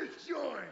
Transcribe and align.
this 0.00 0.26
joint! 0.26 0.64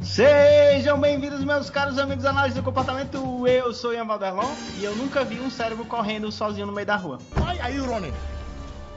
Sejam 0.00 1.00
bem-vindos, 1.00 1.44
meus 1.44 1.70
caros 1.70 1.98
amigos 1.98 2.22
da 2.22 2.30
análise 2.30 2.54
do 2.54 2.62
comportamento. 2.62 3.46
Eu 3.46 3.72
sou 3.74 3.92
Ian 3.92 4.04
Valderlon 4.04 4.48
e 4.78 4.84
eu 4.84 4.94
nunca 4.96 5.24
vi 5.24 5.40
um 5.40 5.50
cérebro 5.50 5.84
correndo 5.84 6.30
sozinho 6.30 6.66
no 6.66 6.72
meio 6.72 6.86
da 6.86 6.96
rua. 6.96 7.18
Why 7.36 7.60
are 7.60 7.74
you 7.74 7.84
running? 7.84 8.12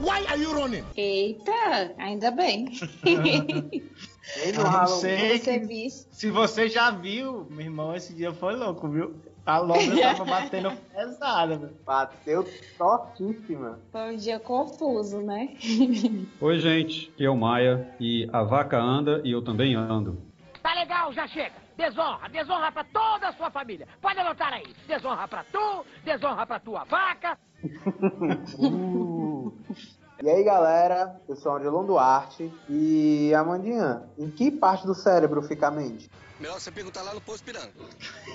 Why 0.00 0.26
are 0.26 0.40
you 0.40 0.52
running? 0.52 0.84
Eita, 0.96 1.94
ainda 1.98 2.30
bem. 2.30 2.72
Eu 4.36 4.52
não 4.62 4.86
sei 4.86 5.38
Você 5.38 5.58
que- 5.60 5.66
viu? 5.66 5.90
se 5.90 6.30
você 6.30 6.68
já 6.68 6.90
viu, 6.92 7.46
meu 7.50 7.60
irmão, 7.60 7.94
esse 7.94 8.14
dia 8.14 8.32
foi 8.32 8.54
louco, 8.54 8.88
viu? 8.88 9.14
A 9.44 9.58
lombra 9.58 10.00
tava 10.00 10.24
batendo 10.30 10.70
pesada, 10.94 11.56
velho. 11.58 11.76
Bateu 11.84 12.48
tortíssima. 12.78 13.80
Foi 13.90 14.14
um 14.14 14.16
dia 14.16 14.38
confuso, 14.38 15.20
né? 15.20 15.56
Oi, 16.40 16.58
gente. 16.60 17.10
Aqui 17.14 17.24
é 17.24 17.30
o 17.30 17.36
Maia 17.36 17.92
e 17.98 18.28
a 18.32 18.44
vaca 18.44 18.78
anda 18.80 19.20
e 19.24 19.32
eu 19.32 19.42
também 19.42 19.74
ando. 19.74 20.16
Tá 20.62 20.72
legal, 20.74 21.12
já 21.12 21.26
chega. 21.26 21.60
Desonra, 21.76 22.28
desonra 22.28 22.70
pra 22.70 22.84
toda 22.84 23.28
a 23.28 23.32
sua 23.32 23.50
família. 23.50 23.88
Pode 24.00 24.20
anotar 24.20 24.52
aí. 24.52 24.66
Desonra 24.86 25.26
pra 25.26 25.42
tu, 25.50 25.84
desonra 26.04 26.46
pra 26.46 26.60
tua 26.60 26.84
vaca. 26.84 27.36
E 30.22 30.30
aí, 30.30 30.44
galera, 30.44 31.20
eu 31.28 31.34
sou 31.34 31.50
o 31.50 31.56
Angelon 31.56 31.84
Duarte 31.84 32.48
e 32.70 33.34
Amandinha, 33.34 34.04
em 34.16 34.30
que 34.30 34.52
parte 34.52 34.86
do 34.86 34.94
cérebro 34.94 35.42
fica 35.42 35.66
a 35.66 35.70
mente? 35.72 36.08
Melhor 36.38 36.60
você 36.60 36.70
perguntar 36.70 37.02
lá 37.02 37.12
no 37.12 37.20
Poço 37.20 37.42
Piranga. 37.42 37.72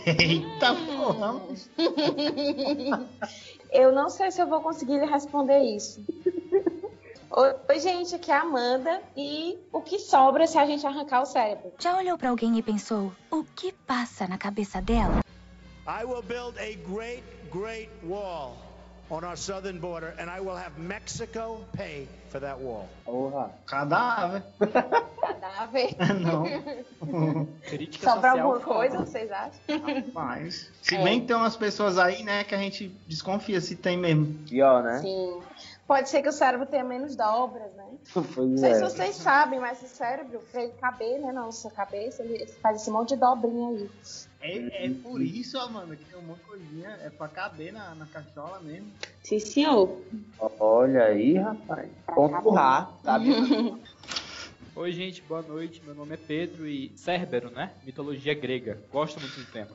Eita 0.05 0.75
porra. 0.75 1.41
Eu 3.71 3.93
não 3.93 4.09
sei 4.09 4.31
se 4.31 4.41
eu 4.41 4.47
vou 4.47 4.59
conseguir 4.59 4.99
lhe 4.99 5.05
responder 5.05 5.59
isso. 5.59 6.05
Oi, 7.31 7.55
oi, 7.69 7.79
gente, 7.79 8.15
aqui 8.15 8.31
é 8.31 8.35
a 8.35 8.41
Amanda. 8.41 9.01
E 9.15 9.57
o 9.71 9.81
que 9.81 9.97
sobra 9.97 10.45
se 10.45 10.57
a 10.57 10.65
gente 10.65 10.85
arrancar 10.85 11.21
o 11.21 11.25
cérebro? 11.25 11.71
Já 11.79 11.97
olhou 11.97 12.17
pra 12.17 12.31
alguém 12.31 12.57
e 12.57 12.63
pensou 12.63 13.13
o 13.31 13.45
que 13.55 13.71
passa 13.71 14.27
na 14.27 14.37
cabeça 14.37 14.81
dela? 14.81 15.23
I 15.87 16.03
will 16.03 16.21
build 16.21 16.57
a 16.59 16.75
great, 16.85 17.23
great 17.49 17.89
wall 18.03 18.66
on 19.09 19.23
our 19.23 19.37
southern 19.37 19.79
border, 19.79 20.13
and 20.19 20.29
I 20.29 20.39
will 20.39 20.55
have 20.55 20.77
Mexico 20.77 21.59
pay 21.73 22.07
for 22.29 22.39
that 22.41 22.59
wall. 22.59 22.87
Porra. 23.05 23.49
Cadáver. 23.65 24.43
Cadáver. 24.59 25.95
Não. 26.19 26.45
Sobra 27.99 28.31
alguma 28.31 28.59
coisa, 28.59 28.99
vocês 28.99 29.31
acham? 29.31 29.59
Mas. 30.13 30.69
Se 30.81 30.95
É. 30.95 31.03
bem 31.03 31.21
que 31.21 31.27
tem 31.27 31.35
umas 31.35 31.55
pessoas 31.55 31.97
aí, 31.97 32.23
né, 32.23 32.43
que 32.43 32.53
a 32.53 32.57
gente 32.57 32.89
desconfia 33.07 33.61
se 33.61 33.75
tem 33.75 33.97
mesmo. 33.97 34.33
Pior, 34.47 34.83
né? 34.83 34.99
Sim. 34.99 35.41
Pode 35.87 36.09
ser 36.09 36.21
que 36.21 36.27
o 36.27 36.33
cérebro 36.33 36.65
tenha 36.65 36.83
menos 36.83 37.15
dobras, 37.15 37.71
né? 37.73 37.85
Não 38.37 38.57
sei 38.57 38.71
é. 38.71 38.75
se 38.75 38.81
vocês 38.81 39.15
sabem, 39.15 39.59
mas 39.59 39.81
o 39.81 39.87
cérebro, 39.87 40.41
pra 40.51 40.63
ele 40.63 40.73
caber 40.73 41.19
né, 41.19 41.31
na 41.31 41.43
nossa 41.43 41.69
cabeça, 41.71 42.23
ele 42.23 42.45
faz 42.61 42.81
esse 42.81 42.91
monte 42.91 43.09
de 43.09 43.21
dobrinha 43.21 43.69
aí. 43.69 43.89
É, 44.39 44.85
é 44.85 44.89
por 45.01 45.21
isso, 45.21 45.57
Amanda, 45.57 45.95
que 45.95 46.05
tem 46.05 46.19
uma 46.19 46.35
coisinha, 46.35 46.89
é 47.03 47.09
pra 47.09 47.27
caber 47.27 47.73
na, 47.73 47.95
na 47.95 48.05
cachola 48.05 48.59
mesmo. 48.59 48.91
Sim, 49.23 49.39
senhor. 49.39 50.01
Olha 50.59 51.05
aí, 51.05 51.33
rapaz. 51.35 51.89
Ponto 52.13 52.49
Rá, 52.51 52.89
sabe? 53.03 53.29
Oi, 54.75 54.91
gente, 54.91 55.23
boa 55.23 55.41
noite. 55.41 55.81
Meu 55.83 55.95
nome 55.95 56.13
é 56.13 56.17
Pedro 56.17 56.67
e 56.67 56.91
Cérbero, 56.95 57.49
né? 57.49 57.71
Mitologia 57.83 58.35
grega. 58.35 58.79
Gosto 58.91 59.19
muito 59.19 59.39
do 59.39 59.45
tema. 59.51 59.71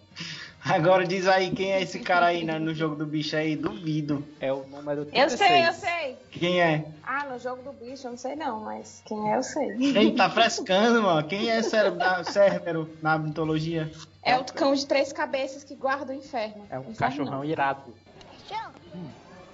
Agora 0.64 1.04
diz 1.04 1.26
aí 1.26 1.50
quem 1.50 1.72
é 1.72 1.82
esse 1.82 1.98
cara 1.98 2.26
aí 2.26 2.44
né, 2.44 2.58
no 2.58 2.72
jogo 2.72 2.94
do 2.94 3.04
bicho 3.04 3.34
aí, 3.36 3.56
duvido. 3.56 4.24
É 4.40 4.52
o 4.52 4.64
número 4.64 5.00
Eu 5.00 5.06
36. 5.06 5.38
sei, 5.38 5.66
eu 5.68 5.72
sei. 5.72 6.18
Quem 6.30 6.60
é? 6.62 6.84
Ah, 7.02 7.24
no 7.24 7.38
jogo 7.38 7.62
do 7.62 7.72
bicho, 7.72 8.06
eu 8.06 8.12
não 8.12 8.18
sei 8.18 8.36
não, 8.36 8.60
mas 8.60 9.02
quem 9.04 9.32
é, 9.32 9.36
eu 9.36 9.42
sei. 9.42 9.76
Quem 9.92 10.14
tá 10.14 10.30
frescando, 10.30 11.02
mano? 11.02 11.26
Quem 11.26 11.50
é 11.50 11.62
cérebro 11.62 11.98
da, 11.98 12.22
Cérbero 12.22 12.88
na 13.02 13.18
mitologia? 13.18 13.90
É 14.22 14.36
o 14.36 14.44
cão 14.44 14.72
de 14.72 14.86
três 14.86 15.12
cabeças 15.12 15.64
que 15.64 15.74
guarda 15.74 16.12
o 16.12 16.16
inferno. 16.16 16.64
É 16.70 16.78
um 16.78 16.90
Inferno 16.90 16.96
cachorrão 16.96 17.44
irado. 17.44 17.92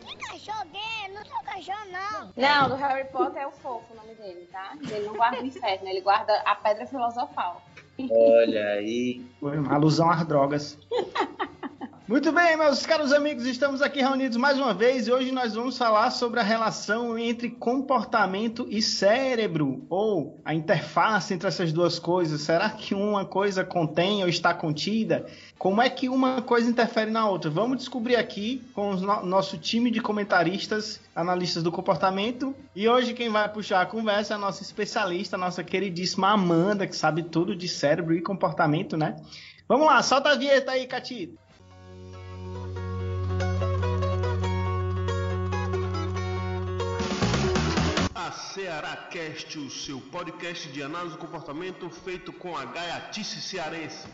Que 0.04 0.16
cachorro 0.16 0.66
gay? 0.70 1.14
Não 1.14 1.24
sou 1.24 1.42
cachorro, 1.42 1.86
não. 1.90 2.32
Não, 2.36 2.68
do 2.68 2.74
Harry 2.74 3.08
Potter 3.08 3.42
é 3.42 3.46
o 3.46 3.50
fofo 3.50 3.92
o 3.92 3.96
nome 3.96 4.14
dele, 4.14 4.46
tá? 4.52 4.72
Ele 4.80 5.06
não 5.06 5.14
guarda 5.14 5.40
o 5.40 5.46
inferno, 5.46 5.88
ele 5.88 6.00
guarda 6.02 6.34
a 6.44 6.54
pedra 6.54 6.86
filosofal. 6.86 7.62
Olha 8.10 8.66
aí. 8.68 9.20
Foi 9.40 9.58
uma 9.58 9.74
alusão 9.74 10.10
às 10.10 10.26
drogas. 10.26 10.78
Muito 12.08 12.32
bem, 12.32 12.56
meus 12.56 12.86
caros 12.86 13.12
amigos, 13.12 13.44
estamos 13.44 13.82
aqui 13.82 14.00
reunidos 14.00 14.38
mais 14.38 14.58
uma 14.58 14.72
vez 14.72 15.06
e 15.06 15.12
hoje 15.12 15.30
nós 15.30 15.54
vamos 15.54 15.76
falar 15.76 16.10
sobre 16.10 16.40
a 16.40 16.42
relação 16.42 17.18
entre 17.18 17.50
comportamento 17.50 18.66
e 18.70 18.80
cérebro, 18.80 19.84
ou 19.90 20.40
a 20.42 20.54
interface 20.54 21.34
entre 21.34 21.46
essas 21.48 21.70
duas 21.70 21.98
coisas. 21.98 22.40
Será 22.40 22.70
que 22.70 22.94
uma 22.94 23.26
coisa 23.26 23.62
contém 23.62 24.22
ou 24.22 24.28
está 24.28 24.54
contida? 24.54 25.26
Como 25.58 25.82
é 25.82 25.90
que 25.90 26.08
uma 26.08 26.40
coisa 26.40 26.70
interfere 26.70 27.10
na 27.10 27.28
outra? 27.28 27.50
Vamos 27.50 27.76
descobrir 27.76 28.16
aqui 28.16 28.62
com 28.72 28.92
o 28.92 28.96
no- 28.96 29.26
nosso 29.26 29.58
time 29.58 29.90
de 29.90 30.00
comentaristas, 30.00 30.98
analistas 31.14 31.62
do 31.62 31.70
comportamento. 31.70 32.54
E 32.74 32.88
hoje 32.88 33.12
quem 33.12 33.28
vai 33.28 33.46
puxar 33.52 33.82
a 33.82 33.86
conversa 33.86 34.32
é 34.32 34.36
a 34.36 34.40
nossa 34.40 34.62
especialista, 34.62 35.36
a 35.36 35.38
nossa 35.38 35.62
queridíssima 35.62 36.30
Amanda, 36.30 36.86
que 36.86 36.96
sabe 36.96 37.22
tudo 37.24 37.54
de 37.54 37.68
cérebro 37.68 38.14
e 38.14 38.22
comportamento, 38.22 38.96
né? 38.96 39.16
Vamos 39.68 39.86
lá, 39.86 40.02
solta 40.02 40.30
a 40.30 40.34
vinheta 40.34 40.72
aí, 40.72 40.86
Catito. 40.86 41.36
A 48.28 48.30
Ceará 48.30 48.94
Cast, 49.10 49.58
o 49.58 49.70
seu 49.70 50.02
podcast 50.02 50.68
de 50.68 50.82
análise 50.82 51.14
do 51.14 51.18
comportamento 51.18 51.88
feito 51.88 52.30
com 52.30 52.54
a 52.54 52.66
gaiatice 52.66 53.40
cearense. 53.40 54.06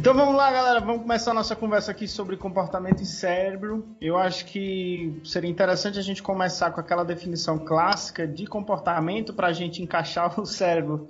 Então 0.00 0.14
vamos 0.14 0.34
lá, 0.34 0.50
galera. 0.50 0.80
Vamos 0.80 1.02
começar 1.02 1.32
a 1.32 1.34
nossa 1.34 1.54
conversa 1.54 1.90
aqui 1.90 2.08
sobre 2.08 2.34
comportamento 2.38 3.02
e 3.02 3.06
cérebro. 3.06 3.86
Eu 4.00 4.16
acho 4.16 4.46
que 4.46 5.20
seria 5.26 5.50
interessante 5.50 5.98
a 5.98 6.02
gente 6.02 6.22
começar 6.22 6.70
com 6.70 6.80
aquela 6.80 7.04
definição 7.04 7.58
clássica 7.58 8.26
de 8.26 8.46
comportamento 8.46 9.34
para 9.34 9.48
a 9.48 9.52
gente 9.52 9.82
encaixar 9.82 10.40
o 10.40 10.46
cérebro 10.46 11.06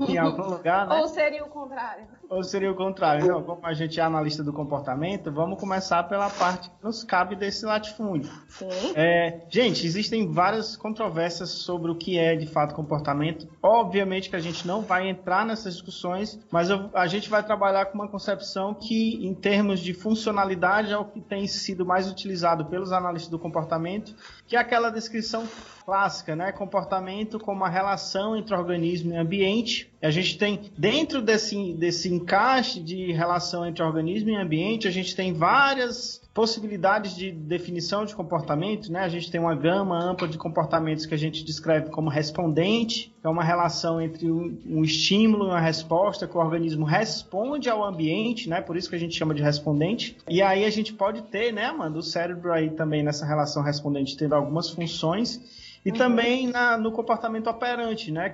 em 0.00 0.18
algum 0.18 0.50
lugar, 0.50 0.88
né? 0.88 0.96
Ou 0.96 1.06
seria 1.06 1.44
o 1.44 1.48
contrário? 1.48 2.06
Ou 2.28 2.42
seria 2.42 2.72
o 2.72 2.74
contrário? 2.74 3.26
Não, 3.28 3.42
como 3.44 3.60
a 3.64 3.72
gente 3.74 4.00
é 4.00 4.02
analista 4.02 4.42
do 4.42 4.52
comportamento, 4.52 5.30
vamos 5.30 5.60
começar 5.60 6.02
pela 6.04 6.28
parte 6.30 6.68
que 6.70 6.74
nos 6.84 7.04
cabe 7.04 7.36
desse 7.36 7.64
latifúndio. 7.64 8.32
Sim. 8.48 8.66
É, 8.96 9.42
gente, 9.48 9.86
existem 9.86 10.32
várias 10.32 10.74
controvérsias 10.76 11.50
sobre 11.50 11.92
o 11.92 11.94
que 11.94 12.18
é 12.18 12.34
de 12.34 12.46
fato 12.46 12.74
comportamento. 12.74 13.46
Obviamente 13.62 14.30
que 14.30 14.34
a 14.36 14.40
gente 14.40 14.66
não 14.66 14.80
vai 14.82 15.08
entrar 15.08 15.46
nessas 15.46 15.74
discussões, 15.74 16.40
mas 16.50 16.70
eu- 16.70 16.90
a 16.94 17.06
gente 17.06 17.28
vai 17.30 17.42
trabalhar 17.44 17.86
com 17.86 17.94
uma 17.98 18.08
concepção 18.24 18.72
que, 18.72 19.26
em 19.26 19.34
termos 19.34 19.80
de 19.80 19.92
funcionalidade, 19.92 20.90
é 20.90 20.96
o 20.96 21.04
que 21.04 21.20
tem 21.20 21.46
sido 21.46 21.84
mais 21.84 22.10
utilizado 22.10 22.64
pelos 22.64 22.90
analistas 22.90 23.30
do 23.30 23.38
comportamento, 23.38 24.16
que 24.46 24.56
é 24.56 24.58
aquela 24.58 24.90
descrição 24.90 25.46
clássica, 25.84 26.34
né? 26.34 26.50
Comportamento 26.52 27.38
como 27.38 27.64
a 27.64 27.68
relação 27.68 28.36
entre 28.36 28.54
organismo 28.54 29.12
e 29.12 29.16
ambiente. 29.16 29.90
A 30.02 30.10
gente 30.10 30.38
tem, 30.38 30.70
dentro 30.76 31.22
desse, 31.22 31.74
desse 31.74 32.12
encaixe 32.12 32.80
de 32.80 33.12
relação 33.12 33.66
entre 33.66 33.82
organismo 33.82 34.30
e 34.30 34.36
ambiente, 34.36 34.88
a 34.88 34.90
gente 34.90 35.14
tem 35.14 35.32
várias 35.32 36.22
possibilidades 36.34 37.14
de 37.14 37.30
definição 37.30 38.04
de 38.04 38.14
comportamento, 38.14 38.90
né? 38.90 39.00
A 39.00 39.08
gente 39.08 39.30
tem 39.30 39.40
uma 39.40 39.54
gama 39.54 39.96
ampla 39.96 40.26
de 40.26 40.36
comportamentos 40.36 41.06
que 41.06 41.14
a 41.14 41.18
gente 41.18 41.44
descreve 41.44 41.90
como 41.90 42.10
respondente, 42.10 43.14
que 43.20 43.26
é 43.26 43.30
uma 43.30 43.44
relação 43.44 44.00
entre 44.00 44.30
um, 44.30 44.58
um 44.66 44.82
estímulo 44.82 45.44
e 45.44 45.48
uma 45.50 45.60
resposta, 45.60 46.26
que 46.26 46.36
o 46.36 46.40
organismo 46.40 46.84
responde 46.84 47.70
ao 47.70 47.84
ambiente, 47.84 48.48
né? 48.48 48.60
Por 48.60 48.76
isso 48.76 48.90
que 48.90 48.96
a 48.96 48.98
gente 48.98 49.16
chama 49.16 49.32
de 49.32 49.42
respondente. 49.42 50.16
E 50.28 50.42
aí 50.42 50.64
a 50.64 50.70
gente 50.70 50.92
pode 50.92 51.22
ter, 51.22 51.52
né, 51.52 51.66
Amanda, 51.66 51.98
o 51.98 52.02
cérebro 52.02 52.52
aí 52.52 52.70
também 52.70 53.02
nessa 53.02 53.24
relação 53.24 53.62
respondente 53.62 54.16
tendo 54.16 54.33
algumas 54.36 54.70
funções 54.70 55.40
e 55.84 55.90
uhum. 55.90 55.96
também 55.96 56.46
na, 56.48 56.78
no 56.78 56.90
comportamento 56.90 57.48
operante, 57.48 58.10
né? 58.10 58.30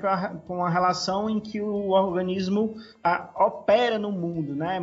Com 0.46 0.64
a 0.64 0.70
relação 0.70 1.28
em 1.28 1.40
que 1.40 1.60
o 1.60 1.90
organismo 1.90 2.76
a, 3.02 3.30
opera 3.44 3.98
no 3.98 4.12
mundo, 4.12 4.54
né? 4.54 4.80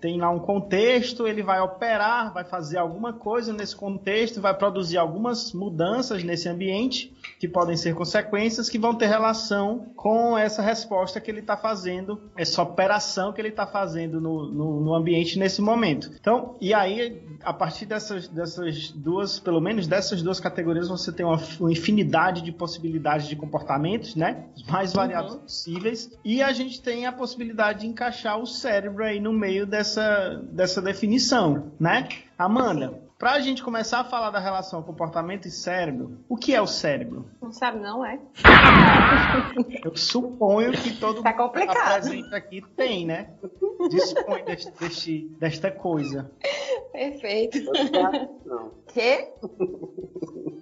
Tem 0.00 0.20
lá 0.20 0.28
um 0.28 0.38
contexto, 0.38 1.26
ele 1.26 1.42
vai 1.42 1.60
operar, 1.60 2.32
vai 2.32 2.44
fazer 2.44 2.76
alguma 2.76 3.14
coisa 3.14 3.52
nesse 3.52 3.74
contexto, 3.74 4.40
vai 4.40 4.54
produzir 4.54 4.98
algumas 4.98 5.52
mudanças 5.54 6.22
nesse 6.22 6.48
ambiente 6.48 7.14
que 7.38 7.48
podem 7.48 7.76
ser 7.76 7.94
consequências 7.94 8.68
que 8.68 8.78
vão 8.78 8.94
ter 8.94 9.06
relação 9.06 9.86
com 9.96 10.36
essa 10.36 10.60
resposta 10.60 11.20
que 11.20 11.30
ele 11.30 11.40
está 11.40 11.56
fazendo, 11.56 12.20
essa 12.36 12.62
operação 12.62 13.32
que 13.32 13.40
ele 13.40 13.48
está 13.48 13.66
fazendo 13.66 14.20
no, 14.20 14.46
no, 14.50 14.80
no, 14.80 14.94
ambiente 14.94 15.38
nesse 15.38 15.62
momento. 15.62 16.10
Então, 16.20 16.56
e 16.60 16.74
aí, 16.74 17.22
a 17.42 17.52
partir 17.52 17.86
dessas, 17.86 18.28
dessas 18.28 18.90
duas, 18.90 19.38
pelo 19.38 19.60
menos 19.60 19.86
dessas 19.86 20.22
duas 20.22 20.38
categorias, 20.38 20.88
você 20.88 21.10
tem 21.10 21.24
uma, 21.24 21.40
uma 21.58 21.72
infinidade 21.72 22.09
de 22.10 22.52
possibilidades 22.52 23.26
de 23.26 23.36
comportamentos, 23.36 24.14
né? 24.14 24.44
Os 24.56 24.64
mais 24.64 24.92
variados 24.92 25.34
uhum. 25.34 25.40
possíveis. 25.40 26.10
E 26.24 26.42
a 26.42 26.52
gente 26.52 26.80
tem 26.82 27.06
a 27.06 27.12
possibilidade 27.12 27.80
de 27.80 27.86
encaixar 27.86 28.38
o 28.38 28.46
cérebro 28.46 29.04
aí 29.04 29.20
no 29.20 29.32
meio 29.32 29.66
dessa, 29.66 30.42
dessa 30.50 30.82
definição, 30.82 31.72
né? 31.78 32.08
Amanda, 32.38 33.00
para 33.20 33.32
a 33.32 33.40
gente 33.40 33.62
começar 33.62 34.00
a 34.00 34.04
falar 34.04 34.30
da 34.30 34.38
relação 34.38 34.82
comportamento 34.82 35.46
e 35.46 35.50
cérebro, 35.50 36.24
o 36.26 36.38
que 36.38 36.54
é 36.54 36.62
o 36.62 36.66
cérebro? 36.66 37.26
Não 37.42 37.52
sabe 37.52 37.78
não, 37.78 38.02
é? 38.02 38.18
Eu 39.84 39.94
suponho 39.94 40.72
que 40.72 40.96
todo 40.96 41.22
tá 41.22 41.34
complicado. 41.34 42.00
presente 42.00 42.34
aqui 42.34 42.62
tem, 42.74 43.04
né? 43.04 43.28
Dispõe 43.90 44.42
deste, 44.42 44.70
deste, 44.70 45.28
desta 45.38 45.70
coisa. 45.70 46.30
Perfeito. 46.92 47.58
Não. 48.46 48.70
Quê? 48.86 49.28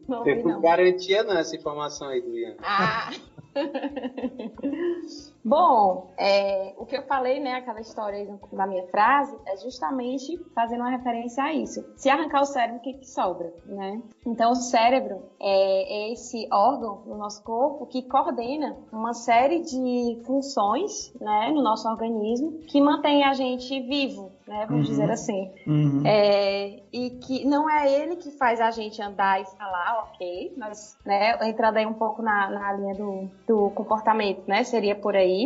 Não, 0.09 0.23
Tem 0.25 0.43
não. 0.43 0.61
garantia 0.61 1.23
não 1.23 1.37
essa 1.37 1.55
informação 1.55 2.09
aí, 2.09 2.21
Juliana. 2.23 2.57
Ah! 2.63 3.11
Bom, 5.49 6.13
é, 6.19 6.75
o 6.77 6.85
que 6.85 6.95
eu 6.95 7.03
falei, 7.05 7.41
né, 7.41 7.55
aquela 7.55 7.81
história 7.81 8.19
aí 8.19 8.29
na 8.53 8.67
minha 8.67 8.87
frase, 8.89 9.35
é 9.47 9.57
justamente 9.57 10.39
fazendo 10.55 10.81
uma 10.81 10.91
referência 10.91 11.43
a 11.43 11.55
isso. 11.55 11.83
Se 11.97 12.11
arrancar 12.11 12.43
o 12.43 12.45
cérebro, 12.45 12.77
o 12.77 12.83
que, 12.83 12.93
que 12.93 13.07
sobra, 13.07 13.51
né? 13.65 14.03
Então, 14.27 14.53
o 14.53 14.57
cérebro 14.57 15.23
é, 15.41 16.09
é 16.09 16.13
esse 16.13 16.47
órgão 16.53 17.03
no 17.07 17.17
nosso 17.17 17.43
corpo 17.43 17.87
que 17.87 18.03
coordena 18.03 18.77
uma 18.93 19.15
série 19.15 19.61
de 19.61 20.23
funções, 20.27 21.15
né, 21.19 21.51
no 21.55 21.63
nosso 21.63 21.89
organismo, 21.89 22.59
que 22.69 22.79
mantém 22.79 23.25
a 23.25 23.33
gente 23.33 23.81
vivo, 23.81 24.31
né, 24.47 24.67
vamos 24.69 24.87
uhum. 24.87 24.93
dizer 24.93 25.11
assim. 25.11 25.51
Uhum. 25.67 26.03
É, 26.05 26.83
e 26.93 27.11
que 27.23 27.47
não 27.47 27.71
é 27.71 27.91
ele 27.91 28.17
que 28.17 28.31
faz 28.33 28.61
a 28.61 28.71
gente 28.71 29.01
andar 29.01 29.41
e 29.41 29.47
falar, 29.57 30.11
ok, 30.11 30.53
mas, 30.59 30.97
né, 31.07 31.39
entrando 31.49 31.79
aí 31.79 31.87
um 31.87 31.95
pouco 31.95 32.21
na, 32.21 32.51
na 32.51 32.73
linha 32.75 32.95
do, 32.95 33.31
do 33.47 33.71
comportamento, 33.71 34.43
né, 34.47 34.63
seria 34.63 34.95
por 34.95 35.17
aí, 35.17 35.38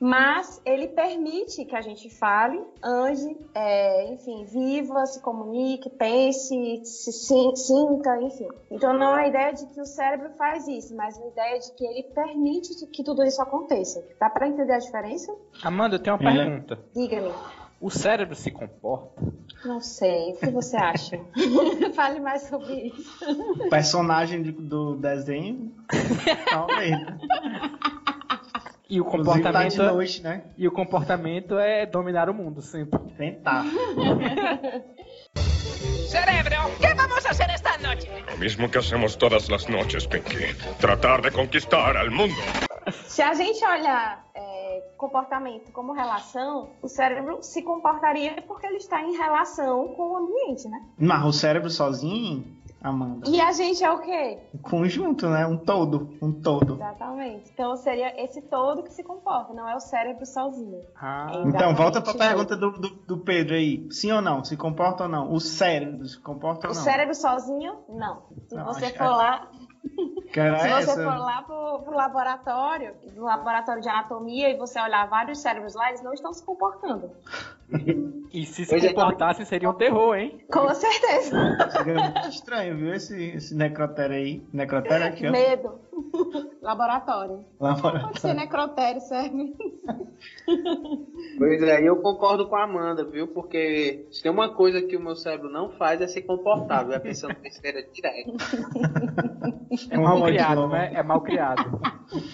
mas 0.00 0.62
ele 0.64 0.88
permite 0.88 1.64
que 1.64 1.76
a 1.76 1.80
gente 1.82 2.08
fale, 2.08 2.58
ande, 2.82 3.36
é, 3.54 4.12
enfim, 4.12 4.44
viva, 4.44 5.04
se 5.04 5.20
comunique, 5.20 5.90
pense, 5.90 6.80
se 6.84 7.12
sinta, 7.12 8.20
enfim. 8.22 8.48
Então 8.70 8.94
não 8.94 9.16
é 9.16 9.24
a 9.24 9.28
ideia 9.28 9.52
de 9.52 9.66
que 9.66 9.80
o 9.80 9.84
cérebro 9.84 10.30
faz 10.38 10.66
isso, 10.66 10.96
mas 10.96 11.18
a 11.18 11.26
ideia 11.26 11.58
de 11.58 11.72
que 11.74 11.84
ele 11.84 12.02
permite 12.14 12.86
que 12.86 13.04
tudo 13.04 13.22
isso 13.24 13.42
aconteça. 13.42 14.02
Dá 14.18 14.30
para 14.30 14.48
entender 14.48 14.72
a 14.72 14.78
diferença? 14.78 15.34
Amanda, 15.62 15.96
eu 15.96 16.00
tenho 16.00 16.16
uma 16.16 16.30
é. 16.30 16.34
pergunta. 16.34 16.78
Diga-me. 16.94 17.32
O 17.80 17.90
cérebro 17.90 18.34
se 18.34 18.50
comporta? 18.50 19.22
Não 19.64 19.80
sei. 19.80 20.32
O 20.32 20.36
que 20.36 20.50
você 20.50 20.76
acha? 20.76 21.18
Fale 21.94 22.20
mais 22.20 22.42
sobre 22.42 22.88
isso. 22.88 23.24
O 23.58 23.70
personagem 23.70 24.42
do 24.42 24.96
desenho? 24.96 25.72
Talvez. 26.50 26.94
E 28.90 29.00
o 29.00 29.04
comportamento 29.04 29.76
tá 29.76 29.92
noite, 29.92 30.20
né? 30.20 30.42
E 30.58 30.66
o 30.66 30.72
comportamento 30.72 31.56
é 31.56 31.86
dominar 31.86 32.28
o 32.28 32.34
mundo 32.34 32.60
sempre. 32.60 32.98
Tentar. 33.16 33.64
Cerebro, 36.08 36.56
¿qué 36.80 36.92
vamos 36.94 37.24
a 37.24 37.30
hacer 37.30 37.48
esta 37.50 37.78
noche? 37.78 38.10
Lo 38.28 38.36
mismo 38.36 38.68
que 38.68 38.78
hacemos 38.78 39.16
todas 39.16 39.48
las 39.48 39.68
noches, 39.68 40.08
Pinky. 40.08 40.56
Tratar 40.80 41.22
de 41.22 41.30
conquistar 41.30 41.96
al 41.96 42.10
mundo. 42.10 42.34
Se 43.06 43.22
a 43.22 43.32
gente 43.32 43.64
olhar 43.64 44.26
é, 44.34 44.82
comportamento 44.96 45.70
como 45.70 45.92
relação, 45.92 46.70
o 46.82 46.88
cérebro 46.88 47.38
se 47.42 47.62
comportaria 47.62 48.42
porque 48.48 48.66
ele 48.66 48.78
está 48.78 49.00
em 49.00 49.16
relação 49.16 49.86
com 49.94 50.02
o 50.02 50.16
ambiente, 50.16 50.68
né? 50.68 50.80
Mas 50.98 51.24
o 51.24 51.32
cérebro 51.32 51.70
sozinho, 51.70 52.44
Amanda. 52.82 53.28
E 53.28 53.38
a 53.38 53.52
gente 53.52 53.84
é 53.84 53.90
o 53.90 54.00
quê? 54.00 54.38
Um 54.54 54.58
conjunto, 54.58 55.28
né? 55.28 55.46
Um 55.46 55.58
todo. 55.58 56.16
Um 56.22 56.32
todo. 56.32 56.74
Exatamente. 56.74 57.50
Então 57.52 57.76
seria 57.76 58.24
esse 58.24 58.40
todo 58.40 58.82
que 58.82 58.92
se 58.92 59.04
comporta, 59.04 59.52
não 59.52 59.68
é 59.68 59.76
o 59.76 59.80
cérebro 59.80 60.24
sozinho. 60.24 60.80
Ah. 60.96 61.30
É 61.30 61.48
então, 61.48 61.74
volta 61.74 62.00
para 62.00 62.12
a 62.12 62.16
pergunta 62.16 62.56
do, 62.56 62.70
do, 62.70 62.88
do, 62.88 63.18
Pedro 63.18 63.54
aí. 63.54 63.86
Sim 63.90 64.12
ou 64.12 64.22
não? 64.22 64.42
Se 64.42 64.56
comporta 64.56 65.02
ou 65.02 65.08
não? 65.10 65.30
O 65.30 65.38
cérebro 65.38 66.06
se 66.06 66.18
comporta 66.18 66.68
ou 66.68 66.74
não? 66.74 66.80
O 66.80 66.84
cérebro 66.84 67.14
sozinho, 67.14 67.76
não. 67.88 68.22
Se 68.48 68.54
não, 68.54 68.64
você 68.64 68.88
for 68.90 69.10
lá. 69.10 69.46
Cara, 70.32 70.58
Se 70.58 70.68
você 70.68 70.90
essa... 70.90 71.04
for 71.04 71.18
lá 71.18 71.42
pro, 71.42 71.82
pro 71.84 71.94
laboratório, 71.94 72.94
no 73.14 73.24
laboratório 73.24 73.82
de 73.82 73.88
anatomia, 73.88 74.48
e 74.50 74.56
você 74.56 74.80
olhar 74.80 75.06
vários 75.08 75.38
cérebros 75.40 75.74
lá, 75.74 75.88
eles 75.88 76.02
não 76.02 76.12
estão 76.12 76.32
se 76.32 76.44
comportando. 76.44 77.10
E 78.32 78.46
se 78.46 78.64
se 78.64 78.74
é. 78.74 78.92
comportassem, 78.92 79.44
seria 79.44 79.68
um 79.68 79.74
terror, 79.74 80.14
hein? 80.14 80.38
Com 80.52 80.72
certeza. 80.72 81.36
Seria 81.70 81.94
muito 81.94 82.28
estranho, 82.28 82.76
viu? 82.76 82.94
Esse, 82.94 83.30
esse 83.30 83.54
necrotério 83.54 84.14
aí. 84.14 84.42
Necrotério 84.52 85.06
aqui, 85.06 85.26
ó. 85.26 85.32
Medo. 85.32 85.80
Laboratório. 86.62 87.44
Laboratório. 87.58 88.06
Pode 88.06 88.20
ser 88.20 88.34
necrotério, 88.34 89.00
serve. 89.00 89.54
Pois 91.38 91.62
é, 91.62 91.82
eu 91.82 91.96
concordo 91.96 92.48
com 92.48 92.56
a 92.56 92.64
Amanda, 92.64 93.04
viu? 93.04 93.28
Porque 93.28 94.06
se 94.10 94.22
tem 94.22 94.30
uma 94.30 94.54
coisa 94.54 94.82
que 94.82 94.96
o 94.96 95.00
meu 95.00 95.16
cérebro 95.16 95.50
não 95.50 95.70
faz 95.70 96.00
é 96.00 96.06
ser 96.06 96.22
confortável, 96.22 96.92
é 96.92 96.98
pensando 96.98 97.34
besteira 97.40 97.82
direto. 97.82 98.36
É 99.90 99.96
mal 99.96 100.22
criado, 100.22 100.68
né? 100.68 100.92
É 100.94 101.02
mal 101.02 101.20
criado. 101.22 101.80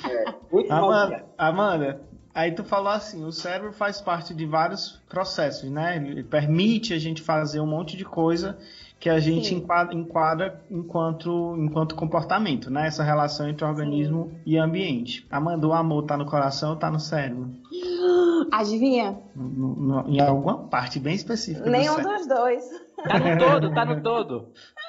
É, 0.08 0.34
muito 0.50 0.72
Amanda, 0.72 0.90
mal 0.90 1.06
criado. 1.06 1.34
Amanda, 1.38 2.00
Aí 2.36 2.52
tu 2.52 2.62
falou 2.62 2.90
assim, 2.90 3.24
o 3.24 3.32
cérebro 3.32 3.72
faz 3.72 3.98
parte 4.02 4.34
de 4.34 4.44
vários 4.44 5.00
processos, 5.08 5.70
né? 5.70 5.96
Ele 5.96 6.22
permite 6.22 6.92
a 6.92 6.98
gente 6.98 7.22
fazer 7.22 7.60
um 7.60 7.66
monte 7.66 7.96
de 7.96 8.04
coisa 8.04 8.58
que 9.00 9.08
a 9.08 9.18
gente 9.18 9.54
enquadra, 9.54 9.94
enquadra, 9.94 10.60
enquanto, 10.70 11.56
enquanto 11.58 11.94
comportamento, 11.94 12.70
né? 12.70 12.88
Essa 12.88 13.02
relação 13.02 13.48
entre 13.48 13.64
organismo 13.64 14.24
Sim. 14.24 14.40
e 14.44 14.58
ambiente. 14.58 15.26
Amanda, 15.30 15.66
o 15.66 15.72
amor 15.72 16.02
tá 16.02 16.14
no 16.14 16.26
coração 16.26 16.72
ou 16.72 16.76
tá 16.76 16.90
no 16.90 17.00
cérebro? 17.00 17.54
Adivinha? 18.52 19.18
No, 19.34 19.74
no, 19.74 20.06
em 20.06 20.20
alguma 20.20 20.58
parte 20.68 21.00
bem 21.00 21.14
específica. 21.14 21.70
Nenhum 21.70 21.96
do 21.96 22.02
dos 22.02 22.28
dois. 22.28 22.64
Tá 23.02 23.18
no 23.18 23.38
todo, 23.38 23.74
tá 23.74 23.84
no 23.86 24.02
todo. 24.02 24.48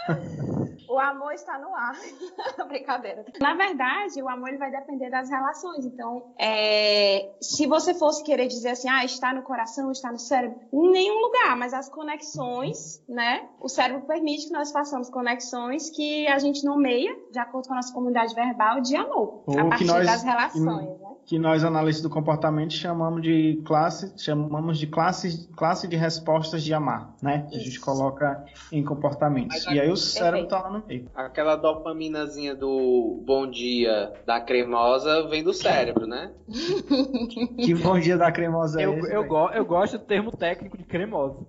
o 0.98 1.00
amor 1.00 1.32
está 1.34 1.60
no 1.60 1.76
ar. 1.76 1.96
Brincadeira. 2.68 3.24
Na 3.40 3.54
verdade, 3.54 4.22
o 4.22 4.28
amor 4.28 4.50
ele 4.50 4.58
vai 4.58 4.72
depender 4.72 5.12
das 5.12 5.30
relações. 5.30 5.86
Então, 5.86 6.34
é, 6.40 7.36
se 7.40 7.68
você 7.68 7.94
fosse 7.94 8.24
querer 8.24 8.48
dizer 8.48 8.70
assim, 8.70 8.90
ah, 8.90 9.06
está 9.06 9.32
no 9.32 9.44
coração, 9.44 9.92
está 9.92 10.12
no 10.12 10.18
cérebro, 10.18 10.60
em 10.74 10.90
nenhum 10.90 11.20
lugar, 11.20 11.56
mas 11.56 11.72
as 11.72 11.88
conexões, 11.88 13.04
né? 13.08 13.48
O 13.62 13.70
cérebro 13.70 14.08
permite 14.08 14.48
que 14.48 14.54
nós 14.54 14.72
façamos 14.72 15.10
conexões 15.10 15.92
que 15.92 16.28
a 16.28 16.40
gente 16.40 16.66
nomeia, 16.66 17.16
de 17.32 17.40
acordo 17.40 17.68
com 17.68 17.74
a 17.74 17.78
nossa 17.78 17.94
comunidade 17.94 18.34
verbal, 18.34 18.82
de 18.82 18.96
amor. 18.96 19.44
Ou 19.46 19.60
a 19.60 19.66
partir 19.70 19.86
nós, 19.86 20.06
das 20.06 20.24
relações, 20.24 21.00
né? 21.00 21.07
Que 21.28 21.38
nós, 21.38 21.66
analistas 21.66 22.02
do 22.02 22.10
comportamento, 22.10 22.72
chamamos 22.72 23.22
de 23.22 23.62
classe, 23.66 24.14
chamamos 24.18 24.80
de 24.80 24.88
classe, 24.88 25.50
classe 25.58 25.86
de 25.86 25.98
respostas 25.98 26.64
de 26.64 26.74
amar, 26.74 27.14
né? 27.22 27.46
Isso. 27.50 27.58
A 27.58 27.64
gente 27.64 27.80
coloca 27.82 28.46
em 28.72 28.82
comportamentos. 28.82 29.66
Mas, 29.66 29.76
e 29.76 29.78
aí 29.78 29.92
o 29.92 29.98
cérebro 29.98 30.48
tá 30.48 30.62
lá 30.62 30.70
no 30.72 30.88
meio. 30.88 31.12
Aquela 31.14 31.58
dopaminazinha 31.58 32.56
do 32.56 33.22
bom 33.26 33.46
dia 33.46 34.14
da 34.26 34.40
cremosa 34.40 35.28
vem 35.28 35.44
do 35.44 35.54
cérebro, 35.54 36.08
né? 36.08 36.32
que 37.62 37.76
bom 37.76 38.00
dia 38.00 38.18
da 38.18 38.32
cremosa 38.32 38.82
é 38.82 38.86
eu, 38.86 38.98
esse, 38.98 39.14
eu, 39.14 39.26
go 39.26 39.50
eu 39.50 39.66
gosto 39.66 39.98
do 39.98 40.06
termo 40.06 40.32
técnico 40.32 40.78
de 40.78 40.86
cremosa. 40.86 41.46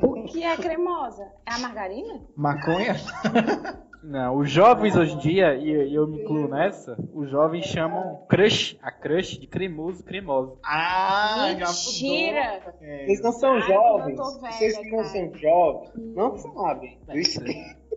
O 0.00 0.24
que 0.24 0.42
é 0.42 0.56
cremosa? 0.56 1.24
É 1.44 1.52
a 1.52 1.58
margarina? 1.58 2.22
Maconha? 2.34 2.96
Não, 4.02 4.36
os 4.36 4.50
jovens 4.50 4.96
hoje 4.96 5.14
em 5.14 5.18
dia, 5.18 5.54
e 5.56 5.92
eu 5.94 6.06
me 6.06 6.22
incluo 6.22 6.48
nessa, 6.48 6.96
os 7.12 7.28
jovens 7.30 7.64
chamam 7.66 8.24
crush, 8.28 8.78
a 8.80 8.90
crush 8.92 9.38
de 9.38 9.46
cremoso, 9.46 10.04
cremosa. 10.04 10.54
Ah, 10.64 11.48
Mentira! 11.58 12.74
É. 12.80 13.06
Vocês 13.06 13.22
não 13.22 13.32
são 13.32 13.54
Ai, 13.54 13.62
jovens. 13.62 14.16
velha, 14.16 14.52
Vocês 14.52 14.78
que 14.78 14.90
não 14.90 14.98
cara. 14.98 15.08
são 15.08 15.34
jovens, 15.34 15.90
não 16.14 16.36
sabem. 16.38 16.98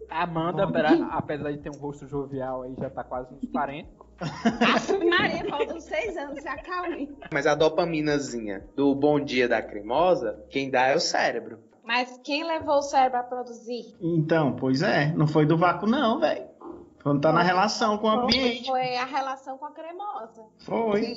A 0.10 0.24
Amanda, 0.24 0.63
apesar- 0.63 1.08
apesar 1.12 1.51
de 1.51 1.58
ter 1.60 1.70
um 1.70 1.79
rosto 1.79 2.08
jovial 2.08 2.63
aí, 2.63 2.74
já 2.79 2.89
tá 2.89 3.03
quase 3.03 3.31
nos 3.34 3.46
40. 3.51 3.89
Ave 4.22 5.05
Maria, 5.05 5.50
faltam 5.50 5.79
seis 5.79 6.15
anos, 6.17 6.41
se 6.41 6.48
acalme. 6.48 7.10
Mas 7.34 7.48
a 7.48 7.55
dopaminazinha 7.55 8.63
do 8.75 8.93
bom 8.93 9.20
dia 9.20 9.48
da 9.48 9.62
cremosa, 9.62 10.43
quem 10.50 10.70
dá 10.70 10.88
é 10.88 10.96
o 10.96 11.00
cérebro. 11.00 11.60
Mas 11.91 12.17
quem 12.24 12.45
levou 12.45 12.77
o 12.77 12.81
cérebro 12.81 13.19
a 13.19 13.24
produzir? 13.24 13.93
Então, 14.00 14.53
pois 14.55 14.81
é, 14.81 15.12
não 15.13 15.27
foi 15.27 15.45
do 15.45 15.57
vácuo 15.57 15.86
não, 15.86 16.21
velho. 16.21 16.45
Quando 17.03 17.19
tá 17.19 17.33
na 17.33 17.41
relação 17.41 17.98
com 17.98 18.07
o 18.07 18.10
ambiente. 18.12 18.65
Foi 18.67 18.95
a 18.95 19.03
relação 19.03 19.57
com 19.57 19.65
a 19.65 19.71
cremosa. 19.71 20.41
Foi. 20.60 21.13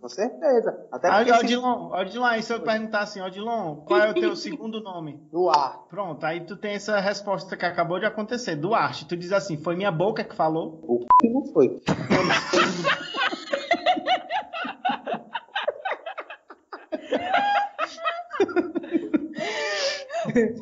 Com 0.00 0.08
certeza. 0.08 0.84
Até 0.90 1.08
porque 1.12 1.32
se- 1.32 1.44
Odilon, 1.44 1.92
Odilon, 1.92 2.24
aí 2.24 2.42
se 2.42 2.52
eu 2.52 2.60
perguntar 2.60 3.00
assim, 3.02 3.20
Odilon, 3.20 3.76
qual 3.86 4.00
é 4.00 4.10
o 4.10 4.14
teu 4.14 4.34
segundo 4.34 4.80
nome? 4.80 5.20
do 5.30 5.48
ar. 5.48 5.84
Pronto, 5.88 6.24
aí 6.24 6.40
tu 6.40 6.56
tem 6.56 6.72
essa 6.74 6.98
resposta 6.98 7.56
que 7.56 7.64
acabou 7.64 8.00
de 8.00 8.06
acontecer, 8.06 8.56
Duarte. 8.56 9.06
Tu 9.06 9.16
diz 9.16 9.30
assim, 9.30 9.56
foi 9.56 9.76
minha 9.76 9.92
boca 9.92 10.24
que 10.24 10.34
falou? 10.34 10.80
O 10.82 11.06
que 11.20 11.28
não 11.28 11.44
foi? 11.52 11.80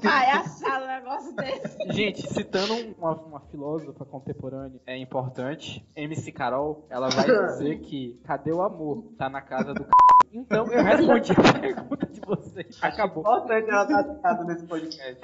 Palhaçada 0.03 0.85
um 0.85 0.89
negócio 0.89 1.37
desse. 1.37 1.93
Gente, 1.93 2.27
citando 2.29 2.95
uma, 2.99 3.15
uma 3.15 3.41
filósofa 3.41 4.05
contemporânea, 4.05 4.81
é 4.87 4.97
importante, 4.97 5.85
MC 5.97 6.33
Carol, 6.33 6.87
ela 6.89 7.09
vai 7.09 7.25
dizer 7.25 7.81
que 7.81 8.21
cadê 8.25 8.53
o 8.53 8.63
amor? 8.63 9.13
Tá 9.19 9.29
na 9.29 9.41
casa 9.41 9.75
do 9.75 9.83
c... 9.83 9.91
Então 10.35 10.67
eu 10.67 10.83
respondi 10.83 11.33
a 11.33 11.61
pergunta 11.61 12.07
de 12.07 12.21
vocês. 12.21 12.79
Acabou. 12.83 13.21
Importante 13.21 13.71
ela 13.71 13.83
estar 13.85 14.03
citada 14.03 14.45
nesse 14.45 14.67
podcast. 14.67 15.21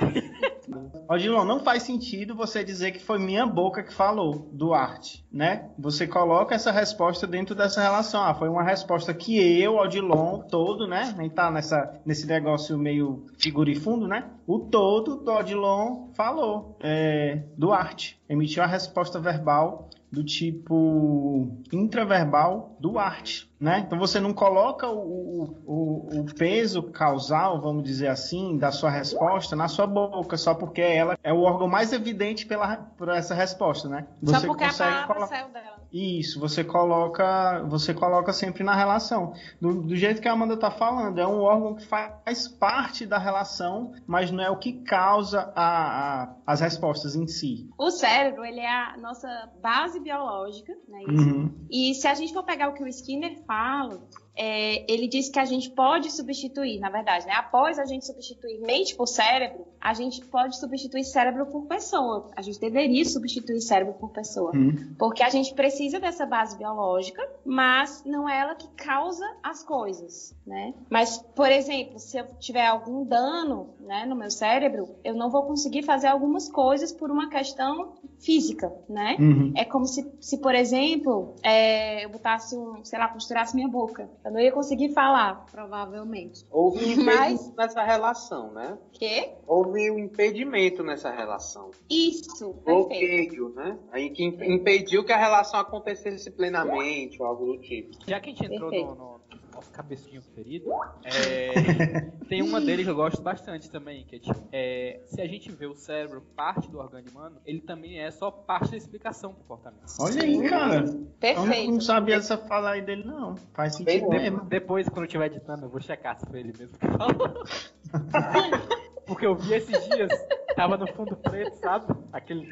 Odilon, 1.09 1.45
não 1.45 1.59
faz 1.61 1.83
sentido 1.83 2.37
você 2.37 2.63
dizer 2.63 2.93
que 2.93 3.03
foi 3.03 3.19
minha 3.19 3.45
boca 3.45 3.83
que 3.83 3.93
falou, 3.93 4.49
Duarte, 4.53 5.27
né? 5.33 5.71
Você 5.77 6.07
coloca 6.07 6.55
essa 6.55 6.71
resposta 6.71 7.27
dentro 7.27 7.57
dessa 7.57 7.83
relação. 7.83 8.23
Ah, 8.23 8.35
foi 8.35 8.49
uma 8.49 8.63
resposta 8.63 9.13
que 9.13 9.61
eu, 9.61 9.77
Odilon, 9.77 10.43
todo, 10.43 10.87
né? 10.87 11.13
Nem 11.17 11.29
tá 11.29 11.51
nessa, 11.51 12.01
nesse 12.07 12.27
negócio 12.27 12.79
meio 12.79 13.27
figura 13.37 13.69
e 13.69 13.75
fundo, 13.75 14.07
né? 14.07 14.31
O 14.51 14.59
todo 14.59 15.15
do 15.15 15.31
Odilon 15.31 16.09
falou. 16.13 16.77
É, 16.81 17.45
Duarte 17.57 18.21
emitiu 18.29 18.65
a 18.65 18.67
resposta 18.67 19.21
verbal 19.21 19.89
do 20.11 20.25
tipo 20.25 21.57
intraverbal 21.73 22.75
Duarte, 22.81 23.49
né? 23.61 23.85
Então 23.87 23.97
você 23.97 24.19
não 24.19 24.35
coloca 24.35 24.89
o, 24.89 25.57
o, 25.65 26.21
o 26.21 26.35
peso 26.35 26.83
causal, 26.83 27.61
vamos 27.61 27.85
dizer 27.85 28.09
assim, 28.09 28.59
da 28.59 28.73
sua 28.73 28.91
resposta 28.91 29.55
na 29.55 29.69
sua 29.69 29.87
boca, 29.87 30.37
só 30.37 30.53
porque 30.53 30.81
ela 30.81 31.17
é 31.23 31.33
o 31.33 31.43
órgão 31.43 31.69
mais 31.69 31.93
evidente 31.93 32.45
pela, 32.45 32.77
por 32.77 33.09
essa 33.09 33.37
resposta, 33.37 33.89
né? 33.89 34.09
Só 34.25 34.41
porque 34.41 34.65
a 34.65 34.73
palavra 34.73 35.27
saiu 35.29 35.49
dela. 35.51 35.80
Isso, 35.93 36.39
você 36.39 36.63
coloca, 36.63 37.63
você 37.69 37.93
coloca 37.95 38.33
sempre 38.33 38.63
na 38.63 38.75
relação. 38.75 39.33
Do, 39.61 39.83
do 39.83 39.97
jeito 39.97 40.21
que 40.21 40.29
a 40.29 40.33
Amanda 40.33 40.57
tá 40.57 40.71
falando, 40.71 41.19
é 41.21 41.27
um 41.27 41.41
órgão 41.41 41.75
que 41.75 41.85
faz 41.87 42.47
parte 42.49 43.05
da 43.07 43.19
relação, 43.19 43.93
mas 44.07 44.31
não 44.31 44.43
é 44.43 44.51
o 44.51 44.57
que 44.59 44.73
causa 44.85 45.53
a, 45.55 46.23
a- 46.23 46.35
as 46.47 46.61
respostas 46.61 47.17
em 47.17 47.27
si. 47.27 47.69
O 47.79 47.91
cérebro, 47.91 48.45
ele 48.45 48.61
é 48.61 48.71
a 48.71 48.97
nossa 48.99 49.29
base 49.63 49.99
biológica, 50.01 50.73
né? 50.89 51.01
Uhum. 51.09 51.51
E 51.71 51.95
se 51.95 52.07
a 52.07 52.15
gente 52.15 52.33
for 52.33 52.45
pegar 52.45 52.69
o 52.69 52.75
que 52.75 52.83
o 52.85 52.89
Skinner 52.89 53.43
fala, 53.47 54.01
é, 54.43 54.91
ele 54.91 55.07
diz 55.07 55.29
que 55.29 55.39
a 55.39 55.45
gente 55.45 55.69
pode 55.69 56.11
substituir, 56.11 56.81
na 56.81 56.89
verdade, 56.89 57.27
né? 57.27 57.35
Após 57.35 57.79
a 57.79 57.85
gente 57.85 58.07
substituir 58.07 58.59
mente 58.63 58.97
por 58.97 59.07
cérebro, 59.07 59.67
a 59.79 59.93
gente 59.93 60.25
pode 60.25 60.59
substituir 60.59 61.05
cérebro 61.05 61.45
por 61.45 61.67
pessoa. 61.67 62.31
A 62.35 62.41
gente 62.41 62.59
deveria 62.59 63.05
substituir 63.05 63.61
cérebro 63.61 63.93
por 63.93 64.09
pessoa. 64.09 64.57
Uhum. 64.57 64.95
Porque 64.99 65.23
a 65.23 65.29
gente 65.29 65.53
precisa 65.53 66.01
dessa 66.01 66.25
base 66.25 66.57
biológica, 66.57 67.23
mas 67.45 68.03
não 68.07 68.27
é 68.27 68.41
ela 68.41 68.55
que 68.55 68.67
causa 68.69 69.27
as 69.43 69.63
coisas, 69.63 70.35
né? 70.47 70.73
Mas, 70.89 71.19
por 71.19 71.51
exemplo, 71.51 71.99
se 71.99 72.17
eu 72.17 72.25
tiver 72.39 72.67
algum 72.67 73.05
dano, 73.05 73.75
né, 73.79 74.07
no 74.07 74.17
meu 74.17 74.31
cérebro, 74.31 74.89
eu 75.05 75.15
não 75.15 75.29
vou 75.29 75.43
conseguir 75.43 75.83
fazer 75.83 76.07
algumas 76.07 76.49
coisas 76.49 76.93
por 76.93 77.11
uma 77.11 77.29
questão 77.29 77.93
física, 78.19 78.73
né? 78.89 79.17
Uhum. 79.19 79.53
É 79.55 79.67
como 79.67 79.85
se, 79.85 80.11
se 80.19 80.39
por 80.39 80.55
exemplo, 80.55 81.35
é, 81.43 82.07
eu 82.07 82.09
botasse 82.09 82.57
um, 82.57 82.83
sei 82.85 82.99
lá, 82.99 83.09
costurasse 83.09 83.55
minha 83.55 83.69
boca. 83.69 84.09
Eu 84.25 84.30
não 84.31 84.41
ia 84.41 84.53
conseguir 84.53 84.93
falar, 84.93 85.45
provavelmente. 85.51 86.47
Houve 86.51 86.79
um 86.85 86.89
impedimento 86.93 87.05
Mas- 87.19 87.55
nessa 87.57 87.83
relação, 87.83 88.53
né? 88.53 88.79
Quê? 88.93 89.31
Houve 89.47 89.91
um 89.91 89.99
impedimento 89.99 90.83
nessa 90.83 91.11
relação. 91.11 91.71
Isso, 91.89 92.55
perfeito. 92.65 92.65
Bloqueio, 92.65 93.49
né? 93.55 93.79
Aí 93.93 94.11
que 94.11 94.25
imp- 94.25 94.43
impediu 94.43 95.05
que 95.05 95.13
a 95.13 95.17
relação 95.17 95.61
acontecesse 95.61 96.31
plenamente, 96.31 97.21
ou 97.21 97.27
algo 97.29 97.47
do 97.47 97.59
tipo. 97.59 97.97
Já 98.07 98.21
que 98.21 98.31
a 98.31 98.33
gente 98.33 98.45
entrou 98.45 98.71
Perfeito. 98.71 98.95
no, 98.95 99.21
no 99.31 99.40
cabecinho 99.69 100.23
ferido, 100.35 100.71
é, 101.05 102.01
tem 102.29 102.43
uma 102.43 102.61
dele 102.61 102.85
que 102.85 102.91
eu 102.91 102.95
gosto 102.95 103.21
bastante 103.21 103.69
também, 103.71 104.05
que 104.05 104.17
é 104.17 104.19
tipo, 104.19 104.49
é, 104.53 105.01
se 105.07 105.21
a 105.21 105.27
gente 105.27 105.51
vê 105.53 105.67
o 105.67 105.75
cérebro 105.75 106.23
parte 106.35 106.71
do 106.71 106.79
organismo 106.79 107.19
humano, 107.19 107.37
ele 107.45 107.61
também 107.61 108.01
é 108.01 108.11
só 108.11 108.31
parte 108.31 108.71
da 108.71 108.77
explicação 108.77 109.31
do 109.33 109.37
comportamento. 109.39 109.83
Olha 110.01 110.23
aí, 110.23 110.49
cara. 110.49 110.75
Eu 110.77 110.87
não, 110.87 111.05
Perfeito. 111.21 111.73
não 111.73 111.81
sabia 111.81 112.15
essa 112.17 112.39
fala 112.39 112.71
aí 112.71 112.83
dele, 112.83 113.05
não. 113.05 113.35
Faz 113.55 113.75
sentido 113.77 114.09
De- 114.09 114.17
mesmo. 114.19 114.45
depois, 114.45 114.89
quando 114.89 115.01
eu 115.01 115.05
estiver 115.07 115.27
editando, 115.27 115.67
eu 115.67 115.69
vou 115.71 115.81
checar 115.81 116.19
se 116.19 116.25
foi 116.27 116.41
ele 116.41 116.53
mesmo 116.59 116.79
que 116.79 116.87
falou. 116.87 117.45
Porque 119.07 119.27
eu 119.27 119.35
vi 119.35 119.55
esses 119.55 119.89
dias, 119.89 120.09
tava 120.55 120.77
no 120.77 120.87
fundo 120.93 121.17
preto, 121.17 121.57
sabe? 121.57 121.93
Aquele. 122.13 122.49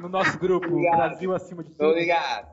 No 0.00 0.08
nosso 0.08 0.36
grupo, 0.36 0.66
Obrigado. 0.66 0.96
Brasil 0.96 1.32
acima 1.32 1.62
de 1.62 1.70
tudo. 1.70 1.92
ligado. 1.94 2.48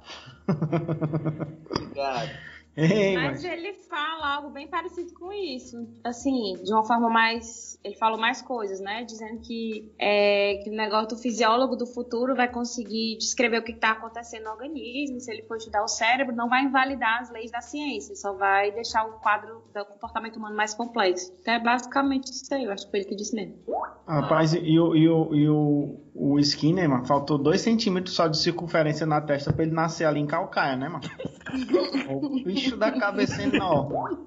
Obrigado. 1.71 2.29
Ei, 2.75 3.15
Mas 3.15 3.33
mas... 3.33 3.43
ele 3.43 3.73
fala 3.73 4.35
algo 4.35 4.49
bem 4.49 4.67
parecido 4.67 5.13
com 5.13 5.31
isso. 5.31 5.87
Assim, 6.03 6.55
de 6.63 6.73
uma 6.73 6.83
forma 6.83 7.09
mais. 7.09 7.79
Ele 7.83 7.95
falou 7.95 8.19
mais 8.19 8.41
coisas, 8.41 8.79
né? 8.79 9.03
Dizendo 9.03 9.39
que, 9.41 9.91
é, 9.99 10.61
que 10.63 10.69
o 10.69 10.73
negócio 10.73 11.09
do 11.09 11.17
fisiólogo 11.17 11.75
do 11.75 11.85
futuro 11.85 12.35
vai 12.35 12.49
conseguir 12.49 13.17
descrever 13.17 13.59
o 13.59 13.63
que 13.63 13.73
está 13.73 13.91
acontecendo 13.91 14.45
no 14.45 14.51
organismo. 14.51 15.19
Se 15.19 15.31
ele 15.31 15.43
for 15.43 15.57
estudar 15.57 15.83
o 15.83 15.87
cérebro, 15.87 16.35
não 16.35 16.49
vai 16.49 16.63
invalidar 16.63 17.21
as 17.21 17.29
leis 17.29 17.51
da 17.51 17.61
ciência, 17.61 18.15
só 18.15 18.33
vai 18.33 18.71
deixar 18.71 19.05
o 19.05 19.19
quadro 19.19 19.63
do 19.73 19.85
comportamento 19.85 20.37
humano 20.37 20.55
mais 20.55 20.73
complexo. 20.73 21.31
Então 21.41 21.53
é 21.53 21.59
basicamente 21.59 22.31
isso 22.31 22.53
aí, 22.53 22.63
eu 22.63 22.71
acho 22.71 22.85
que 22.85 22.91
foi 22.91 23.01
ele 23.01 23.09
que 23.09 23.15
disse 23.15 23.35
mesmo. 23.35 23.55
Rapaz, 24.07 24.53
e, 24.53 24.79
o, 24.79 24.95
e, 24.95 25.07
o, 25.07 25.35
e 25.35 25.49
o, 25.49 26.01
o 26.13 26.39
Skinner, 26.39 26.89
mano, 26.89 27.05
faltou 27.05 27.37
dois 27.37 27.61
centímetros 27.61 28.15
só 28.15 28.27
de 28.27 28.37
circunferência 28.37 29.05
na 29.05 29.21
testa 29.21 29.53
pra 29.53 29.63
ele 29.63 29.73
nascer 29.73 30.05
ali 30.05 30.19
em 30.19 30.27
Calcaia, 30.27 30.75
né, 30.75 30.89
mano? 30.89 31.03
o 32.09 32.43
bicho 32.43 32.75
da 32.75 32.87
é 32.87 33.43
enorme. 33.43 34.17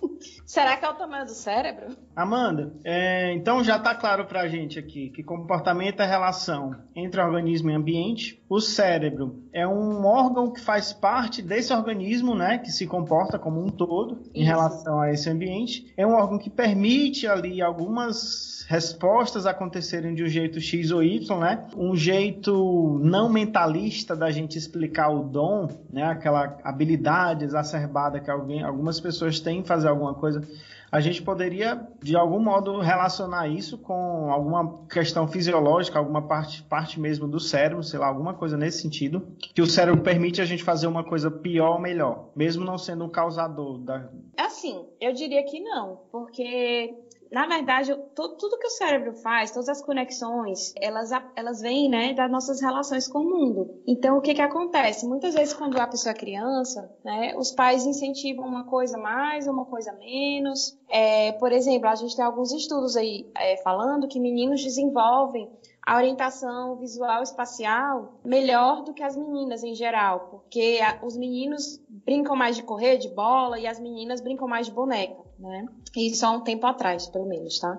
Será 0.45 0.77
que 0.77 0.85
é 0.85 0.89
o 0.89 0.95
tamanho 0.95 1.25
do 1.25 1.31
cérebro? 1.31 1.97
Amanda, 2.15 2.73
é, 2.85 3.33
então 3.35 3.63
já 3.63 3.79
tá 3.79 3.95
claro 3.95 4.27
pra 4.27 4.49
gente 4.49 4.79
aqui 4.79 5.11
que 5.11 5.23
comportamento 5.23 6.01
é 6.01 6.07
relação 6.07 6.75
entre 6.95 7.21
organismo 7.21 7.71
e 7.71 7.75
ambiente. 7.75 8.43
O 8.49 8.61
cérebro 8.61 9.43
é 9.53 9.67
um 9.67 10.05
órgão 10.05 10.53
que 10.53 10.61
faz 10.61 10.93
parte 10.93 11.43
desse 11.43 11.73
organismo, 11.73 12.35
né, 12.35 12.59
que 12.59 12.71
se 12.71 12.87
comporta 12.87 13.39
como 13.39 13.61
um 13.61 13.69
todo 13.69 14.23
em 14.35 14.43
Isso. 14.43 14.51
relação 14.51 15.01
a 15.01 15.11
esse 15.11 15.29
ambiente. 15.29 15.93
É 15.97 16.07
um 16.07 16.15
órgão 16.15 16.39
que 16.39 16.49
permite 16.49 17.27
ali 17.27 17.61
algumas 17.61 18.65
respostas 18.69 19.47
acontecerem 19.47 20.15
de 20.15 20.25
um 20.25 20.29
jeito 20.29 20.61
X 20.61 20.91
ou 20.91 21.03
Y, 21.03 21.39
né? 21.39 21.67
Um 21.77 21.95
jeito 21.95 22.99
não 23.03 23.29
mentalista 23.29 24.17
da 24.17 24.31
gente 24.31 24.59
explicar 24.59 25.09
o 25.09 25.23
dom, 25.23 25.69
né? 25.93 26.03
Aquela 26.03 26.59
habilidade 26.65 27.16
exacerbada 27.45 28.21
que 28.21 28.31
alguém, 28.31 28.63
algumas 28.63 29.01
pessoas 29.01 29.41
têm 29.41 29.61
em 29.61 29.65
fazer 29.65 29.89
alguma 29.89 30.15
coisa. 30.15 30.47
A 30.91 31.01
gente 31.01 31.21
poderia, 31.21 31.87
de 32.01 32.17
algum 32.17 32.39
modo, 32.39 32.79
relacionar 32.79 33.49
isso 33.49 33.77
com 33.77 34.31
alguma 34.31 34.87
questão 34.87 35.27
fisiológica, 35.27 35.99
alguma 35.99 36.23
parte, 36.23 36.63
parte 36.63 37.01
mesmo 37.01 37.27
do 37.27 37.41
cérebro, 37.41 37.83
sei 37.83 37.99
lá, 37.99 38.07
alguma 38.07 38.35
coisa 38.35 38.57
nesse 38.57 38.83
sentido, 38.83 39.27
que 39.55 39.61
o 39.61 39.67
cérebro 39.67 40.01
permite 40.01 40.41
a 40.41 40.45
gente 40.45 40.63
fazer 40.63 40.87
uma 40.87 41.03
coisa 41.03 41.31
pior 41.31 41.75
ou 41.75 41.81
melhor, 41.81 42.31
mesmo 42.37 42.65
não 42.65 42.79
sendo 42.79 43.05
um 43.05 43.09
causador 43.09 43.79
da, 43.79 44.09
Assim, 44.39 44.87
eu 45.01 45.13
diria 45.13 45.45
que 45.45 45.61
não, 45.61 46.01
porque 46.13 46.95
na 47.31 47.47
verdade, 47.47 47.95
to- 48.15 48.37
tudo 48.39 48.59
que 48.59 48.67
o 48.67 48.71
cérebro 48.71 49.15
faz, 49.15 49.51
todas 49.51 49.69
as 49.69 49.81
conexões, 49.83 50.73
elas, 50.81 51.11
elas 51.35 51.61
vêm, 51.61 51.89
né, 51.89 52.13
das 52.15 52.31
nossas 52.31 52.61
relações 52.61 53.09
com 53.09 53.21
o 53.21 53.29
mundo. 53.29 53.69
Então, 53.87 54.17
o 54.17 54.21
que 54.21 54.35
que 54.35 54.43
acontece? 54.43 55.07
Muitas 55.07 55.35
vezes, 55.35 55.55
quando 55.55 55.79
a 55.79 55.87
pessoa 55.87 56.13
é 56.13 56.15
criança, 56.15 56.91
né, 57.05 57.35
os 57.37 57.51
pais 57.53 57.85
incentivam 57.85 58.47
uma 58.47 58.65
coisa 58.65 58.97
mais, 58.99 59.47
uma 59.47 59.65
coisa 59.67 59.93
menos. 59.93 60.75
É, 60.89 61.33
por 61.33 61.53
exemplo, 61.53 61.89
a 61.89 61.95
gente 61.95 62.15
tem 62.15 62.25
alguns 62.25 62.53
estudos 62.53 62.97
aí 62.97 63.27
é, 63.37 63.57
falando 63.59 64.09
que 64.09 64.21
meninos 64.21 64.63
desenvolvem 64.63 65.49
a 65.87 65.97
orientação 65.97 66.75
visual 66.77 67.23
espacial 67.23 68.19
melhor 68.25 68.83
do 68.83 68.93
que 68.93 69.05
as 69.05 69.17
meninas 69.17 69.63
em 69.63 69.73
geral, 69.73 70.29
porque 70.31 70.81
os 71.01 71.17
meninos 71.17 71.81
brincam 71.89 72.35
mais 72.35 72.57
de 72.57 72.63
correr, 72.65 72.99
de 72.99 73.09
bola, 73.09 73.57
e 73.61 73.69
as 73.69 73.79
meninas 73.79 74.21
brincam 74.21 74.49
mais 74.49 74.67
de 74.67 74.73
boneca, 74.73 75.23
né? 75.39 75.65
Isso 75.97 76.27
há 76.27 76.31
um 76.33 76.41
tempo 76.41 76.67
atrás, 76.67 77.07
pelo 77.07 77.27
menos, 77.27 77.61
tá? 77.61 77.79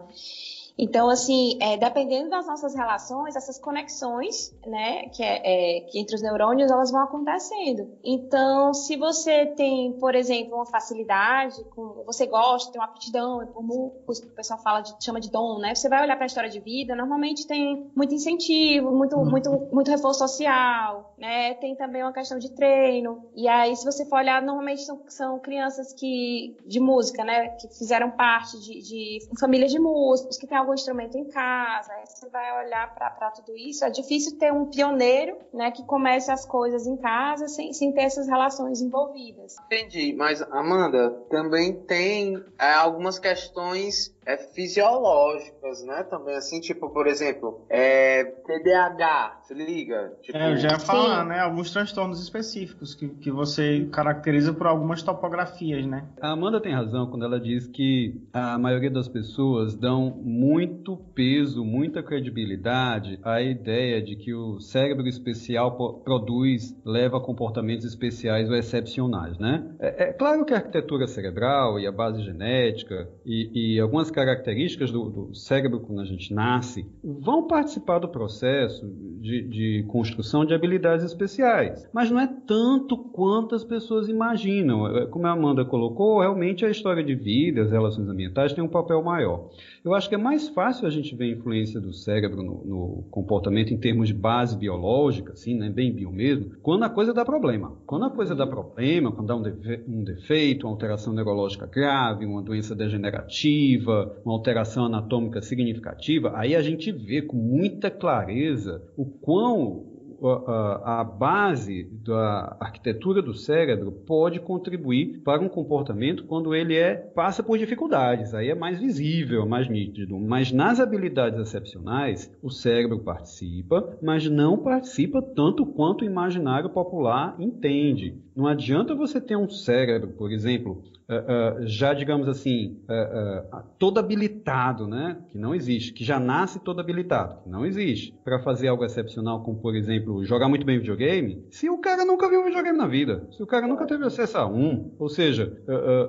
Então, 0.78 1.10
assim, 1.10 1.58
é, 1.60 1.76
dependendo 1.76 2.30
das 2.30 2.46
nossas 2.46 2.76
relações, 2.76 3.36
essas 3.36 3.58
conexões, 3.58 4.56
né, 4.66 5.08
que, 5.10 5.24
é, 5.24 5.78
é, 5.78 5.82
que 5.82 6.00
entre 6.00 6.16
os 6.16 6.22
neurônios, 6.22 6.70
elas 6.70 6.92
vão 6.92 7.02
acontecendo. 7.02 7.90
Então, 8.04 8.74
se 8.74 8.96
você 8.96 9.48
tem, 9.48 9.94
por 9.94 10.14
exemplo, 10.14 10.56
uma 10.56 10.66
facilidade, 10.66 11.64
com, 11.76 12.04
você 12.06 12.28
gosta, 12.28 12.72
tem 12.72 12.80
uma 12.80 12.88
aptidão 12.88 13.46
por 13.48 13.64
músicos, 13.64 14.20
que 14.20 14.28
o 14.28 14.32
pessoal 14.32 14.60
fala 14.60 14.82
de, 14.82 14.94
chama 15.04 15.20
de 15.20 15.32
dom, 15.32 15.60
né? 15.60 15.74
Você 15.74 15.90
vai 15.90 16.04
olhar 16.04 16.16
para 16.16 16.26
a 16.26 16.28
história 16.28 16.50
de 16.50 16.60
vida, 16.60 16.96
normalmente 16.96 17.48
tem 17.48 17.90
muito 17.96 18.14
incentivo, 18.14 18.92
muito, 18.92 19.16
uhum. 19.16 19.30
muito, 19.30 19.50
muito 19.72 19.90
reforço 19.90 20.20
social, 20.20 21.14
né? 21.18 21.56
Tem 21.56 21.76
também 21.76 22.04
uma 22.04 22.14
questão 22.14 22.38
de 22.38 22.52
treino. 22.52 23.26
E 23.36 23.48
aí, 23.48 23.76
se 23.76 23.84
você 23.84 24.06
for 24.06 24.18
olhar, 24.18 24.42
normalmente 24.42 24.84
são, 24.84 25.02
são 25.08 25.40
crianças 25.40 25.94
que 25.94 26.56
de 26.66 26.80
música, 26.80 27.24
né, 27.24 27.50
que 27.50 27.68
fizeram 27.70 28.12
parte 28.12 28.60
de, 28.60 28.82
de 28.82 29.20
famílias 29.40 29.72
de 29.72 29.80
músicos, 29.80 30.38
que 30.38 30.46
tem 30.46 30.58
algum 30.68 30.74
instrumento 30.74 31.18
em 31.18 31.26
casa, 31.26 31.94
aí 31.94 32.06
você 32.06 32.28
vai 32.30 32.66
olhar 32.66 32.94
para 32.94 33.32
tudo 33.32 33.56
isso. 33.56 33.86
É 33.86 33.90
difícil 33.90 34.34
ter 34.38 34.52
um 34.52 34.66
pioneiro 34.66 35.38
né, 35.54 35.72
que 35.72 35.84
comece 35.84 36.30
as 36.30 36.46
coisas 36.46 36.86
em 36.86 36.98
casa 36.98 37.48
sem, 37.48 37.72
sem 37.72 37.92
ter 37.92 38.02
essas 38.02 38.28
relações 38.28 38.82
envolvidas. 38.82 39.56
Entendi, 39.66 40.14
mas 40.14 40.42
Amanda, 40.52 41.12
também 41.30 41.74
tem 41.88 42.36
é, 42.60 42.74
algumas 42.74 43.18
questões 43.18 44.12
é, 44.28 44.36
fisiológicas, 44.36 45.86
né? 45.86 46.04
Também, 46.04 46.36
assim, 46.36 46.60
tipo, 46.60 46.90
por 46.90 47.08
exemplo, 47.08 47.66
é, 47.70 48.26
TDAH, 48.26 49.40
se 49.44 49.54
liga? 49.54 50.14
Tipo, 50.22 50.38
é, 50.38 50.52
eu 50.52 50.58
já 50.58 50.72
ia 50.72 50.80
falar, 50.80 51.26
né? 51.26 51.40
Alguns 51.40 51.72
transtornos 51.72 52.22
específicos 52.22 52.94
que, 52.94 53.08
que 53.08 53.32
você 53.32 53.88
caracteriza 53.90 54.54
por 54.54 54.68
algumas 54.68 55.02
topografias, 55.02 55.86
né? 55.86 56.10
A 56.22 56.32
Amanda 56.32 56.60
tem 56.60 56.74
razão 56.74 57.10
quando 57.10 57.24
ela 57.24 57.40
diz 57.40 57.68
que 57.68 58.22
a 58.34 58.58
maioria 58.60 58.92
das 58.92 59.08
pessoas 59.08 59.78
dão 59.78 60.12
muito 60.22 60.98
peso, 61.16 61.64
muita 61.64 62.04
credibilidade 62.04 63.18
à 63.24 63.42
ideia 63.42 64.02
de 64.02 64.18
que 64.18 64.34
o 64.34 64.60
cérebro 64.60 65.08
especial 65.08 66.02
produz, 66.04 66.76
leva 66.86 67.18
a 67.18 67.22
comportamentos 67.22 67.86
especiais 67.86 68.50
ou 68.50 68.56
excepcionais, 68.58 69.38
né? 69.40 69.74
É, 69.80 70.10
é 70.10 70.14
claro 70.14 70.44
que 70.44 70.54
a 70.54 70.58
arquitetura 70.58 71.08
cerebral 71.08 71.80
e 71.80 71.88
a 71.88 71.92
base 71.94 72.22
genética 72.22 73.08
e, 73.26 73.76
e 73.76 73.80
algumas 73.80 74.12
características 74.18 74.92
do, 74.92 75.10
do, 75.12 75.36
cérebro 75.36 75.80
quando 75.80 76.02
a 76.02 76.06
gente 76.06 76.34
nasce 76.34 76.88
vão 77.04 77.46
participar 77.46 78.00
do 78.00 78.10
processo 78.10 78.84
de, 79.22 79.44
de, 79.44 79.86
construção 79.88 80.44
de 80.44 80.56
habilidades 80.56 81.06
especiais. 81.06 81.88
Mas 81.94 82.10
não 82.10 82.20
é 82.20 82.26
tanto 82.26 82.98
quanto 82.98 83.54
as 83.54 83.64
pessoas 83.64 84.10
imaginam. 84.10 84.88
É, 84.88 85.06
como 85.06 85.28
a 85.28 85.32
Amanda 85.32 85.64
colocou, 85.64 86.20
realmente 86.20 86.66
a 86.66 86.70
história 86.70 87.04
de 87.04 87.14
vida, 87.14 87.62
as 87.62 87.72
relações 87.72 88.10
ambientais 88.10 88.54
tem 88.54 88.64
um 88.64 88.68
papel 88.68 89.04
maior. 89.04 89.50
Eu 89.86 89.94
acho 89.94 90.10
que 90.10 90.16
é 90.16 90.18
mais 90.18 90.50
fácil 90.50 90.88
a 90.88 90.90
gente 90.90 91.16
ver 91.16 91.26
a 91.26 91.38
influência 91.38 91.80
do 91.80 91.94
cérebro 91.94 92.42
no, 92.42 92.66
no 92.66 93.04
comportamento 93.12 93.72
em 93.72 93.78
termos 93.78 94.08
de 94.08 94.16
base 94.16 94.58
biológica, 94.58 95.34
assim, 95.34 95.56
né, 95.56 95.70
bem 95.70 95.94
bio 95.94 96.12
mesmo, 96.12 96.54
quando 96.64 96.84
a 96.84 96.90
coisa 96.90 97.14
dá 97.14 97.24
problema. 97.24 97.74
Quando 97.86 98.06
a 98.06 98.10
coisa 98.10 98.34
dá 98.34 98.48
problema, 98.48 99.12
quando 99.12 99.28
dá 99.28 99.36
um, 99.36 99.44
defe 99.44 99.84
um 99.88 100.04
defeito, 100.04 100.66
uma 100.66 100.74
alteração 100.74 101.14
neurológica 101.14 101.68
grave, 101.68 102.26
uma 102.26 102.42
doença 102.42 102.76
degenerativa, 102.76 104.07
uma 104.24 104.34
alteração 104.34 104.86
anatômica 104.86 105.42
significativa, 105.42 106.32
aí 106.36 106.56
a 106.56 106.62
gente 106.62 106.92
vê 106.92 107.22
com 107.22 107.38
muita 107.38 107.90
clareza 107.90 108.82
o 108.96 109.06
quão 109.06 109.98
a, 110.26 111.02
a, 111.02 111.04
base 111.04 111.84
da 112.04 112.58
arquitetura 112.60 113.22
do 113.22 113.34
cérebro 113.34 113.92
pode 113.92 114.40
contribuir 114.40 115.20
para 115.24 115.42
um 115.42 115.50
comportamento 115.50 116.24
quando 116.26 116.56
ele 116.56 116.76
é 116.76 116.96
passa 116.96 117.44
por 117.44 117.58
dificuldades. 117.58 118.34
Aí 118.34 118.50
é 118.50 118.56
mais 118.56 118.80
visível, 118.80 119.46
mais 119.46 119.70
nítido. 119.70 120.18
Mas 120.20 120.52
nas 120.52 120.80
habilidades 120.80 121.40
excepcionais, 121.40 122.32
o 122.42 122.50
cérebro 122.50 123.00
participa, 123.00 123.98
mas 124.02 124.28
não 124.30 124.58
participa 124.58 125.22
tanto 125.22 125.66
quanto 125.66 126.02
o 126.02 126.06
imaginário 126.06 126.70
popular 126.70 127.36
entende. 127.40 128.16
Não 128.36 128.48
adianta 128.48 128.96
você 128.96 129.22
ter 129.22 129.36
um 129.36 129.50
cérebro, 129.50 130.10
por 130.10 130.32
exemplo, 130.32 130.84
uh, 131.10 131.62
uh, 131.64 131.68
já, 131.68 131.94
digamos 131.94 132.28
assim, 132.28 132.78
uh, 132.84 133.64
todo 133.80 134.00
habilitado, 134.00 134.88
né? 134.88 135.18
Que 135.30 135.38
não 135.38 135.56
existe, 135.56 135.94
que 135.94 136.04
já 136.04 136.20
nasce 136.20 136.60
todo 136.60 136.80
habilitado, 136.80 137.44
que 137.44 137.50
não 137.50 137.66
existe, 137.66 138.14
para 138.24 138.40
fazer 138.40 138.68
algo 138.68 138.84
excepcional, 138.84 139.44
como 139.44 139.60
por 139.60 139.76
exemplo, 139.76 140.24
jogar 140.26 140.48
muito 140.48 140.66
bem 140.66 140.80
videogame, 140.80 141.46
se 141.50 141.70
o 141.70 141.78
cara 141.78 142.06
nunca 142.06 142.30
viu 142.30 142.44
videogame 142.44 142.78
na 142.78 142.88
vida, 142.88 143.28
se 143.32 143.42
o 143.42 143.48
cara 143.48 143.68
nunca 143.68 143.86
teve 143.86 144.06
acesso 144.06 144.38
a 144.38 144.48
um, 144.48 144.92
ou 145.00 145.10
seja, 145.10 145.58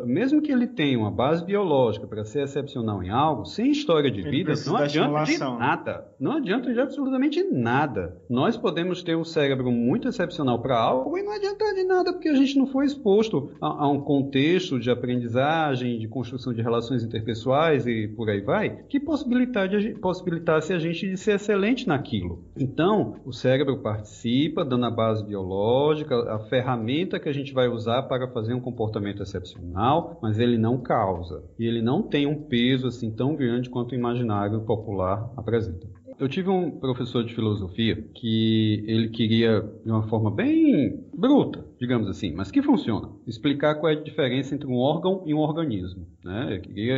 mesmo 0.04 0.42
que 0.42 0.52
ele 0.52 0.66
tenha 0.66 0.98
uma 0.98 1.11
base 1.11 1.44
biológica 1.44 2.06
para 2.06 2.24
ser 2.24 2.42
excepcional 2.42 3.02
em 3.02 3.11
algo, 3.11 3.44
sem 3.44 3.70
história 3.70 4.11
de 4.11 4.22
vida, 4.22 4.52
não 4.66 4.76
adianta 4.76 5.24
de 5.24 5.38
nada. 5.38 6.08
Não 6.18 6.32
adianta 6.32 6.72
de 6.72 6.80
absolutamente 6.80 7.42
nada. 7.42 8.20
Nós 8.28 8.56
podemos 8.56 9.02
ter 9.02 9.16
um 9.16 9.24
cérebro 9.24 9.70
muito 9.70 10.08
excepcional 10.08 10.61
para 10.61 10.78
algo 10.78 11.16
e 11.16 11.22
não 11.22 11.32
adianta 11.32 11.74
de 11.74 11.84
nada 11.84 12.12
porque 12.12 12.28
a 12.28 12.34
gente 12.34 12.58
não 12.58 12.66
foi 12.66 12.87
exposto 12.87 13.52
a, 13.61 13.84
a 13.84 13.88
um 13.88 14.00
contexto 14.00 14.78
de 14.78 14.88
de 14.88 14.92
aprendizagem, 14.92 15.98
de 15.98 16.09
construção 16.09 16.53
de 16.53 16.62
relações 16.62 17.05
interpessoais 17.05 17.87
e 17.87 18.09
por 18.09 18.29
aí 18.31 18.40
vai, 18.40 18.85
que 18.88 18.98
possibilitasse 18.98 20.72
a 20.72 20.79
gente 20.79 21.09
de 21.09 21.16
ser 21.16 21.33
excelente 21.33 21.87
naquilo. 21.87 22.42
Então, 22.57 23.16
o 23.24 23.33
cérebro 23.33 23.79
participa, 23.79 24.64
dando 24.64 24.87
a 24.87 24.90
base 24.90 25.24
biológica, 25.24 26.16
a 26.33 26.38
ferramenta 26.38 27.20
que 27.20 27.29
a 27.29 27.33
gente 27.33 27.53
vai 27.53 27.68
usar 27.68 28.03
para 28.05 28.29
fazer 28.29 28.55
um 28.55 28.61
comportamento 28.61 29.22
excepcional, 29.22 30.18
mas 30.22 30.38
ele 30.38 30.57
não 30.57 30.79
causa. 30.79 31.42
E 31.59 31.66
ele 31.66 31.83
não 31.83 32.03
tem 32.03 32.27
um 32.27 32.35
peso 32.35 32.87
assim 32.87 33.11
tão 33.11 33.37
grande 33.37 33.68
quanto 33.68 33.92
o 33.92 33.94
imaginário 33.94 34.61
popular 34.62 35.31
apresenta. 35.37 35.87
Eu 36.18 36.29
tive 36.29 36.51
um 36.51 36.68
professor 36.68 37.22
de 37.22 37.33
filosofia 37.33 37.94
que 38.14 38.83
ele 38.88 39.09
queria, 39.09 39.61
de 39.85 39.90
uma 39.90 40.03
forma 40.09 40.33
bem 40.33 41.05
bruta, 41.18 41.64
digamos 41.81 42.09
assim, 42.09 42.33
mas 42.33 42.50
que 42.50 42.62
funciona, 42.62 43.11
explicar 43.26 43.74
qual 43.74 43.92
é 43.92 43.96
a 43.96 44.00
diferença 44.00 44.54
entre 44.54 44.68
um 44.68 44.76
órgão 44.76 45.24
e 45.26 45.35
um 45.35 45.38
organismo. 45.38 46.07
Né? 46.24 46.62
E 46.74 46.90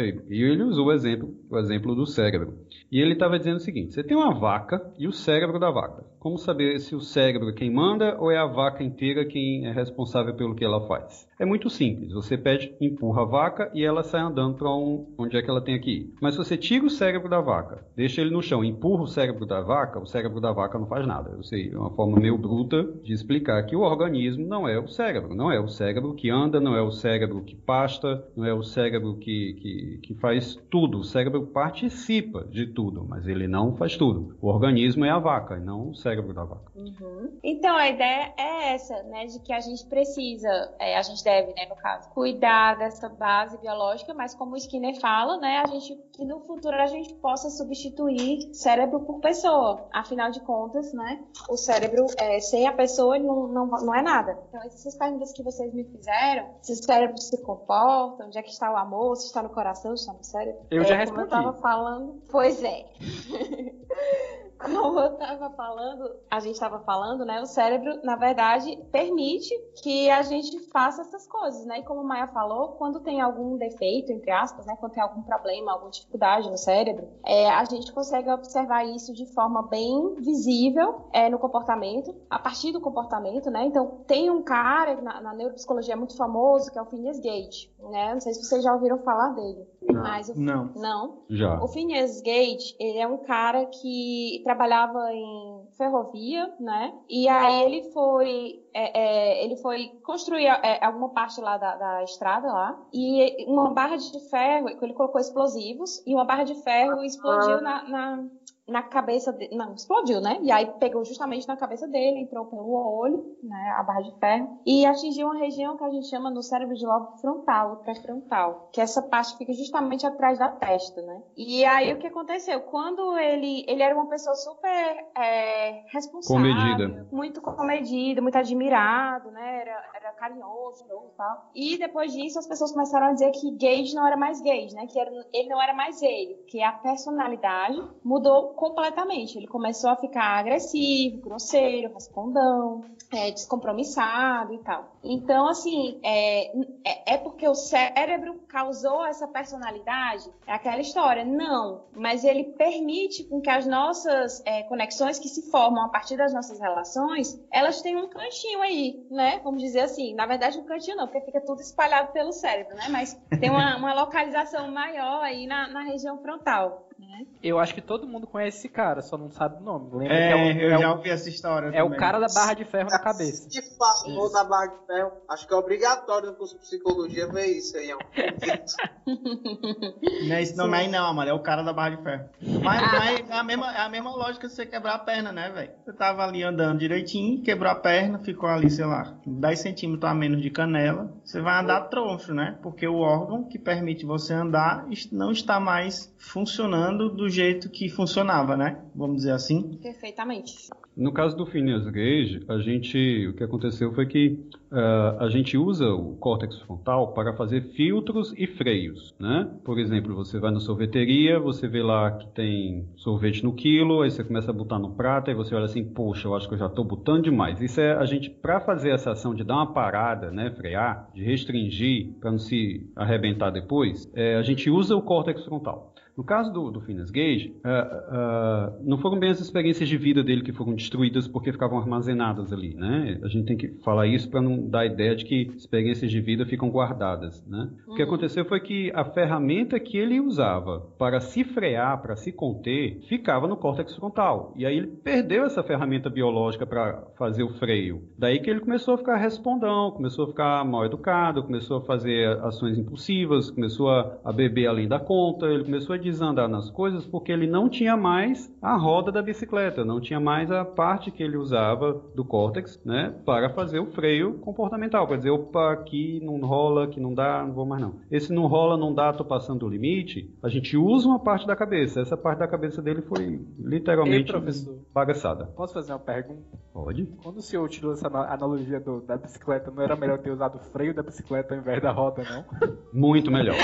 ele 0.42 0.62
usou 0.62 0.88
o 0.88 0.92
exemplo, 0.92 1.34
o 1.48 1.58
exemplo 1.58 1.94
do 1.94 2.06
cérebro. 2.06 2.54
E 2.92 3.00
ele 3.00 3.12
estava 3.12 3.38
dizendo 3.38 3.56
o 3.56 3.60
seguinte: 3.60 3.94
você 3.94 4.02
tem 4.02 4.16
uma 4.16 4.34
vaca 4.34 4.92
e 4.98 5.06
o 5.06 5.12
cérebro 5.12 5.58
da 5.58 5.70
vaca. 5.70 6.04
Como 6.18 6.36
saber 6.36 6.78
se 6.80 6.94
o 6.94 7.00
cérebro 7.00 7.48
é 7.48 7.52
quem 7.52 7.70
manda 7.72 8.16
ou 8.18 8.30
é 8.30 8.36
a 8.36 8.44
vaca 8.44 8.82
inteira 8.82 9.24
quem 9.24 9.66
é 9.66 9.72
responsável 9.72 10.34
pelo 10.34 10.54
que 10.54 10.64
ela 10.64 10.86
faz? 10.86 11.26
É 11.38 11.46
muito 11.46 11.70
simples. 11.70 12.12
Você 12.12 12.36
pede, 12.36 12.74
empurra 12.78 13.22
a 13.22 13.24
vaca 13.24 13.70
e 13.72 13.82
ela 13.82 14.02
sai 14.02 14.20
andando 14.20 14.56
para 14.56 14.68
um, 14.68 15.14
onde 15.16 15.36
é 15.36 15.42
que 15.42 15.48
ela 15.48 15.62
tem 15.62 15.80
que 15.80 15.90
ir. 15.90 16.14
Mas 16.20 16.34
se 16.34 16.38
você 16.38 16.58
tira 16.58 16.84
o 16.84 16.90
cérebro 16.90 17.30
da 17.30 17.40
vaca, 17.40 17.86
deixa 17.96 18.20
ele 18.20 18.30
no 18.30 18.42
chão, 18.42 18.62
empurra 18.62 19.04
o 19.04 19.06
cérebro 19.06 19.46
da 19.46 19.62
vaca, 19.62 19.98
o 19.98 20.06
cérebro 20.06 20.40
da 20.40 20.52
vaca 20.52 20.78
não 20.78 20.86
faz 20.86 21.06
nada. 21.06 21.30
Eu 21.30 21.42
sei, 21.42 21.70
é 21.72 21.78
uma 21.78 21.90
forma 21.90 22.20
meio 22.20 22.36
bruta 22.36 22.82
de 23.02 23.14
explicar 23.14 23.64
que 23.64 23.74
o 23.74 23.80
organismo 24.10 24.46
não 24.46 24.68
é 24.68 24.78
o 24.78 24.88
cérebro. 24.88 25.34
Não 25.34 25.50
é 25.50 25.60
o 25.60 25.68
cérebro 25.68 26.14
que 26.14 26.30
anda, 26.30 26.60
não 26.60 26.74
é 26.74 26.82
o 26.82 26.90
cérebro 26.90 27.42
que 27.42 27.54
pasta, 27.54 28.24
não 28.36 28.44
é 28.44 28.52
o 28.52 28.62
cérebro 28.62 29.16
que, 29.16 29.54
que, 29.54 30.00
que 30.02 30.14
faz 30.14 30.56
tudo. 30.70 30.98
O 30.98 31.04
cérebro 31.04 31.46
participa 31.46 32.44
de 32.44 32.66
tudo, 32.66 33.04
mas 33.08 33.26
ele 33.26 33.46
não 33.46 33.74
faz 33.76 33.96
tudo. 33.96 34.36
O 34.40 34.48
organismo 34.48 35.04
é 35.04 35.10
a 35.10 35.18
vaca 35.18 35.56
e 35.56 35.60
não 35.60 35.90
o 35.90 35.94
cérebro 35.94 36.34
da 36.34 36.44
vaca. 36.44 36.72
Uhum. 36.74 37.38
Então 37.42 37.76
a 37.76 37.88
ideia 37.88 38.32
é 38.36 38.74
essa, 38.74 39.02
né, 39.04 39.26
de 39.26 39.40
que 39.40 39.52
a 39.52 39.60
gente 39.60 39.86
precisa, 39.86 40.74
é, 40.78 40.96
a 40.96 41.02
gente 41.02 41.22
deve, 41.22 41.52
né, 41.54 41.66
no 41.68 41.76
caso, 41.76 42.08
cuidar 42.10 42.76
dessa 42.76 43.08
base 43.08 43.58
biológica, 43.58 44.12
mas 44.14 44.34
como 44.34 44.54
o 44.54 44.56
Skinner 44.56 44.98
fala, 45.00 45.38
né, 45.38 45.62
a 45.64 45.66
gente 45.68 45.98
que 46.12 46.24
no 46.24 46.40
futuro 46.40 46.76
a 46.76 46.86
gente 46.86 47.14
possa 47.14 47.48
substituir 47.50 48.54
cérebro 48.54 49.00
por 49.00 49.20
pessoa. 49.20 49.86
Afinal 49.92 50.30
de 50.30 50.40
contas, 50.40 50.92
né, 50.92 51.20
o 51.48 51.56
cérebro 51.56 52.06
é, 52.18 52.40
sem 52.40 52.66
a 52.66 52.72
pessoa 52.72 53.18
não, 53.18 53.48
não, 53.48 53.66
não 53.66 53.94
é 53.94 53.99
nada. 54.02 54.38
Então 54.48 54.62
essas 54.62 54.96
perguntas 54.96 55.32
que 55.32 55.42
vocês 55.42 55.72
me 55.72 55.84
fizeram, 55.84 56.54
se 56.62 56.72
o 56.72 56.76
cérebro 56.76 57.18
se 57.18 57.40
comporta, 57.42 58.24
onde 58.24 58.38
é 58.38 58.42
que 58.42 58.50
está 58.50 58.72
o 58.72 58.76
amor, 58.76 59.16
se 59.16 59.26
está 59.26 59.42
no 59.42 59.50
coração, 59.50 59.96
se 59.96 60.02
está 60.02 60.12
no 60.12 60.24
cérebro. 60.24 60.60
Eu 60.70 60.84
já 60.84 60.94
é, 60.94 60.98
respondi. 60.98 61.28
Como 61.28 61.42
eu 61.42 61.50
estava 61.50 61.52
falando, 61.60 62.22
pois 62.30 62.62
é. 62.62 62.86
como 64.60 65.00
eu 65.00 65.12
estava 65.12 65.50
falando, 65.50 66.16
a 66.30 66.40
gente 66.40 66.54
estava 66.54 66.80
falando, 66.80 67.24
né? 67.24 67.40
O 67.40 67.46
cérebro, 67.46 68.00
na 68.04 68.16
verdade, 68.16 68.76
permite 68.92 69.54
que 69.82 70.10
a 70.10 70.22
gente 70.22 70.58
faça 70.70 71.02
essas 71.02 71.26
coisas, 71.26 71.64
né? 71.64 71.78
E 71.78 71.82
como 71.82 72.00
a 72.00 72.04
Maia 72.04 72.26
falou, 72.28 72.72
quando 72.72 73.00
tem 73.00 73.20
algum 73.20 73.56
defeito, 73.56 74.12
entre 74.12 74.30
aspas, 74.30 74.66
né? 74.66 74.76
Quando 74.78 74.92
tem 74.92 75.02
algum 75.02 75.22
problema, 75.22 75.72
alguma 75.72 75.90
dificuldade 75.90 76.50
no 76.50 76.58
cérebro, 76.58 77.08
é, 77.24 77.48
a 77.48 77.64
gente 77.64 77.92
consegue 77.92 78.30
observar 78.30 78.84
isso 78.84 79.12
de 79.12 79.26
forma 79.32 79.62
bem 79.62 80.14
visível 80.16 81.06
é, 81.12 81.30
no 81.30 81.38
comportamento, 81.38 82.14
a 82.28 82.38
partir 82.38 82.72
do 82.72 82.80
comportamento, 82.80 83.50
né? 83.50 83.64
Então, 83.64 84.02
tem 84.06 84.30
um 84.30 84.42
cara 84.42 85.00
na, 85.00 85.20
na 85.20 85.34
neuropsicologia 85.34 85.96
muito 85.96 86.16
famoso, 86.16 86.70
que 86.70 86.78
é 86.78 86.82
o 86.82 86.86
Phineas 86.86 87.18
Gage, 87.18 87.72
né? 87.78 88.12
Não 88.12 88.20
sei 88.20 88.34
se 88.34 88.44
vocês 88.44 88.62
já 88.62 88.72
ouviram 88.74 88.98
falar 88.98 89.30
dele. 89.30 89.66
Não. 89.82 90.02
Mas 90.02 90.28
o, 90.28 90.38
não. 90.38 90.72
Não? 90.76 91.22
Já. 91.28 91.62
O 91.62 91.68
Phineas 91.68 92.20
Gage, 92.20 92.76
ele 92.78 92.98
é 92.98 93.06
um 93.06 93.18
cara 93.18 93.66
que 93.66 94.42
trabalhava 94.50 95.12
em 95.12 95.68
ferrovia, 95.76 96.52
né? 96.58 96.92
E 97.08 97.28
aí 97.28 97.62
ele 97.62 97.92
foi, 97.92 98.60
é, 98.74 99.00
é, 99.00 99.44
ele 99.44 99.56
foi 99.56 99.88
construir 100.02 100.46
é, 100.46 100.84
alguma 100.84 101.10
parte 101.10 101.40
lá 101.40 101.56
da, 101.56 101.76
da, 101.76 102.02
estrada 102.02 102.48
lá. 102.48 102.76
E 102.92 103.44
uma 103.46 103.70
barra 103.70 103.96
de 103.96 104.28
ferro, 104.28 104.68
ele 104.68 104.92
colocou 104.92 105.20
explosivos 105.20 106.02
e 106.04 106.14
uma 106.14 106.24
barra 106.24 106.44
de 106.44 106.54
ferro 106.62 107.04
explodiu 107.04 107.60
na, 107.60 107.88
na 107.88 108.24
na 108.70 108.82
cabeça 108.82 109.32
dele, 109.32 109.56
não, 109.56 109.74
explodiu, 109.74 110.20
né? 110.20 110.38
E 110.42 110.50
aí 110.50 110.66
pegou 110.78 111.04
justamente 111.04 111.46
na 111.46 111.56
cabeça 111.56 111.86
dele, 111.86 112.20
entrou 112.20 112.46
pelo 112.46 112.72
olho, 112.72 113.36
né, 113.42 113.74
a 113.76 113.82
barra 113.82 114.02
de 114.02 114.18
ferro, 114.18 114.60
e 114.64 114.86
atingiu 114.86 115.26
uma 115.26 115.38
região 115.38 115.76
que 115.76 115.84
a 115.84 115.90
gente 115.90 116.08
chama 116.08 116.30
no 116.30 116.42
cérebro 116.42 116.74
de 116.74 116.86
lobo 116.86 117.16
frontal, 117.18 117.72
o 117.72 117.76
pré-frontal, 117.78 118.68
que 118.72 118.80
essa 118.80 119.02
parte 119.02 119.36
fica 119.36 119.52
justamente 119.52 120.06
atrás 120.06 120.38
da 120.38 120.48
testa, 120.48 121.02
né? 121.02 121.22
E 121.36 121.64
aí 121.64 121.92
o 121.92 121.98
que 121.98 122.06
aconteceu? 122.06 122.60
Quando 122.60 123.18
ele, 123.18 123.64
ele 123.66 123.82
era 123.82 123.94
uma 123.94 124.08
pessoa 124.08 124.34
super 124.34 125.04
é, 125.16 125.82
responsável, 125.92 126.52
comedida. 126.52 127.08
muito 127.10 127.40
comedido, 127.40 128.22
muito 128.22 128.38
admirado, 128.38 129.30
né? 129.30 129.60
Era, 129.60 129.82
era 129.94 130.12
carinhoso 130.12 130.84
e 130.84 131.16
tal. 131.16 131.50
E 131.54 131.78
depois 131.78 132.12
disso 132.12 132.38
as 132.38 132.46
pessoas 132.46 132.72
começaram 132.72 133.06
a 133.06 133.12
dizer 133.12 133.30
que 133.32 133.50
Gage 133.56 133.94
não 133.94 134.06
era 134.06 134.16
mais 134.16 134.40
Gage, 134.40 134.74
né? 134.74 134.86
Que 134.86 134.98
era, 134.98 135.10
ele 135.32 135.48
não 135.48 135.60
era 135.60 135.74
mais 135.74 136.00
ele, 136.02 136.34
que 136.48 136.62
a 136.62 136.72
personalidade 136.72 137.80
mudou 138.04 138.54
completamente. 138.60 139.38
Ele 139.38 139.46
começou 139.46 139.88
a 139.88 139.96
ficar 139.96 140.38
agressivo, 140.38 141.22
grosseiro, 141.22 141.94
respondão, 141.94 142.84
é, 143.10 143.30
descompromissado 143.30 144.52
e 144.52 144.58
tal. 144.58 144.96
Então, 145.02 145.48
assim, 145.48 145.98
é, 146.02 146.56
é, 146.84 147.14
é 147.14 147.18
porque 147.18 147.46
o 147.48 147.54
cérebro 147.54 148.40
causou 148.48 149.04
essa 149.04 149.26
personalidade? 149.26 150.30
É 150.46 150.52
aquela 150.52 150.80
história? 150.80 151.24
Não, 151.24 151.84
mas 151.94 152.22
ele 152.24 152.44
permite 152.44 153.24
com 153.24 153.40
que 153.40 153.48
as 153.48 153.66
nossas 153.66 154.42
é, 154.44 154.62
conexões 154.64 155.18
que 155.18 155.28
se 155.28 155.50
formam 155.50 155.84
a 155.84 155.88
partir 155.88 156.16
das 156.16 156.34
nossas 156.34 156.60
relações, 156.60 157.40
elas 157.50 157.80
tenham 157.80 158.04
um 158.04 158.08
cantinho 158.08 158.60
aí, 158.60 159.06
né? 159.10 159.40
Vamos 159.42 159.62
dizer 159.62 159.80
assim. 159.80 160.14
Na 160.14 160.26
verdade, 160.26 160.58
um 160.58 160.64
cantinho 160.64 160.96
não, 160.96 161.06
porque 161.06 161.24
fica 161.26 161.40
tudo 161.40 161.60
espalhado 161.60 162.12
pelo 162.12 162.32
cérebro, 162.32 162.76
né? 162.76 162.84
Mas 162.90 163.18
tem 163.40 163.50
uma, 163.50 163.76
uma 163.76 163.94
localização 163.94 164.70
maior 164.70 165.22
aí 165.22 165.46
na, 165.46 165.68
na 165.68 165.82
região 165.82 166.18
frontal. 166.18 166.88
Né? 167.00 167.26
Eu 167.42 167.58
acho 167.58 167.74
que 167.74 167.80
todo 167.80 168.06
mundo 168.06 168.26
conhece 168.26 168.58
esse 168.58 168.68
cara, 168.68 169.00
só 169.00 169.16
não 169.16 169.30
sabe 169.30 169.56
o 169.56 169.60
nome. 169.60 169.90
Lembra 169.92 170.14
é, 170.14 170.28
que 170.28 170.32
é 170.32 170.36
o, 170.36 170.60
eu 170.60 170.74
é 170.74 170.78
já 170.78 170.92
ouvi 170.92 171.10
essa 171.10 171.28
história. 171.28 171.68
É 171.68 171.82
também. 171.82 171.96
o 171.96 171.96
cara 171.96 172.18
da 172.18 172.26
barra 172.26 172.52
de 172.54 172.64
ferro 172.64 172.90
na 172.90 172.98
cabeça. 172.98 173.48
Se 173.48 173.76
falou 173.76 174.30
da 174.30 174.44
barra 174.44 174.66
de 174.66 174.86
ferro, 174.86 174.89
acho 175.28 175.46
que 175.46 175.54
é 175.54 175.56
obrigatório 175.56 176.30
no 176.30 176.36
curso 176.36 176.54
de 176.54 176.60
psicologia 176.60 177.26
ver 177.26 177.46
isso 177.46 177.76
aí. 177.76 177.90
É 177.90 177.96
um... 177.96 177.98
não 180.28 180.34
é 180.34 180.42
esse 180.42 180.56
nome 180.56 180.76
aí 180.76 180.88
não, 180.88 181.12
mano. 181.14 181.30
É 181.30 181.32
o 181.32 181.40
cara 181.40 181.62
da 181.62 181.72
barra 181.72 181.96
de 181.96 182.02
ferro. 182.02 182.28
Mas, 182.62 182.80
mas 182.80 183.30
é, 183.30 183.32
a 183.32 183.42
mesma, 183.42 183.72
é 183.72 183.80
a 183.80 183.88
mesma 183.88 184.10
lógica 184.10 184.48
de 184.48 184.54
você 184.54 184.66
quebrar 184.66 184.94
a 184.94 184.98
perna, 184.98 185.32
né, 185.32 185.50
velho? 185.50 185.70
Você 185.84 185.92
tava 185.92 186.24
ali 186.24 186.42
andando 186.42 186.78
direitinho, 186.78 187.42
quebrou 187.42 187.70
a 187.70 187.74
perna, 187.74 188.18
ficou 188.18 188.48
ali, 188.48 188.70
sei 188.70 188.84
lá, 188.84 189.16
10 189.26 189.58
centímetros 189.58 190.10
a 190.10 190.14
menos 190.14 190.42
de 190.42 190.50
canela. 190.50 191.12
Você 191.24 191.40
vai 191.40 191.62
andar 191.62 191.82
troncho, 191.82 192.34
né? 192.34 192.58
Porque 192.62 192.86
o 192.86 192.98
órgão 192.98 193.44
que 193.44 193.58
permite 193.58 194.04
você 194.04 194.34
andar 194.34 194.86
não 195.12 195.32
está 195.32 195.60
mais 195.60 196.12
funcionando 196.18 197.08
do 197.08 197.28
jeito 197.28 197.70
que 197.70 197.88
funcionava, 197.88 198.56
né? 198.56 198.80
Vamos 198.94 199.18
dizer 199.18 199.32
assim. 199.32 199.78
Perfeitamente. 199.82 200.68
No 201.00 201.12
caso 201.12 201.34
do 201.34 201.46
Phineas 201.46 201.88
Gage, 201.88 202.42
a 202.46 202.58
gente, 202.58 203.26
o 203.28 203.32
que 203.32 203.42
aconteceu 203.42 203.90
foi 203.94 204.04
que 204.04 204.38
uh, 204.70 205.18
a 205.18 205.30
gente 205.30 205.56
usa 205.56 205.88
o 205.88 206.14
córtex 206.16 206.58
frontal 206.58 207.14
para 207.14 207.32
fazer 207.32 207.62
filtros 207.74 208.34
e 208.36 208.46
freios, 208.46 209.14
né? 209.18 209.50
Por 209.64 209.78
exemplo, 209.78 210.14
você 210.14 210.38
vai 210.38 210.50
na 210.50 210.60
sorveteria, 210.60 211.40
você 211.40 211.66
vê 211.66 211.82
lá 211.82 212.10
que 212.10 212.28
tem 212.34 212.86
sorvete 212.96 213.42
no 213.42 213.54
quilo, 213.54 214.02
aí 214.02 214.10
você 214.10 214.22
começa 214.22 214.50
a 214.50 214.54
botar 214.54 214.78
no 214.78 214.90
prato, 214.90 215.30
e 215.30 215.34
você 215.34 215.54
olha 215.54 215.64
assim, 215.64 215.82
poxa, 215.82 216.28
eu 216.28 216.36
acho 216.36 216.46
que 216.46 216.52
eu 216.52 216.58
já 216.58 216.66
estou 216.66 216.84
botando 216.84 217.24
demais. 217.24 217.62
Isso 217.62 217.80
é 217.80 217.94
a 217.94 218.04
gente, 218.04 218.28
para 218.28 218.60
fazer 218.60 218.90
essa 218.90 219.12
ação 219.12 219.34
de 219.34 219.42
dar 219.42 219.54
uma 219.54 219.72
parada, 219.72 220.30
né, 220.30 220.50
frear, 220.50 221.08
de 221.14 221.24
restringir, 221.24 222.12
para 222.20 222.30
não 222.30 222.38
se 222.38 222.86
arrebentar 222.94 223.48
depois, 223.48 224.12
é, 224.14 224.36
a 224.36 224.42
gente 224.42 224.68
usa 224.68 224.94
o 224.94 225.00
córtex 225.00 225.46
frontal. 225.46 225.94
No 226.20 226.24
caso 226.24 226.52
do, 226.52 226.70
do 226.70 226.82
Phineas 226.82 227.10
Gage, 227.10 227.56
uh, 227.64 228.76
uh, 228.76 228.86
não 228.86 228.98
foram 228.98 229.18
bem 229.18 229.30
as 229.30 229.40
experiências 229.40 229.88
de 229.88 229.96
vida 229.96 230.22
dele 230.22 230.42
que 230.42 230.52
foram 230.52 230.74
destruídas 230.74 231.26
porque 231.26 231.50
ficavam 231.50 231.78
armazenadas 231.78 232.52
ali, 232.52 232.74
né? 232.74 233.18
A 233.22 233.28
gente 233.28 233.46
tem 233.46 233.56
que 233.56 233.68
falar 233.82 234.06
isso 234.06 234.28
para 234.28 234.42
não 234.42 234.68
dar 234.68 234.80
a 234.80 234.86
ideia 234.86 235.16
de 235.16 235.24
que 235.24 235.50
experiências 235.56 236.10
de 236.10 236.20
vida 236.20 236.44
ficam 236.44 236.68
guardadas, 236.68 237.42
né? 237.46 237.70
Uhum. 237.86 237.94
O 237.94 237.96
que 237.96 238.02
uhum. 238.02 238.08
aconteceu 238.08 238.44
foi 238.44 238.60
que 238.60 238.92
a 238.94 239.02
ferramenta 239.02 239.80
que 239.80 239.96
ele 239.96 240.20
usava 240.20 240.80
para 240.98 241.20
se 241.20 241.42
frear, 241.42 242.02
para 242.02 242.14
se 242.16 242.30
conter, 242.30 243.00
ficava 243.08 243.48
no 243.48 243.56
córtex 243.56 243.96
frontal. 243.96 244.52
E 244.58 244.66
aí 244.66 244.76
ele 244.76 244.88
perdeu 244.88 245.46
essa 245.46 245.62
ferramenta 245.62 246.10
biológica 246.10 246.66
para 246.66 247.02
fazer 247.16 247.44
o 247.44 247.54
freio. 247.54 248.02
Daí 248.18 248.40
que 248.40 248.50
ele 248.50 248.60
começou 248.60 248.92
a 248.92 248.98
ficar 248.98 249.16
respondão, 249.16 249.90
começou 249.92 250.26
a 250.26 250.28
ficar 250.28 250.66
mal 250.66 250.84
educado, 250.84 251.42
começou 251.42 251.78
a 251.78 251.80
fazer 251.80 252.28
ações 252.44 252.76
impulsivas, 252.76 253.50
começou 253.50 253.88
a, 253.88 254.18
a 254.22 254.30
beber 254.30 254.66
além 254.66 254.86
da 254.86 255.00
conta, 255.00 255.46
ele 255.46 255.64
começou 255.64 255.94
a 255.94 256.09
desandar 256.10 256.48
nas 256.48 256.70
coisas 256.70 257.06
porque 257.06 257.32
ele 257.32 257.46
não 257.46 257.68
tinha 257.68 257.96
mais 257.96 258.52
a 258.60 258.76
roda 258.76 259.10
da 259.10 259.22
bicicleta, 259.22 259.84
não 259.84 260.00
tinha 260.00 260.20
mais 260.20 260.50
a 260.50 260.64
parte 260.64 261.10
que 261.10 261.22
ele 261.22 261.36
usava 261.36 261.92
do 262.14 262.24
córtex, 262.24 262.80
né, 262.84 263.14
para 263.24 263.50
fazer 263.50 263.78
o 263.78 263.86
freio 263.86 264.34
comportamental, 264.38 265.06
para 265.06 265.16
dizer, 265.16 265.30
opa, 265.30 265.72
aqui 265.72 266.20
não 266.22 266.40
rola, 266.40 266.84
aqui 266.84 267.00
não 267.00 267.14
dá, 267.14 267.44
não 267.44 267.52
vou 267.52 267.66
mais 267.66 267.82
não. 267.82 267.94
Esse 268.10 268.32
não 268.32 268.46
rola, 268.46 268.76
não 268.76 268.94
dá, 268.94 269.12
tô 269.12 269.24
passando 269.24 269.66
o 269.66 269.68
limite, 269.68 270.32
a 270.42 270.48
gente 270.48 270.76
usa 270.76 271.08
uma 271.08 271.18
parte 271.18 271.46
da 271.46 271.56
cabeça, 271.56 272.00
essa 272.00 272.16
parte 272.16 272.38
da 272.38 272.48
cabeça 272.48 272.82
dele 272.82 273.02
foi 273.02 273.40
literalmente 273.58 274.32
Ei, 274.32 274.78
bagaçada. 274.92 275.46
Posso 275.56 275.74
fazer 275.74 275.92
uma 275.92 275.98
pergunta? 275.98 276.42
Pode. 276.72 277.06
Quando 277.22 277.38
o 277.38 277.42
senhor 277.42 277.64
utilizou 277.64 277.92
essa 277.92 278.08
analogia 278.08 278.80
do, 278.80 279.00
da 279.00 279.16
bicicleta, 279.16 279.70
não 279.70 279.82
era 279.82 279.96
melhor 279.96 280.18
ter 280.18 280.30
usado 280.30 280.56
o 280.56 280.60
freio 280.60 280.94
da 280.94 281.02
bicicleta 281.02 281.54
ao 281.54 281.60
invés 281.60 281.82
da 281.82 281.90
roda, 281.90 282.22
não? 282.22 282.44
Muito 282.92 283.30
melhor. 283.30 283.56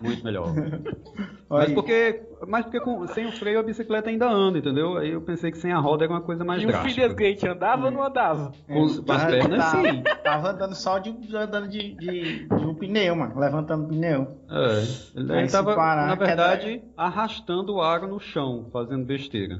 Muito 0.00 0.24
melhor. 0.24 0.52
Mas 1.50 1.72
porque, 1.72 2.22
mas 2.46 2.64
porque 2.64 2.80
com, 2.80 3.06
sem 3.08 3.26
o 3.26 3.32
freio 3.32 3.58
a 3.60 3.62
bicicleta 3.62 4.10
ainda 4.10 4.28
anda, 4.28 4.58
entendeu? 4.58 4.98
Aí 4.98 5.12
eu 5.12 5.22
pensei 5.22 5.50
que 5.50 5.56
sem 5.56 5.72
a 5.72 5.78
roda 5.78 6.04
era 6.04 6.12
uma 6.12 6.20
coisa 6.20 6.44
mais 6.44 6.62
e 6.62 6.66
drástica. 6.66 6.88
E 6.88 6.90
o 6.90 6.94
Phineas 6.94 7.14
Gate 7.14 7.44
andava 7.44 7.86
ou 7.86 7.90
não 7.90 8.02
andava? 8.02 8.52
Com, 8.66 8.82
os, 8.82 9.00
com 9.00 9.12
as 9.12 9.24
pernas, 9.24 9.58
tá, 9.58 9.70
sim. 9.70 10.02
Tava 10.22 10.50
andando 10.50 10.74
só 10.74 10.98
de, 10.98 11.10
andando 11.34 11.68
de, 11.68 11.94
de, 11.94 12.46
de, 12.46 12.66
um 12.66 12.74
pneu, 12.74 13.16
mano. 13.16 13.38
Levantando 13.38 13.86
o 13.86 13.88
pneu. 13.88 14.28
É. 14.50 15.18
Ele, 15.18 15.32
ele 15.32 15.48
tava, 15.48 15.74
parar, 15.74 16.06
na 16.06 16.14
verdade, 16.14 16.82
arrastando 16.96 17.76
o 17.76 17.80
ar 17.80 18.02
no 18.02 18.20
chão, 18.20 18.66
fazendo 18.70 19.06
besteira. 19.06 19.58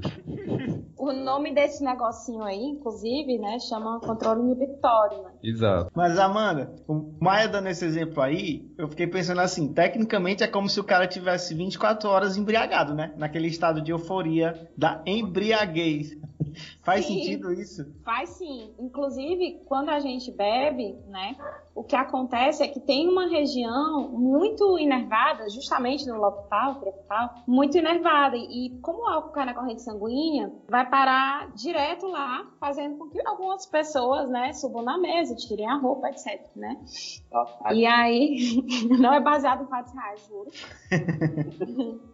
O 0.97 1.13
nome 1.13 1.55
desse 1.55 1.83
negocinho 1.83 2.43
aí, 2.43 2.63
inclusive, 2.63 3.39
né, 3.39 3.59
chama 3.61 3.99
controle 4.01 4.41
inibitório, 4.41 5.23
né? 5.23 5.31
Exato. 5.43 5.91
Mas, 5.95 6.19
Amanda, 6.19 6.75
o 6.87 7.15
Maia 7.21 7.49
dando 7.49 7.69
esse 7.69 7.85
exemplo 7.85 8.23
aí, 8.23 8.69
eu 8.77 8.89
fiquei 8.89 9.07
pensando 9.07 9.41
assim, 9.41 9.73
tecnicamente 9.73 10.43
é 10.43 10.47
como 10.47 10.69
se 10.69 10.79
o 10.79 10.85
cara 10.85 11.07
tivesse 11.07 11.55
24 11.79 12.09
horas 12.09 12.37
embriagado, 12.37 12.95
né? 12.95 13.15
Naquele 13.17 13.47
estado 13.47 13.81
de 13.81 13.93
euforia 13.93 14.69
da 14.77 15.01
embriaguez. 15.07 16.19
Faz 16.83 17.07
sim, 17.07 17.21
sentido 17.21 17.53
isso? 17.53 17.87
Faz 18.05 18.31
sim. 18.31 18.73
Inclusive, 18.79 19.61
quando 19.65 19.91
a 19.91 20.01
gente 20.01 20.33
bebe, 20.33 20.97
né? 21.07 21.37
O 21.79 21.85
que 21.85 21.95
acontece 21.95 22.61
é 22.61 22.67
que 22.67 22.81
tem 22.81 23.09
uma 23.09 23.29
região 23.29 24.09
muito 24.09 24.77
inervada, 24.81 25.49
justamente 25.49 26.09
no 26.09 26.19
lobo 26.19 26.43
prefrontal, 26.81 27.35
muito 27.47 27.79
inervada. 27.79 28.37
E 28.37 28.77
como 28.83 29.05
o 29.05 29.07
álcool 29.07 29.31
cai 29.31 29.47
na 29.47 29.55
corrente 29.55 29.83
sanguínea, 29.83 30.53
vai 30.69 30.91
parar 30.91 31.53
direto 31.53 32.09
lá, 32.09 32.45
fazendo 32.59 32.99
com 32.99 33.09
que 33.09 33.25
algumas 33.25 33.65
pessoas, 33.65 34.29
né, 34.29 34.53
subam 34.55 34.83
na 34.83 34.99
mesa, 34.99 35.37
tirem 35.37 35.69
a 35.69 35.77
roupa, 35.77 36.09
etc, 36.09 36.45
né? 36.57 36.81
E 37.73 37.87
aí, 37.87 38.37
não 38.99 39.15
é 39.15 39.21
baseado 39.21 39.63
em 39.63 39.69
fatos 39.69 39.93
reais, 39.93 40.27
juro. 40.27 40.51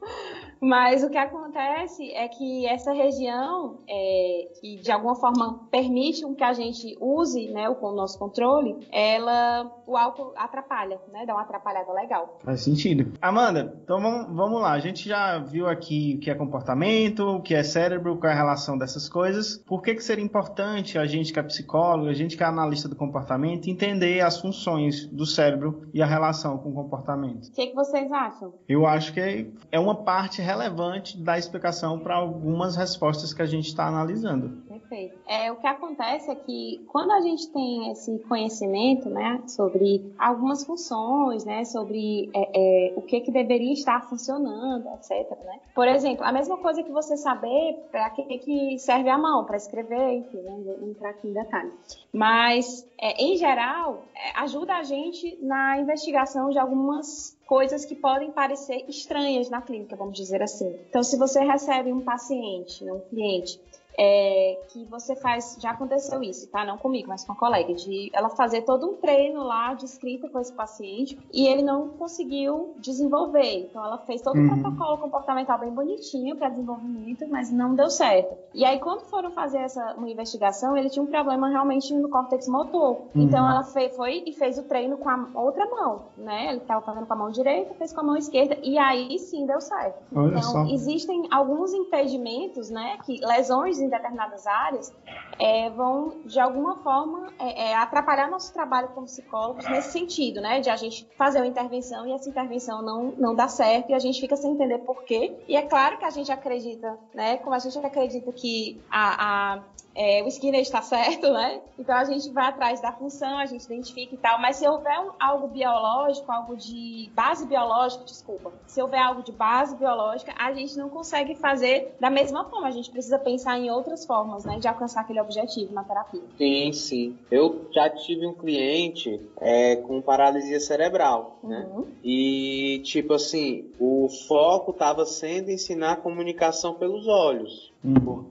Mas 0.60 1.04
o 1.04 1.10
que 1.10 1.18
acontece 1.18 2.10
é 2.12 2.28
que 2.28 2.66
essa 2.66 2.92
região, 2.92 3.78
é, 3.88 4.48
que 4.60 4.76
de 4.76 4.90
alguma 4.90 5.14
forma 5.14 5.66
permite 5.70 6.24
que 6.34 6.44
a 6.44 6.52
gente 6.52 6.96
use 7.00 7.48
né, 7.48 7.68
o, 7.68 7.76
o 7.80 7.92
nosso 7.92 8.18
controle, 8.18 8.76
ela, 8.90 9.53
o 9.86 9.96
álcool 9.96 10.32
atrapalha, 10.36 11.00
né? 11.12 11.24
Dá 11.26 11.34
uma 11.34 11.42
atrapalhada 11.42 11.92
legal. 11.92 12.38
Faz 12.44 12.62
sentido. 12.62 13.12
Amanda, 13.20 13.78
então 13.82 14.00
vamos, 14.00 14.34
vamos 14.34 14.60
lá. 14.60 14.72
A 14.72 14.78
gente 14.78 15.08
já 15.08 15.38
viu 15.38 15.68
aqui 15.68 16.16
o 16.16 16.20
que 16.20 16.30
é 16.30 16.34
comportamento, 16.34 17.20
o 17.20 17.42
que 17.42 17.54
é 17.54 17.62
cérebro, 17.62 18.16
qual 18.16 18.30
é 18.30 18.34
a 18.34 18.36
relação 18.36 18.76
dessas 18.76 19.08
coisas. 19.08 19.58
Por 19.58 19.82
que, 19.82 19.94
que 19.94 20.02
seria 20.02 20.24
importante 20.24 20.98
a 20.98 21.06
gente 21.06 21.32
que 21.32 21.38
é 21.38 21.42
psicólogo, 21.42 22.08
a 22.08 22.14
gente 22.14 22.36
que 22.36 22.42
é 22.42 22.46
analista 22.46 22.88
do 22.88 22.96
comportamento, 22.96 23.68
entender 23.68 24.20
as 24.20 24.40
funções 24.40 25.06
do 25.06 25.26
cérebro 25.26 25.88
e 25.92 26.02
a 26.02 26.06
relação 26.06 26.58
com 26.58 26.70
o 26.70 26.74
comportamento? 26.74 27.48
O 27.48 27.52
que, 27.52 27.68
que 27.68 27.74
vocês 27.74 28.10
acham? 28.10 28.54
Eu 28.68 28.86
acho 28.86 29.12
que 29.12 29.52
é 29.70 29.78
uma 29.78 29.94
parte 30.04 30.40
relevante 30.40 31.18
da 31.20 31.38
explicação 31.38 31.98
para 31.98 32.16
algumas 32.16 32.76
respostas 32.76 33.32
que 33.32 33.42
a 33.42 33.46
gente 33.46 33.66
está 33.66 33.86
analisando. 33.86 34.62
Perfeito. 34.74 35.16
É, 35.26 35.52
o 35.52 35.56
que 35.56 35.66
acontece 35.66 36.30
é 36.30 36.34
que 36.34 36.84
quando 36.88 37.12
a 37.12 37.20
gente 37.20 37.48
tem 37.50 37.92
esse 37.92 38.18
conhecimento, 38.20 39.08
né, 39.08 39.40
sobre 39.46 40.12
algumas 40.18 40.64
funções, 40.64 41.44
né, 41.44 41.64
sobre 41.64 42.28
é, 42.34 42.90
é, 42.90 42.94
o 42.96 43.02
que 43.02 43.20
que 43.20 43.30
deveria 43.30 43.72
estar 43.72 44.00
funcionando, 44.08 44.88
etc, 44.94 45.30
né? 45.44 45.60
Por 45.74 45.86
exemplo, 45.86 46.24
a 46.24 46.32
mesma 46.32 46.56
coisa 46.56 46.82
que 46.82 46.90
você 46.90 47.16
saber 47.16 47.86
para 47.92 48.10
que 48.10 48.24
que 48.38 48.78
serve 48.78 49.08
a 49.08 49.16
mão, 49.16 49.44
para 49.44 49.56
escrever, 49.56 50.12
enfim, 50.14 50.38
né, 50.38 50.60
vou 50.64 50.88
entrar 50.88 51.10
aqui 51.10 51.28
em 51.28 51.32
detalhe. 51.32 51.72
Mas, 52.12 52.84
é, 52.98 53.22
em 53.22 53.36
geral, 53.36 54.02
é, 54.12 54.40
ajuda 54.40 54.74
a 54.74 54.82
gente 54.82 55.38
na 55.40 55.78
investigação 55.78 56.50
de 56.50 56.58
algumas 56.58 57.38
coisas 57.46 57.84
que 57.84 57.94
podem 57.94 58.32
parecer 58.32 58.84
estranhas 58.88 59.48
na 59.48 59.60
clínica, 59.62 59.94
vamos 59.94 60.16
dizer 60.16 60.42
assim. 60.42 60.74
Então, 60.88 61.02
se 61.02 61.16
você 61.16 61.40
recebe 61.44 61.92
um 61.92 62.00
paciente, 62.00 62.84
um 62.90 63.00
cliente, 63.00 63.60
é, 63.98 64.58
que 64.68 64.84
você 64.86 65.14
faz, 65.16 65.56
já 65.60 65.70
aconteceu 65.70 66.22
isso, 66.22 66.48
tá? 66.50 66.64
Não 66.64 66.76
comigo, 66.78 67.08
mas 67.08 67.24
com 67.24 67.32
a 67.32 67.36
colega, 67.36 67.72
de 67.74 68.10
ela 68.12 68.28
fazer 68.30 68.62
todo 68.62 68.86
um 68.90 68.94
treino 68.94 69.42
lá 69.42 69.74
de 69.74 69.84
escrita 69.84 70.28
com 70.28 70.38
esse 70.40 70.52
paciente 70.52 71.18
e 71.32 71.46
ele 71.46 71.62
não 71.62 71.88
conseguiu 71.90 72.74
desenvolver. 72.78 73.66
Então 73.70 73.84
ela 73.84 73.98
fez 73.98 74.20
todo 74.22 74.38
um 74.38 74.44
Uhum. 74.48 74.62
protocolo 74.62 74.98
comportamental 74.98 75.58
bem 75.58 75.70
bonitinho 75.70 76.36
para 76.36 76.48
desenvolvimento, 76.48 77.26
mas 77.28 77.50
não 77.50 77.74
deu 77.74 77.88
certo. 77.90 78.36
E 78.52 78.64
aí 78.64 78.78
quando 78.80 79.00
foram 79.02 79.30
fazer 79.30 79.58
essa 79.58 79.94
uma 79.94 80.08
investigação, 80.10 80.76
ele 80.76 80.90
tinha 80.90 81.02
um 81.02 81.06
problema 81.06 81.48
realmente 81.48 81.92
no 81.94 82.08
córtex 82.08 82.48
motor. 82.48 82.96
Uhum. 83.14 83.22
Então 83.22 83.48
ela 83.48 83.62
fe- 83.62 83.90
foi 83.90 84.22
e 84.26 84.32
fez 84.32 84.58
o 84.58 84.64
treino 84.64 84.96
com 84.98 85.08
a 85.08 85.28
outra 85.34 85.66
mão, 85.70 86.02
né? 86.16 86.48
Ele 86.48 86.58
estava 86.58 86.80
fazendo 86.82 87.06
com 87.06 87.12
a 87.12 87.16
mão 87.16 87.30
direita, 87.30 87.74
fez 87.74 87.92
com 87.92 88.00
a 88.00 88.04
mão 88.04 88.16
esquerda 88.16 88.56
e 88.62 88.76
aí 88.78 89.18
sim 89.18 89.46
deu 89.46 89.60
certo. 89.60 90.02
Olha 90.14 90.28
então 90.38 90.42
só. 90.42 90.64
existem 90.66 91.26
alguns 91.30 91.72
impedimentos, 91.72 92.70
né? 92.70 92.98
Que 93.04 93.18
lesões 93.24 93.80
em 93.84 93.88
determinadas 93.88 94.46
áreas 94.46 94.94
é, 95.38 95.70
vão 95.70 96.20
de 96.24 96.40
alguma 96.40 96.76
forma 96.82 97.32
é, 97.38 97.70
é, 97.70 97.74
atrapalhar 97.76 98.30
nosso 98.30 98.52
trabalho 98.52 98.88
como 98.88 99.06
psicólogos 99.06 99.68
nesse 99.68 99.92
sentido, 99.92 100.40
né? 100.40 100.60
De 100.60 100.70
a 100.70 100.76
gente 100.76 101.08
fazer 101.16 101.38
uma 101.38 101.46
intervenção 101.46 102.06
e 102.06 102.12
essa 102.12 102.28
intervenção 102.28 102.82
não, 102.82 103.12
não 103.16 103.34
dá 103.34 103.48
certo 103.48 103.90
e 103.90 103.94
a 103.94 103.98
gente 103.98 104.20
fica 104.20 104.36
sem 104.36 104.52
entender 104.52 104.78
por 104.78 105.04
quê. 105.04 105.36
E 105.48 105.56
é 105.56 105.62
claro 105.62 105.98
que 105.98 106.04
a 106.04 106.10
gente 106.10 106.30
acredita, 106.30 106.98
né? 107.12 107.36
Como 107.38 107.54
a 107.54 107.58
gente 107.58 107.78
acredita 107.78 108.32
que 108.32 108.80
a, 108.90 109.54
a 109.54 109.62
é, 109.94 110.22
o 110.22 110.28
Skinner 110.28 110.60
está 110.60 110.82
certo, 110.82 111.30
né? 111.32 111.60
Então 111.78 111.94
a 111.96 112.04
gente 112.04 112.28
vai 112.30 112.46
atrás 112.48 112.80
da 112.80 112.92
função, 112.92 113.38
a 113.38 113.46
gente 113.46 113.64
identifica 113.64 114.14
e 114.14 114.18
tal. 114.18 114.40
Mas 114.40 114.56
se 114.56 114.66
houver 114.66 114.98
um- 115.00 115.10
algo 115.20 115.48
biológico, 115.48 116.30
algo 116.30 116.56
de 116.56 117.10
base 117.14 117.46
biológica, 117.46 118.04
desculpa, 118.04 118.52
se 118.66 118.80
houver 118.82 118.98
algo 119.00 119.22
de 119.22 119.32
base 119.32 119.76
biológica, 119.76 120.32
a 120.38 120.52
gente 120.52 120.76
não 120.76 120.88
consegue 120.88 121.34
fazer 121.34 121.94
da 122.00 122.10
mesma 122.10 122.44
forma. 122.44 122.66
A 122.68 122.70
gente 122.72 122.90
precisa 122.90 123.18
pensar 123.18 123.58
em 123.58 123.70
outras 123.70 124.04
formas, 124.04 124.44
né, 124.44 124.58
de 124.58 124.66
alcançar 124.68 125.02
aquele 125.02 125.20
objetivo 125.20 125.72
na 125.72 125.84
terapia. 125.84 126.22
Sim, 126.36 126.72
sim. 126.72 127.18
Eu 127.30 127.66
já 127.72 127.88
tive 127.90 128.26
um 128.26 128.34
cliente 128.34 129.20
é, 129.40 129.76
com 129.76 130.00
paralisia 130.02 130.58
cerebral, 130.60 131.38
né? 131.42 131.68
E, 132.02 132.80
tipo 132.84 133.14
assim, 133.14 133.70
o 133.78 134.08
foco 134.28 134.70
estava 134.72 135.04
sendo 135.06 135.50
ensinar 135.50 135.92
a 135.92 135.96
comunicação 135.96 136.74
pelos 136.74 137.06
olhos. 137.06 137.72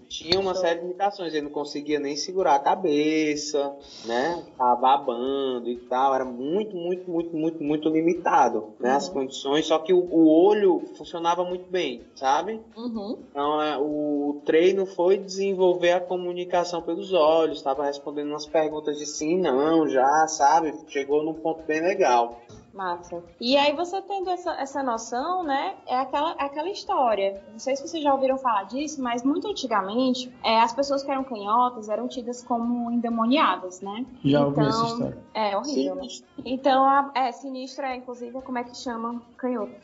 Tinha 0.10 0.40
uma 0.40 0.56
série 0.56 0.80
de 0.80 0.86
limitações, 0.88 1.32
ele 1.34 1.44
não 1.44 1.52
conseguia 1.54 2.00
nem 2.00 2.18
segurar 2.18 2.56
a 2.56 2.60
cabeça, 2.60 3.74
né? 4.06 4.44
Tava 4.58 4.76
babando 4.82 5.70
e 5.70 5.78
tal, 5.78 6.14
era 6.14 6.26
muito, 6.26 6.76
muito, 6.76 7.10
muito, 7.10 7.36
muito, 7.36 7.64
muito 7.64 7.90
limitado, 7.90 8.74
né? 8.80 8.92
As 8.92 9.08
condições, 9.08 9.66
só 9.66 9.80
que 9.80 9.94
o, 9.94 10.00
o 10.00 10.28
olho 10.28 10.82
funcionava 10.98 11.46
muito 11.46 11.70
bem, 11.70 12.02
sabe? 12.16 12.60
Uhum. 12.76 13.20
Então, 13.30 13.62
é, 13.62 13.78
o 13.78 14.42
treino 14.46 14.86
foi 14.86 15.18
desenvolver 15.18 15.92
a 15.92 16.02
comunicação 16.02 16.82
pelos 16.82 17.14
olhos, 17.14 17.58
estava 17.58 17.86
respondendo 17.86 18.30
umas 18.30 18.46
perguntas 18.46 18.98
de 18.98 19.06
sim, 19.06 19.40
não, 19.40 19.88
já, 19.88 20.28
sabe? 20.28 20.74
Chegou 20.88 21.24
num 21.24 21.34
ponto 21.34 21.64
bem 21.64 21.82
legal. 21.82 22.42
Massa. 22.74 23.24
E 23.40 23.56
aí 23.56 23.74
você 23.74 24.02
tendo 24.02 24.30
essa, 24.30 24.52
essa 24.54 24.82
noção, 24.82 25.44
né, 25.44 25.76
é 25.86 25.96
aquela, 25.96 26.32
aquela 26.32 26.70
história. 26.70 27.44
Não 27.52 27.60
sei 27.60 27.76
se 27.76 27.88
vocês 27.88 28.02
já 28.04 28.14
ouviram 28.14 28.38
falar 28.38 28.64
disso, 28.64 29.02
mas 29.02 29.24
muito 29.24 29.48
antigamente, 29.48 30.34
é, 30.44 30.60
as 30.60 30.74
pessoas 30.74 31.04
que 31.04 31.12
eram 31.12 31.24
canhotas 31.24 31.88
eram 31.88 32.08
tidas 32.08 32.44
como 32.44 32.92
endemoniadas, 32.92 33.82
né? 33.82 34.06
Já 34.24 34.46
ouvi 34.46 34.62
então, 34.62 34.70
essa 34.70 34.86
história. 34.88 35.18
É 35.34 35.58
horrível. 35.58 35.96
né? 35.96 36.08
Então, 36.46 36.84
a, 36.84 37.12
é, 37.16 37.32
sinistro 37.32 37.86
é, 37.86 37.96
inclusive, 37.96 38.42
como 38.42 38.58
é 38.58 38.64
que 38.64 38.76
chama 38.76 39.22
canhoto. 39.38 39.74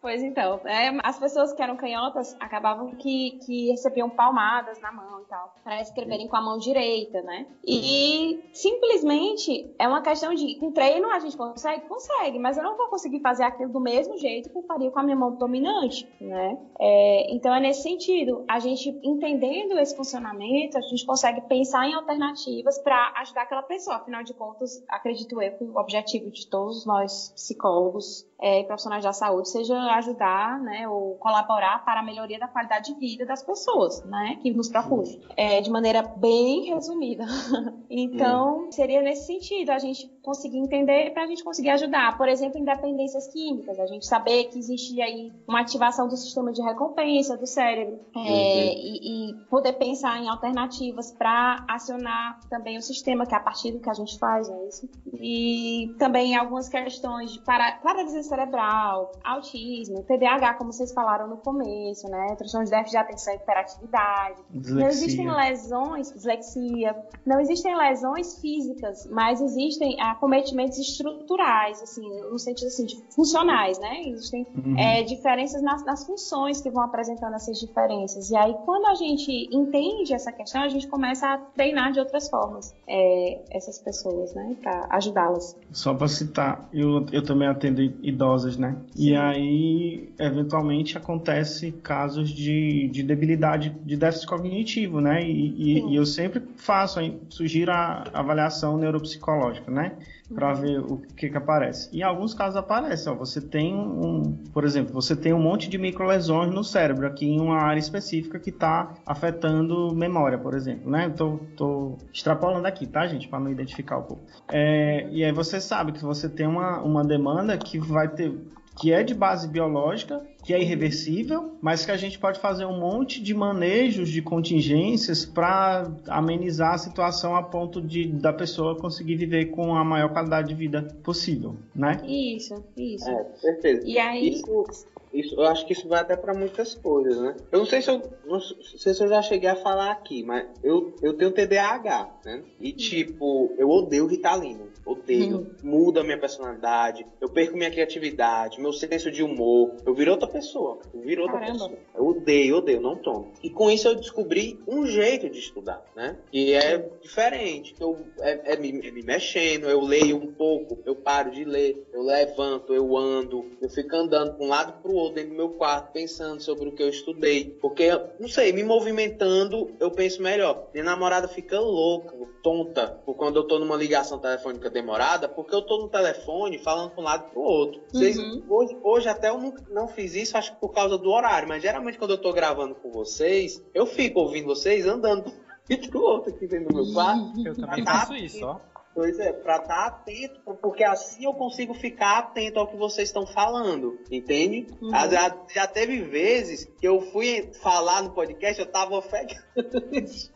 Pois 0.00 0.22
então, 0.22 0.60
é, 0.64 0.90
as 1.02 1.18
pessoas 1.18 1.52
que 1.52 1.62
eram 1.62 1.76
canhotas 1.76 2.36
acabavam 2.40 2.90
que, 2.96 3.38
que 3.46 3.70
recebiam 3.70 4.10
palmadas 4.10 4.80
na 4.80 4.90
mão 4.90 5.20
e 5.20 5.24
tal, 5.24 5.54
para 5.62 5.80
escreverem 5.80 6.28
com 6.28 6.36
a 6.36 6.40
mão 6.40 6.58
direita, 6.58 7.22
né? 7.22 7.46
E 7.64 8.40
simplesmente 8.52 9.72
é 9.78 9.86
uma 9.86 10.02
questão 10.02 10.34
de, 10.34 10.56
com 10.56 10.72
treino 10.92 11.10
a 11.10 11.18
gente 11.18 11.36
consegue? 11.36 11.88
Consegue, 11.88 12.38
mas 12.38 12.56
eu 12.56 12.62
não 12.62 12.76
vou 12.76 12.88
conseguir 12.88 13.20
fazer 13.20 13.44
aquilo 13.44 13.72
do 13.72 13.80
mesmo 13.80 14.16
jeito 14.18 14.50
que 14.50 14.58
eu 14.58 14.62
faria 14.62 14.90
com 14.90 14.98
a 14.98 15.02
minha 15.02 15.16
mão 15.16 15.34
dominante, 15.34 16.08
né? 16.20 16.58
É, 16.78 17.34
então 17.34 17.54
é 17.54 17.60
nesse 17.60 17.82
sentido, 17.82 18.44
a 18.48 18.58
gente 18.58 18.88
entendendo 19.02 19.78
esse 19.78 19.96
funcionamento, 19.96 20.76
a 20.76 20.80
gente 20.82 21.06
consegue 21.06 21.40
pensar 21.42 21.86
em 21.86 21.94
alternativas 21.94 22.78
para 22.78 23.12
ajudar 23.18 23.42
aquela 23.42 23.62
pessoa. 23.62 23.96
Afinal 23.96 24.22
de 24.22 24.34
contas, 24.34 24.82
acredito 24.88 25.40
eu 25.40 25.52
que 25.56 25.64
o 25.64 25.76
objetivo 25.76 26.30
de 26.30 26.46
todos 26.48 26.84
nós 26.84 27.32
psicólogos 27.34 28.26
é, 28.40 28.60
e 28.60 28.64
profissionais 28.64 29.04
da 29.04 29.12
saúde 29.12 29.48
seja 29.48 29.76
ajudar, 29.94 30.60
né, 30.60 30.88
ou 30.88 31.14
colaborar 31.16 31.84
para 31.84 32.00
a 32.00 32.02
melhoria 32.02 32.38
da 32.38 32.48
qualidade 32.48 32.92
de 32.92 32.98
vida 32.98 33.24
das 33.24 33.42
pessoas, 33.42 34.04
né, 34.04 34.38
que 34.42 34.52
nos 34.52 34.68
procuram, 34.68 35.04
é, 35.36 35.60
de 35.60 35.70
maneira 35.70 36.02
bem 36.02 36.74
resumida. 36.74 37.24
então, 37.94 38.70
seria 38.70 39.02
nesse 39.02 39.26
sentido 39.26 39.70
a 39.70 39.78
gente 39.78 40.08
conseguir 40.22 40.58
entender 40.58 41.10
para 41.12 41.24
a 41.24 41.26
gente 41.26 41.44
conseguir 41.44 41.70
ajudar, 41.70 42.16
por 42.16 42.28
exemplo, 42.28 42.58
em 42.58 42.64
dependências 42.64 43.26
químicas, 43.28 43.78
a 43.78 43.86
gente 43.86 44.06
saber 44.06 44.44
que 44.44 44.58
existe 44.58 45.00
aí 45.02 45.32
uma 45.46 45.60
ativação 45.60 46.08
do 46.08 46.16
sistema 46.16 46.52
de 46.52 46.62
recompensa 46.62 47.36
do 47.36 47.46
cérebro 47.46 47.98
é, 48.16 48.18
Uhum. 48.18 48.24
e, 48.24 49.30
e 49.30 49.34
poder 49.50 49.74
pensar 49.74 50.18
em 50.22 50.28
alternativas 50.28 51.12
para 51.12 51.64
acionar 51.68 52.40
também 52.48 52.78
o 52.78 52.82
sistema, 52.82 53.26
que 53.26 53.34
é 53.34 53.36
a 53.36 53.40
partir 53.40 53.72
do 53.72 53.80
que 53.80 53.90
a 53.90 53.94
gente 53.94 54.18
faz, 54.18 54.48
é 54.48 54.68
isso. 54.68 54.88
E 55.20 55.94
também 55.98 56.34
algumas 56.36 56.68
questões 56.68 57.32
de 57.32 57.40
para, 57.40 57.72
paralisia 57.82 58.22
cerebral, 58.22 59.12
autismo, 59.24 60.02
TDAH, 60.04 60.54
como 60.54 60.72
vocês 60.72 60.92
falaram 60.92 61.28
no 61.28 61.36
começo, 61.38 62.08
né? 62.08 62.34
Transtorno 62.36 62.64
de 62.64 62.70
déficit 62.70 62.92
de 62.92 62.96
atenção 62.96 63.34
e 63.34 63.36
hiperatividade. 63.36 64.40
Não 64.50 64.60
Dislexia. 64.60 64.88
existem 64.88 65.30
lesões, 65.30 66.12
dislexia, 66.12 66.96
não 67.26 67.40
existem 67.40 67.76
lesões 67.88 68.40
físicas, 68.40 69.06
mas 69.10 69.40
existem 69.40 70.00
acometimentos 70.00 70.78
estruturais, 70.78 71.80
assim, 71.82 72.02
no 72.30 72.38
sentido 72.38 72.68
assim, 72.68 72.86
de 72.86 72.96
funcionais, 73.14 73.78
né? 73.78 74.02
Existem 74.06 74.46
Uhum. 74.54 74.78
é, 74.78 75.02
diferenças 75.02 75.62
nas, 75.62 75.84
nas 75.84 76.04
funções 76.06 76.60
que 76.60 76.70
vão 76.70 76.82
apresentando 76.84 77.34
essas 77.34 77.58
diferenças. 77.58 78.30
E 78.30 78.36
aí, 78.36 78.54
quando 78.64 78.86
a 78.86 78.94
gente 78.94 79.48
entende 79.52 80.12
essa 80.14 80.30
questão, 80.32 80.62
a 80.62 80.68
gente 80.68 80.86
começa 80.88 81.26
a 81.26 81.38
treinar 81.38 81.92
de 81.92 81.98
outras 82.00 82.28
formas 82.28 82.72
é, 82.86 83.40
essas 83.50 83.78
pessoas, 83.78 84.32
né? 84.34 84.56
Para 84.62 84.86
ajudá-las. 84.90 85.56
Só 85.72 85.94
para 85.94 86.08
citar, 86.08 86.68
eu, 86.72 87.06
eu 87.12 87.22
também 87.24 87.48
atendo 87.48 87.82
idosas, 87.82 88.56
né? 88.56 88.76
E 88.96 89.14
aí, 89.14 90.12
eventualmente, 90.18 90.96
acontece 90.96 91.72
casos 91.82 92.30
de, 92.30 92.88
de 92.88 93.02
debilidade 93.02 93.70
de 93.84 93.96
déficit 93.96 94.26
cognitivo, 94.28 95.00
né? 95.00 95.22
E, 95.24 95.32
e- 95.78 95.90
e 95.92 95.96
eu 95.96 96.06
sempre 96.06 96.42
faço, 96.56 97.00
sugiro 97.28 97.71
a 97.72 98.04
avaliação 98.20 98.76
neuropsicológica, 98.76 99.70
né? 99.70 99.92
Para 100.32 100.54
ver 100.54 100.80
o 100.80 100.98
que 101.16 101.28
que 101.28 101.36
aparece. 101.36 101.94
Em 101.96 102.02
alguns 102.02 102.32
casos 102.34 102.56
aparece, 102.56 103.08
ó, 103.08 103.14
você 103.14 103.40
tem 103.40 103.74
um, 103.74 104.36
por 104.52 104.64
exemplo, 104.64 104.92
você 104.92 105.14
tem 105.14 105.32
um 105.32 105.40
monte 105.40 105.68
de 105.68 105.78
microlesões 105.78 106.52
no 106.52 106.64
cérebro 106.64 107.06
aqui 107.06 107.26
em 107.26 107.40
uma 107.40 107.58
área 107.58 107.80
específica 107.80 108.38
que 108.38 108.50
está 108.50 108.94
afetando 109.04 109.94
memória, 109.94 110.38
por 110.38 110.54
exemplo, 110.54 110.90
né? 110.90 111.06
Eu 111.06 111.14
tô, 111.14 111.40
tô 111.56 111.98
extrapolando 112.12 112.66
aqui, 112.66 112.86
tá, 112.86 113.06
gente, 113.06 113.28
para 113.28 113.40
não 113.40 113.50
identificar 113.50 113.98
o 113.98 114.02
povo. 114.02 114.22
É, 114.50 115.08
e 115.10 115.24
aí 115.24 115.32
você 115.32 115.60
sabe 115.60 115.92
que 115.92 116.02
você 116.02 116.28
tem 116.28 116.46
uma, 116.46 116.80
uma 116.80 117.04
demanda 117.04 117.56
que 117.58 117.78
vai 117.78 118.08
ter 118.08 118.32
que 118.78 118.92
é 118.92 119.02
de 119.02 119.14
base 119.14 119.48
biológica, 119.48 120.22
que 120.44 120.52
é 120.52 120.60
irreversível, 120.60 121.56
mas 121.60 121.84
que 121.84 121.90
a 121.92 121.96
gente 121.96 122.18
pode 122.18 122.40
fazer 122.40 122.64
um 122.64 122.78
monte 122.78 123.22
de 123.22 123.32
manejos 123.34 124.08
de 124.08 124.20
contingências 124.20 125.24
para 125.24 125.90
amenizar 126.08 126.74
a 126.74 126.78
situação 126.78 127.34
a 127.36 127.42
ponto 127.42 127.80
de 127.80 128.06
da 128.06 128.32
pessoa 128.32 128.76
conseguir 128.76 129.16
viver 129.16 129.46
com 129.46 129.74
a 129.74 129.84
maior 129.84 130.10
qualidade 130.12 130.48
de 130.48 130.54
vida 130.54 130.82
possível, 131.02 131.56
né? 131.74 132.00
Isso, 132.06 132.62
isso. 132.76 133.08
É, 133.08 133.24
certeza. 133.36 133.82
E 133.86 133.98
aí- 133.98 134.30
Isso, 134.30 134.64
isso, 135.12 135.34
eu 135.34 135.44
acho 135.46 135.66
que 135.66 135.74
isso 135.74 135.86
vai 135.88 136.00
até 136.00 136.16
para 136.16 136.32
muitas 136.32 136.74
coisas, 136.74 137.20
né? 137.20 137.36
Eu 137.52 137.58
não 137.60 137.66
sei 137.66 137.82
se 137.82 137.90
eu, 137.90 138.02
não 138.26 138.40
sei 138.40 138.94
se 138.94 139.02
eu 139.04 139.08
já 139.08 139.20
cheguei 139.20 139.48
a 139.50 139.54
falar 139.56 139.90
aqui, 139.92 140.22
mas 140.22 140.46
eu, 140.64 140.94
eu 141.02 141.12
tenho 141.14 141.30
TDAH, 141.30 142.08
né? 142.24 142.42
E 142.60 142.72
tipo, 142.72 143.54
eu 143.58 143.68
odeio 143.68 144.06
Ritalina. 144.06 144.72
Odeio. 144.84 145.46
Muda 145.62 146.00
a 146.00 146.04
minha 146.04 146.18
personalidade. 146.18 147.06
Eu 147.20 147.28
perco 147.28 147.56
minha 147.56 147.70
criatividade, 147.70 148.60
meu 148.60 148.72
senso 148.72 149.10
de 149.12 149.22
humor. 149.22 149.76
Eu 149.86 149.94
viro 149.94 150.10
outra 150.10 150.26
pessoa. 150.32 150.78
Virou 150.94 151.24
outra 151.26 151.40
Caramba. 151.40 151.68
pessoa. 151.68 151.80
Eu 151.94 152.06
odeio, 152.06 152.56
odeio, 152.56 152.80
não 152.80 152.96
tomo. 152.96 153.28
E 153.42 153.50
com 153.50 153.70
isso 153.70 153.88
eu 153.88 153.94
descobri 153.94 154.56
um 154.66 154.86
jeito 154.86 155.28
de 155.28 155.38
estudar, 155.38 155.80
né? 155.94 156.16
E 156.32 156.52
é 156.52 156.78
diferente. 157.00 157.74
Eu, 157.78 157.96
é, 158.20 158.52
é 158.52 158.56
me, 158.56 158.68
é 158.86 158.90
me 158.90 159.02
mexendo, 159.02 159.68
eu 159.68 159.80
leio 159.80 160.16
um 160.16 160.26
pouco, 160.26 160.78
eu 160.84 160.94
paro 160.94 161.30
de 161.30 161.44
ler, 161.44 161.76
eu 161.92 162.02
levanto, 162.02 162.72
eu 162.74 162.96
ando, 162.96 163.44
eu 163.60 163.68
fico 163.68 163.94
andando 163.96 164.30
de 164.36 164.42
um 164.42 164.48
lado 164.48 164.72
pro 164.82 164.92
outro 164.94 165.16
dentro 165.16 165.30
do 165.30 165.36
meu 165.36 165.48
quarto, 165.48 165.90
pensando 165.92 166.40
sobre 166.40 166.68
o 166.68 166.72
que 166.72 166.82
eu 166.82 166.88
estudei. 166.88 167.46
Porque, 167.60 167.88
não 168.18 168.28
sei, 168.28 168.52
me 168.52 168.62
movimentando, 168.62 169.68
eu 169.78 169.90
penso 169.90 170.22
melhor. 170.22 170.56
Minha 170.72 170.84
namorada 170.84 171.28
fica 171.28 171.58
louca, 171.60 172.16
tonta, 172.42 172.92
por 173.04 173.14
quando 173.14 173.36
eu 173.36 173.44
tô 173.44 173.58
numa 173.58 173.76
ligação 173.76 174.18
telefônica 174.18 174.70
demorada, 174.70 175.28
porque 175.28 175.54
eu 175.54 175.62
tô 175.62 175.78
no 175.78 175.88
telefone 175.88 176.58
falando 176.58 176.90
pra 176.90 177.00
um 177.00 177.04
lado 177.04 177.24
e 177.28 177.30
pro 177.32 177.40
outro. 177.42 177.80
Vocês, 177.92 178.16
Uhum. 178.18 178.42
hoje, 178.48 178.76
hoje 178.82 179.08
até 179.08 179.28
eu 179.28 179.38
não, 179.38 179.52
não 179.70 179.88
fiz 179.88 180.14
isso, 180.14 180.21
acho 180.36 180.52
que 180.52 180.60
por 180.60 180.72
causa 180.72 180.96
do 180.96 181.10
horário, 181.10 181.48
mas 181.48 181.62
geralmente 181.62 181.98
quando 181.98 182.12
eu 182.12 182.18
tô 182.18 182.32
gravando 182.32 182.74
com 182.74 182.90
vocês, 182.90 183.62
eu 183.74 183.86
fico 183.86 184.20
ouvindo 184.20 184.46
vocês 184.46 184.86
andando 184.86 185.32
pro 185.90 186.00
outro 186.00 186.34
aqui 186.34 186.46
dentro 186.46 186.68
do 186.68 186.74
meu 186.84 186.92
quarto. 186.92 187.46
Eu 187.46 187.54
também 187.54 187.84
tá 187.84 188.00
faço 188.00 188.14
isso, 188.14 188.44
ó. 188.44 188.60
Pois 188.94 189.18
é, 189.18 189.32
pra 189.32 189.56
estar 189.56 189.86
atento, 189.86 190.40
porque 190.60 190.84
assim 190.84 191.24
eu 191.24 191.32
consigo 191.32 191.72
ficar 191.72 192.18
atento 192.18 192.58
ao 192.58 192.66
que 192.66 192.76
vocês 192.76 193.08
estão 193.08 193.26
falando, 193.26 193.98
entende? 194.10 194.66
Uhum. 194.80 194.90
Ah, 194.94 195.08
Já, 195.08 195.34
já 195.54 195.66
teve 195.66 196.02
vezes 196.02 196.68
que 196.78 196.86
eu 196.86 197.00
fui 197.00 197.48
falar 197.62 198.02
no 198.02 198.10
podcast, 198.10 198.60
eu 198.60 198.66
tava 198.66 198.96
ofegante. 198.96 200.30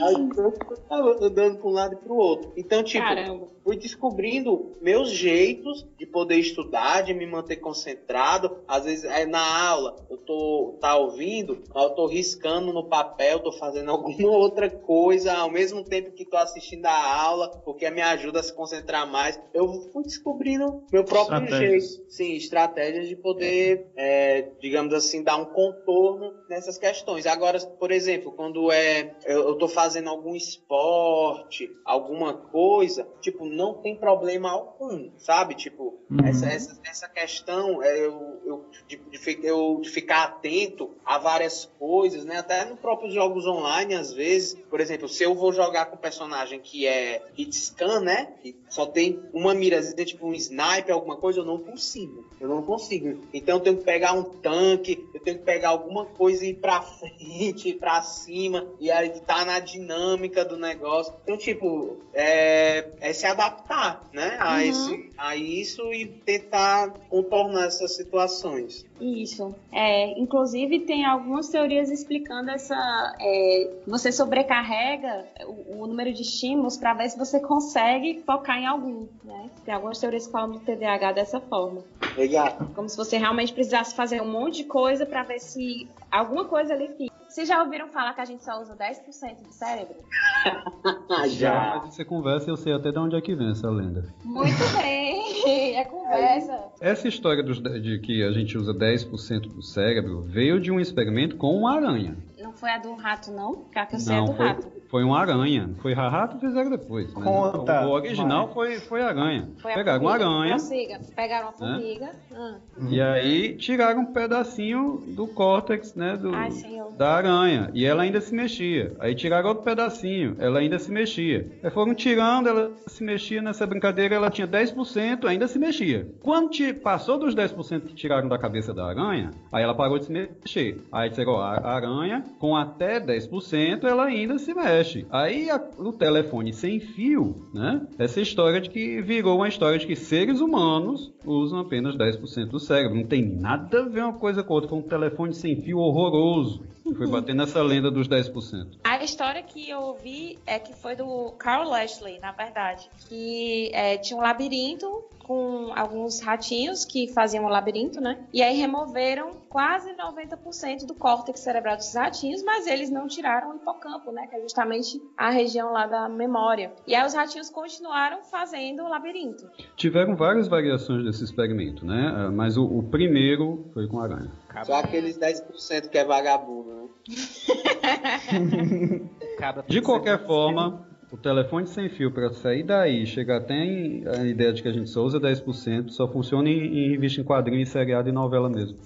Aí 0.00 0.14
eu 0.36 0.52
tava 0.88 1.16
andando 1.24 1.56
pra 1.56 1.68
um 1.68 1.72
lado 1.72 1.94
e 1.94 1.96
pro 1.96 2.14
outro. 2.14 2.52
Então, 2.56 2.82
tipo, 2.82 3.04
Caramba. 3.04 3.48
fui 3.62 3.76
descobrindo 3.76 4.72
meus 4.80 5.10
jeitos 5.10 5.86
de 5.96 6.06
poder 6.06 6.36
estudar, 6.36 7.02
de 7.02 7.14
me 7.14 7.26
manter 7.26 7.56
concentrado. 7.56 8.58
Às 8.66 8.84
vezes, 8.84 9.04
é 9.04 9.24
na 9.24 9.68
aula, 9.68 9.94
eu 10.10 10.16
tô 10.16 10.76
tá 10.80 10.96
ouvindo, 10.96 11.62
eu 11.74 11.90
tô 11.90 12.06
riscando 12.06 12.72
no 12.72 12.84
papel, 12.84 13.40
tô 13.40 13.52
fazendo 13.52 13.90
alguma 13.92 14.30
outra 14.30 14.68
coisa 14.70 15.34
ao 15.34 15.50
mesmo 15.50 15.84
tempo 15.84 16.07
que 16.12 16.24
tô 16.24 16.36
assistindo 16.36 16.86
a 16.86 16.92
aula, 16.92 17.50
porque 17.64 17.90
me 17.90 18.02
ajuda 18.02 18.40
a 18.40 18.42
se 18.42 18.52
concentrar 18.52 19.06
mais. 19.06 19.38
Eu 19.52 19.80
fui 19.92 20.04
descobrindo 20.04 20.76
meu 20.92 21.04
próprio 21.04 21.48
jeito. 21.48 21.86
Sim, 22.08 22.34
estratégias 22.34 23.06
de 23.06 23.14
poder, 23.14 23.80
é, 23.94 24.44
digamos 24.60 24.92
assim, 24.94 25.22
dar 25.22 25.36
um 25.36 25.44
contorno 25.44 26.34
nessas 26.48 26.78
questões. 26.78 27.26
Agora, 27.26 27.58
por 27.78 27.90
exemplo, 27.90 28.32
quando 28.32 28.72
é 28.72 29.06
eu, 29.24 29.54
tô 29.54 29.68
fazendo 29.68 30.08
algum 30.08 30.34
esporte, 30.34 31.70
alguma 31.84 32.34
coisa, 32.34 33.06
tipo, 33.20 33.44
não 33.44 33.74
tem 33.74 33.94
problema 33.94 34.50
algum, 34.50 35.10
sabe? 35.18 35.54
Tipo, 35.54 35.94
Uhum. 36.10 36.26
essa, 36.26 36.46
essa, 36.46 36.80
essa 36.84 37.08
questão 37.08 37.82
é, 37.82 37.98
eu, 37.98 38.37
eu, 38.48 38.64
de, 38.86 38.96
de 38.96 39.46
eu 39.46 39.78
de 39.82 39.90
ficar 39.90 40.24
atento 40.24 40.90
a 41.04 41.18
várias 41.18 41.70
coisas, 41.78 42.24
né? 42.24 42.38
Até 42.38 42.64
nos 42.64 42.78
próprios 42.78 43.12
jogos 43.12 43.46
online, 43.46 43.94
às 43.94 44.12
vezes, 44.12 44.54
por 44.70 44.80
exemplo, 44.80 45.08
se 45.08 45.22
eu 45.22 45.34
vou 45.34 45.52
jogar 45.52 45.86
com 45.86 45.96
um 45.96 45.98
personagem 45.98 46.60
que 46.60 46.86
é 46.86 47.22
hit 47.34 47.54
scan, 47.54 48.00
né? 48.00 48.32
Que 48.42 48.56
só 48.68 48.86
tem 48.86 49.20
uma 49.32 49.54
mirazinha, 49.54 50.04
tipo 50.04 50.26
um 50.26 50.34
sniper, 50.34 50.94
alguma 50.94 51.16
coisa, 51.16 51.40
eu 51.40 51.44
não 51.44 51.58
consigo. 51.58 52.24
Eu 52.40 52.48
não 52.48 52.62
consigo. 52.62 53.20
Então 53.32 53.56
eu 53.56 53.60
tenho 53.60 53.76
que 53.78 53.84
pegar 53.84 54.12
um 54.12 54.22
tanque, 54.24 54.96
tenho 55.28 55.38
que 55.38 55.44
pegar 55.44 55.68
alguma 55.70 56.06
coisa 56.06 56.44
e 56.44 56.50
ir 56.50 56.54
pra 56.54 56.80
frente, 56.80 57.68
ir 57.70 57.74
pra 57.74 58.00
cima, 58.02 58.66
e 58.80 58.90
aí 58.90 59.10
tá 59.20 59.44
na 59.44 59.58
dinâmica 59.60 60.44
do 60.44 60.56
negócio. 60.56 61.12
Então, 61.22 61.36
tipo, 61.36 61.98
é, 62.14 62.86
é 63.00 63.12
se 63.12 63.26
adaptar, 63.26 64.02
né? 64.12 64.36
A, 64.40 64.54
Uhum. 64.54 64.60
esse, 64.62 65.10
a 65.18 65.36
isso 65.36 65.92
e 65.92 66.06
tentar 66.06 66.90
contornar 67.10 67.66
essas 67.66 67.94
situações. 67.94 68.86
Isso. 69.00 69.54
É, 69.72 70.18
inclusive, 70.18 70.80
tem 70.80 71.04
algumas 71.04 71.48
teorias 71.48 71.90
explicando 71.90 72.50
essa. 72.50 73.14
é, 73.20 73.70
você 73.86 74.10
sobrecarrega 74.10 75.24
o, 75.46 75.82
o 75.82 75.86
número 75.86 76.12
de 76.12 76.22
estímulos 76.22 76.76
para 76.76 76.94
ver 76.94 77.08
se 77.10 77.18
você 77.18 77.38
consegue 77.38 78.22
focar 78.26 78.58
em 78.58 78.66
algum. 78.66 79.06
Né? 79.22 79.50
Tem 79.64 79.74
algumas 79.74 79.98
teorias 80.00 80.26
que 80.26 80.32
falam 80.32 80.50
do 80.52 80.60
TDAH 80.60 81.12
dessa 81.12 81.40
forma. 81.40 81.84
Legal. 82.16 82.56
Como 82.74 82.88
se 82.88 82.96
você 82.96 83.16
realmente 83.18 83.52
precisasse 83.52 83.94
fazer 83.94 84.20
um 84.20 84.28
monte 84.30 84.58
de 84.58 84.64
coisa 84.64 85.06
para 85.06 85.17
ver 85.22 85.38
se 85.40 85.88
alguma 86.10 86.44
coisa 86.46 86.74
ali 86.74 86.88
fica. 86.96 87.14
Vocês 87.28 87.46
já 87.46 87.62
ouviram 87.62 87.88
falar 87.88 88.14
que 88.14 88.20
a 88.22 88.24
gente 88.24 88.42
só 88.42 88.60
usa 88.60 88.74
10% 88.74 89.42
do 89.42 89.52
cérebro? 89.52 89.96
Já, 91.28 91.80
mas 91.84 91.94
você 91.94 92.04
conversa 92.04 92.48
e 92.48 92.50
eu 92.52 92.56
sei 92.56 92.72
até 92.72 92.90
de 92.90 92.98
onde 92.98 93.16
é 93.16 93.20
que 93.20 93.34
vem 93.34 93.50
essa 93.50 93.68
lenda. 93.68 94.04
Muito 94.24 94.56
bem, 94.80 95.76
é 95.76 95.84
conversa. 95.84 96.58
Essa 96.80 97.06
história 97.08 97.42
dos- 97.42 97.60
de 97.60 97.98
que 98.00 98.22
a 98.22 98.32
gente 98.32 98.56
usa 98.56 98.72
10% 98.72 99.40
do 99.52 99.62
cérebro 99.62 100.22
veio 100.22 100.58
de 100.60 100.70
um 100.70 100.80
experimento 100.80 101.36
com 101.36 101.54
uma 101.54 101.74
aranha. 101.76 102.16
Não 102.38 102.52
foi 102.52 102.70
a 102.70 102.78
do 102.78 102.94
rato, 102.94 103.30
não? 103.30 103.56
Porque 103.56 103.78
a 103.78 103.86
que 103.86 103.96
eu 103.96 104.00
sei 104.00 104.14
é 104.14 104.18
Não, 104.18 104.26
do 104.26 104.32
foi, 104.34 104.46
rato. 104.46 104.66
Foi 104.88 105.04
uma 105.04 105.18
aranha. 105.18 105.70
Foi 105.82 105.92
rato 105.92 106.38
fizeram 106.38 106.70
depois. 106.70 107.12
mas 107.14 107.24
Conta, 107.24 107.86
o, 107.86 107.90
original 107.90 108.48
foi, 108.54 108.76
foi 108.80 109.02
aranha. 109.02 109.48
Foi 109.60 109.74
Pegaram 109.74 110.00
uma 110.02 110.12
aranha 110.12 110.56
Prossiga. 110.56 111.00
Pegaram 111.14 111.46
uma 111.48 111.52
formiga. 111.52 112.10
Ah. 112.34 112.54
e 112.88 113.00
aí 113.00 113.54
tiraram 113.56 114.00
um 114.00 114.06
pedacinho 114.06 115.02
do 115.08 115.26
córtex, 115.26 115.94
né, 115.94 116.16
do, 116.16 116.34
Ai, 116.34 116.50
da 116.96 117.10
aranha. 117.16 117.70
E 117.74 117.84
ela 117.84 118.02
ainda 118.02 118.20
se 118.20 118.34
mexia. 118.34 118.92
Aí 118.98 119.14
tiraram 119.14 119.48
outro 119.50 119.64
pedacinho, 119.64 120.36
ela 120.38 120.60
ainda 120.60 120.78
se 120.78 120.90
mexia. 120.90 121.46
Aí 121.62 121.70
foram 121.70 121.94
tirando, 121.94 122.48
ela 122.48 122.70
se 122.86 123.02
mexia 123.04 123.42
nessa 123.42 123.66
brincadeira, 123.66 124.14
ela 124.14 124.30
tinha 124.30 124.46
10%, 124.48 125.26
ainda 125.26 125.46
se 125.46 125.58
mexia. 125.58 126.06
Quando 126.22 126.50
ti- 126.50 126.72
passou 126.72 127.18
dos 127.18 127.34
10% 127.34 127.82
que 127.88 127.94
tiraram 127.94 128.28
da 128.28 128.38
cabeça 128.38 128.72
da 128.72 128.86
aranha, 128.86 129.30
aí 129.52 129.62
ela 129.62 129.74
parou 129.74 129.98
de 129.98 130.06
se 130.06 130.12
mexer. 130.12 130.78
Aí 130.90 131.10
disseram, 131.10 131.32
ó, 131.32 131.42
a 131.42 131.70
aranha 131.74 132.24
com 132.38 132.56
até 132.56 132.98
10% 133.00 133.84
ela 133.84 134.04
ainda 134.04 134.38
se 134.38 134.54
mexe. 134.54 134.77
Aí 135.10 135.50
a- 135.50 135.62
o 135.78 135.92
telefone 135.92 136.52
sem 136.52 136.80
fio, 136.80 137.48
né? 137.52 137.86
Essa 137.98 138.20
história 138.20 138.60
de 138.60 138.70
que 138.70 139.00
virou 139.02 139.36
uma 139.36 139.48
história 139.48 139.78
de 139.78 139.86
que 139.86 139.96
seres 139.96 140.40
humanos 140.40 141.12
usam 141.24 141.60
apenas 141.60 141.96
10% 141.96 142.50
do 142.50 142.60
cérebro. 142.60 142.96
Não 142.96 143.06
tem 143.06 143.22
nada 143.24 143.80
a 143.80 143.88
ver 143.88 144.02
uma 144.04 144.12
coisa 144.18 144.42
com 144.42 144.54
outra. 144.54 144.68
Foi 144.68 144.78
um 144.78 144.82
telefone 144.82 145.34
sem 145.34 145.56
fio 145.60 145.78
horroroso. 145.78 146.62
Foi 146.96 147.06
bater 147.06 147.34
nessa 147.34 147.62
lenda 147.62 147.90
dos 147.90 148.08
10%. 148.08 148.78
A 148.82 149.04
história 149.04 149.42
que 149.42 149.68
eu 149.68 149.78
ouvi 149.80 150.38
é 150.46 150.58
que 150.58 150.72
foi 150.74 150.96
do 150.96 151.32
Carl 151.38 151.68
Lashley, 151.68 152.18
na 152.18 152.32
verdade. 152.32 152.88
Que 153.08 153.70
é, 153.74 153.98
tinha 153.98 154.18
um 154.18 154.22
labirinto 154.22 155.04
com 155.28 155.70
alguns 155.76 156.20
ratinhos 156.20 156.86
que 156.86 157.12
faziam 157.12 157.44
o 157.44 157.48
labirinto, 157.48 158.00
né? 158.00 158.18
E 158.32 158.42
aí 158.42 158.56
removeram 158.56 159.32
quase 159.50 159.94
90% 159.94 160.86
do 160.86 160.94
córtex 160.94 161.40
cerebral 161.40 161.76
dos 161.76 161.94
ratinhos, 161.94 162.42
mas 162.42 162.66
eles 162.66 162.88
não 162.88 163.06
tiraram 163.06 163.52
o 163.52 163.56
hipocampo, 163.56 164.10
né? 164.10 164.26
Que 164.26 164.36
é 164.36 164.40
justamente 164.40 164.98
a 165.18 165.28
região 165.28 165.70
lá 165.70 165.86
da 165.86 166.08
memória. 166.08 166.72
E 166.86 166.94
aí 166.94 167.06
os 167.06 167.12
ratinhos 167.12 167.50
continuaram 167.50 168.22
fazendo 168.22 168.84
o 168.84 168.88
labirinto. 168.88 169.46
Tiveram 169.76 170.16
várias 170.16 170.48
variações 170.48 171.04
desse 171.04 171.24
experimento, 171.24 171.84
né? 171.84 172.10
Ah, 172.16 172.30
Mas 172.30 172.56
o, 172.56 172.64
o 172.64 172.82
primeiro 172.82 173.68
foi 173.74 173.86
com 173.86 174.00
aranha. 174.00 174.32
Só 174.64 174.76
aqueles 174.76 175.18
10% 175.18 175.90
que 175.90 175.98
é 175.98 176.06
vagabundo, 176.06 176.72
né? 176.72 176.88
De 179.68 179.82
qualquer 179.82 180.26
forma, 180.26 180.86
o 181.10 181.16
telefone 181.16 181.66
sem 181.66 181.88
fio 181.88 182.10
para 182.12 182.30
sair 182.30 182.62
daí, 182.62 183.06
chegar 183.06 183.38
até 183.38 183.54
em- 183.54 184.04
a 184.06 184.24
ideia 184.26 184.52
de 184.52 184.62
que 184.62 184.68
a 184.68 184.72
gente 184.72 184.90
só 184.90 185.02
usa 185.02 185.18
10%, 185.18 185.90
só 185.90 186.06
funciona 186.06 186.48
em, 186.48 186.86
em 186.86 186.90
revista 186.90 187.20
em 187.20 187.24
quadrinho, 187.24 187.66
seriado 187.66 188.08
e 188.08 188.12
novela 188.12 188.48
mesmo. 188.50 188.76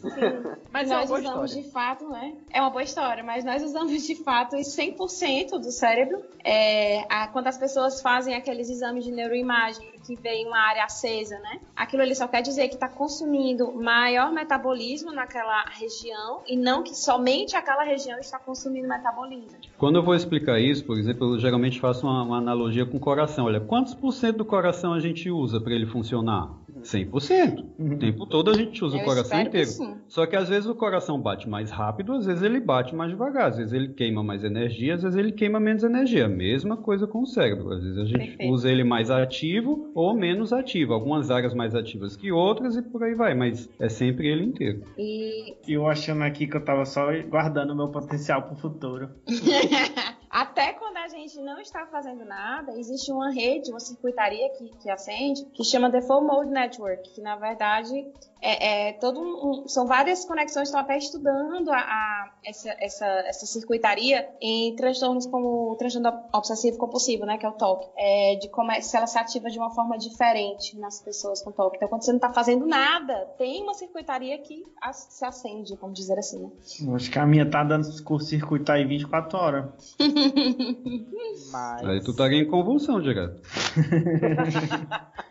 Mas 0.73 0.91
é 0.91 0.95
uma 0.95 1.01
nós 1.01 1.09
boa 1.09 1.21
usamos 1.21 1.51
história. 1.51 1.67
de 1.67 1.71
fato, 1.73 2.09
né? 2.09 2.33
É 2.51 2.61
uma 2.61 2.71
boa 2.71 2.83
história, 2.83 3.23
mas 3.23 3.45
nós 3.45 3.63
usamos 3.63 4.07
de 4.07 4.15
fato 4.25 4.57
os 4.57 4.69
100% 4.69 5.59
do 5.59 5.71
cérebro. 5.71 6.23
É, 6.45 7.01
a- 7.13 7.29
quando 7.29 7.49
as 7.49 7.59
pessoas 7.59 8.01
fazem 8.01 8.35
aqueles 8.35 8.71
exames 8.71 9.05
de 9.05 9.13
neuroimagem 9.13 9.85
que 10.05 10.15
vem 10.17 10.47
uma 10.47 10.59
área 10.59 10.85
acesa, 10.85 11.39
né? 11.39 11.61
Aquilo 11.77 12.03
ali 12.03 12.15
só 12.15 12.27
quer 12.27 12.43
dizer 12.43 12.69
que 12.69 12.75
está 12.75 12.89
consumindo 12.89 13.73
maior 13.73 14.33
metabolismo 14.33 15.13
naquela 15.13 15.65
região 15.71 16.43
e 16.47 16.57
não 16.57 16.83
que 16.83 16.95
somente 16.95 17.57
aquela 17.57 17.85
região 17.85 18.19
está 18.19 18.39
consumindo 18.39 18.89
metabolismo. 18.89 19.59
Quando 19.79 19.97
eu 19.97 20.03
vou 20.03 20.15
explicar 20.15 20.61
isso, 20.61 20.85
por 20.85 20.99
exemplo, 20.99 21.35
eu 21.35 21.39
geralmente 21.39 21.81
faço 21.81 22.07
uma, 22.07 22.23
uma 22.23 22.39
analogia 22.39 22.85
com 22.87 22.97
o 22.97 23.01
coração. 23.01 23.47
Olha, 23.47 23.61
quantos 23.61 23.95
por 23.95 24.13
cento 24.13 24.39
do 24.39 24.45
coração 24.45 24.93
a 24.93 25.01
gente 25.01 25.31
usa 25.31 25.61
para 25.61 25.73
ele 25.73 25.87
funcionar? 25.87 26.51
100%. 26.83 27.65
O 27.79 27.97
tempo 27.99 28.27
todo 28.27 28.51
a 28.51 28.55
gente 28.55 28.85
usa 28.85 28.97
Eu 28.97 29.03
o 29.03 29.05
coração 29.05 29.39
que 29.43 29.49
inteiro. 29.49 29.67
sim. 29.69 29.97
Só 30.09 30.27
que 30.27 30.37
às 30.37 30.49
vezes 30.49 30.67
o 30.69 30.75
coração 30.75 31.21
bate 31.21 31.49
mais 31.49 31.71
rápido, 31.71 32.13
às 32.13 32.27
vezes 32.27 32.43
ele 32.43 32.61
bate 32.61 32.95
mais 32.95 33.11
devagar, 33.11 33.49
às 33.49 33.57
vezes 33.57 33.73
ele 33.73 33.89
queima 33.95 34.23
mais 34.23 34.45
energia, 34.45 34.95
às 34.95 35.03
vezes 35.03 35.17
ele 35.19 35.33
queima 35.33 35.59
menos 35.61 35.83
energia. 35.83 36.29
Mesma 36.29 36.77
coisa 36.77 37.07
com 37.07 37.23
o 37.23 37.27
cérebro. 37.27 37.73
Às 37.73 37.83
vezes 37.83 37.99
a 37.99 38.05
gente 38.05 38.19
Perfeito. 38.29 38.53
usa 38.53 38.71
ele 38.71 38.85
mais 38.85 39.11
ativo 39.11 39.91
ou 39.95 40.15
menos 40.15 40.53
ativo. 40.53 40.93
Algumas 40.93 41.31
áreas 41.31 41.55
mais 41.55 41.75
ativas 41.75 42.17
que 42.17 42.31
outras 42.33 42.77
e 42.77 42.83
por 42.83 43.03
aí 43.03 43.15
vai, 43.15 43.35
mas 43.35 43.69
é 43.79 43.89
sempre 43.89 44.29
ele 44.29 44.45
inteiro. 44.45 44.83
E 44.99 45.57
E 45.67 45.73
eu 45.75 45.87
achando 45.89 46.23
aqui 46.23 46.47
que 46.47 46.57
eu 46.57 46.65
tava 46.65 46.85
só 46.85 47.07
guardando 47.29 47.71
o 47.71 47.77
meu 47.77 47.89
potencial 47.89 48.43
pro 48.43 48.57
futuro. 48.57 49.09
Até 50.31 50.73
quando 50.73 50.97
a 50.97 51.02
gente 51.19 51.41
não 51.41 51.61
está 51.61 51.87
fazendo 51.87 52.25
nada, 52.25 52.73
existe 52.79 53.13
uma 53.13 53.31
rede, 53.31 53.71
uma 53.71 53.81
circuitaria 53.81 54.49
que, 54.51 54.69
que 54.79 54.91
acende, 54.91 55.45
que 55.55 55.65
chama 55.65 55.91
Default 55.91 56.27
Mode 56.27 56.51
Network, 56.51 57.11
que 57.11 57.21
na 57.21 57.37
verdade 57.37 58.07
é, 58.41 58.89
é 58.89 58.93
todo 58.95 59.21
um, 59.21 59.69
são 59.69 59.87
várias 59.87 60.25
conexões, 60.25 60.69
estão 60.69 60.81
até 60.81 60.99
estudando 60.99 61.71
a, 61.71 61.79
a, 61.79 62.33
essa, 62.45 62.75
essa, 62.81 63.07
essa 63.07 63.47
circuitaria 63.47 64.29
em 64.41 64.75
transtornos 64.75 65.27
como 65.27 65.73
o 65.73 65.77
transtorno 65.77 66.13
obsessivo 66.33 66.77
compulsivo, 66.77 67.25
né, 67.25 67.39
que 67.39 67.47
é 67.47 67.49
o 67.49 67.53
TOC, 67.53 67.89
é, 67.97 68.37
de 68.37 68.49
como 68.49 68.73
é, 68.73 68.81
se 68.81 68.97
ela 68.97 69.07
se 69.07 69.19
ativa 69.19 69.49
de 69.49 69.59
uma 69.59 69.71
forma 69.71 69.97
diferente 69.97 70.77
nas 70.79 71.01
pessoas 71.01 71.43
com 71.43 71.53
TOC. 71.53 71.77
Então, 71.77 71.89
quando 71.89 72.03
você 72.03 72.11
não 72.11 72.19
está 72.19 72.33
fazendo 72.33 72.67
nada, 72.67 73.27
tem 73.39 73.63
uma 73.63 73.75
circuitaria 73.75 74.39
que 74.39 74.65
se 74.93 75.25
acende, 75.25 75.77
vamos 75.77 75.99
dizer 75.99 76.19
assim, 76.19 76.41
né? 76.41 76.51
Acho 76.95 77.11
que 77.11 77.19
a 77.19 77.27
minha 77.27 77.49
tá 77.49 77.63
dando 77.63 77.87
curto-circuito 78.03 78.73
aí 78.73 78.85
24 78.85 79.39
horas. 79.39 79.97
Mas... 81.51 81.85
Aí 81.85 82.01
tu 82.01 82.11
estaria 82.13 82.41
em 82.41 82.47
convulsão 82.47 83.01
direto. 83.01 83.41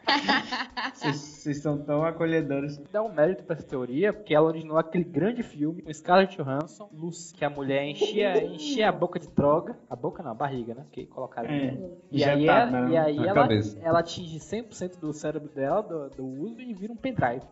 Vocês 0.93 1.61
são 1.61 1.77
tão 1.77 2.03
acolhedores. 2.03 2.77
Dá 2.91 3.01
um 3.01 3.11
mérito 3.11 3.43
pra 3.43 3.55
essa 3.55 3.65
teoria, 3.65 4.13
porque 4.13 4.35
ela 4.35 4.47
originou 4.47 4.77
aquele 4.77 5.03
grande 5.03 5.41
filme 5.41 5.81
com 5.81 5.93
Scarlett 5.93 6.37
Johansson, 6.37 6.89
Lucy, 6.93 7.33
que 7.33 7.43
a 7.45 7.49
mulher 7.49 7.85
enchia, 7.85 8.43
enchia 8.43 8.89
a 8.89 8.91
boca 8.91 9.19
de 9.19 9.27
droga. 9.29 9.77
A 9.89 9.95
boca 9.95 10.21
não, 10.21 10.31
a 10.31 10.35
barriga, 10.35 10.75
né? 10.75 10.85
Que 10.91 11.05
colocaram. 11.05 11.49
É, 11.49 11.77
e, 12.11 12.23
aí, 12.23 12.47
ela, 12.47 12.65
né? 12.69 12.91
e 12.91 12.97
aí 12.97 13.17
ela, 13.17 13.47
ela 13.81 13.99
atinge 13.99 14.37
100% 14.37 14.99
do 14.99 15.13
cérebro 15.13 15.49
dela, 15.49 15.81
do, 15.81 16.09
do, 16.09 16.25
uso, 16.25 16.61
e 16.61 16.73
vira 16.73 16.93
um 16.93 16.97
pendrive. 16.97 17.45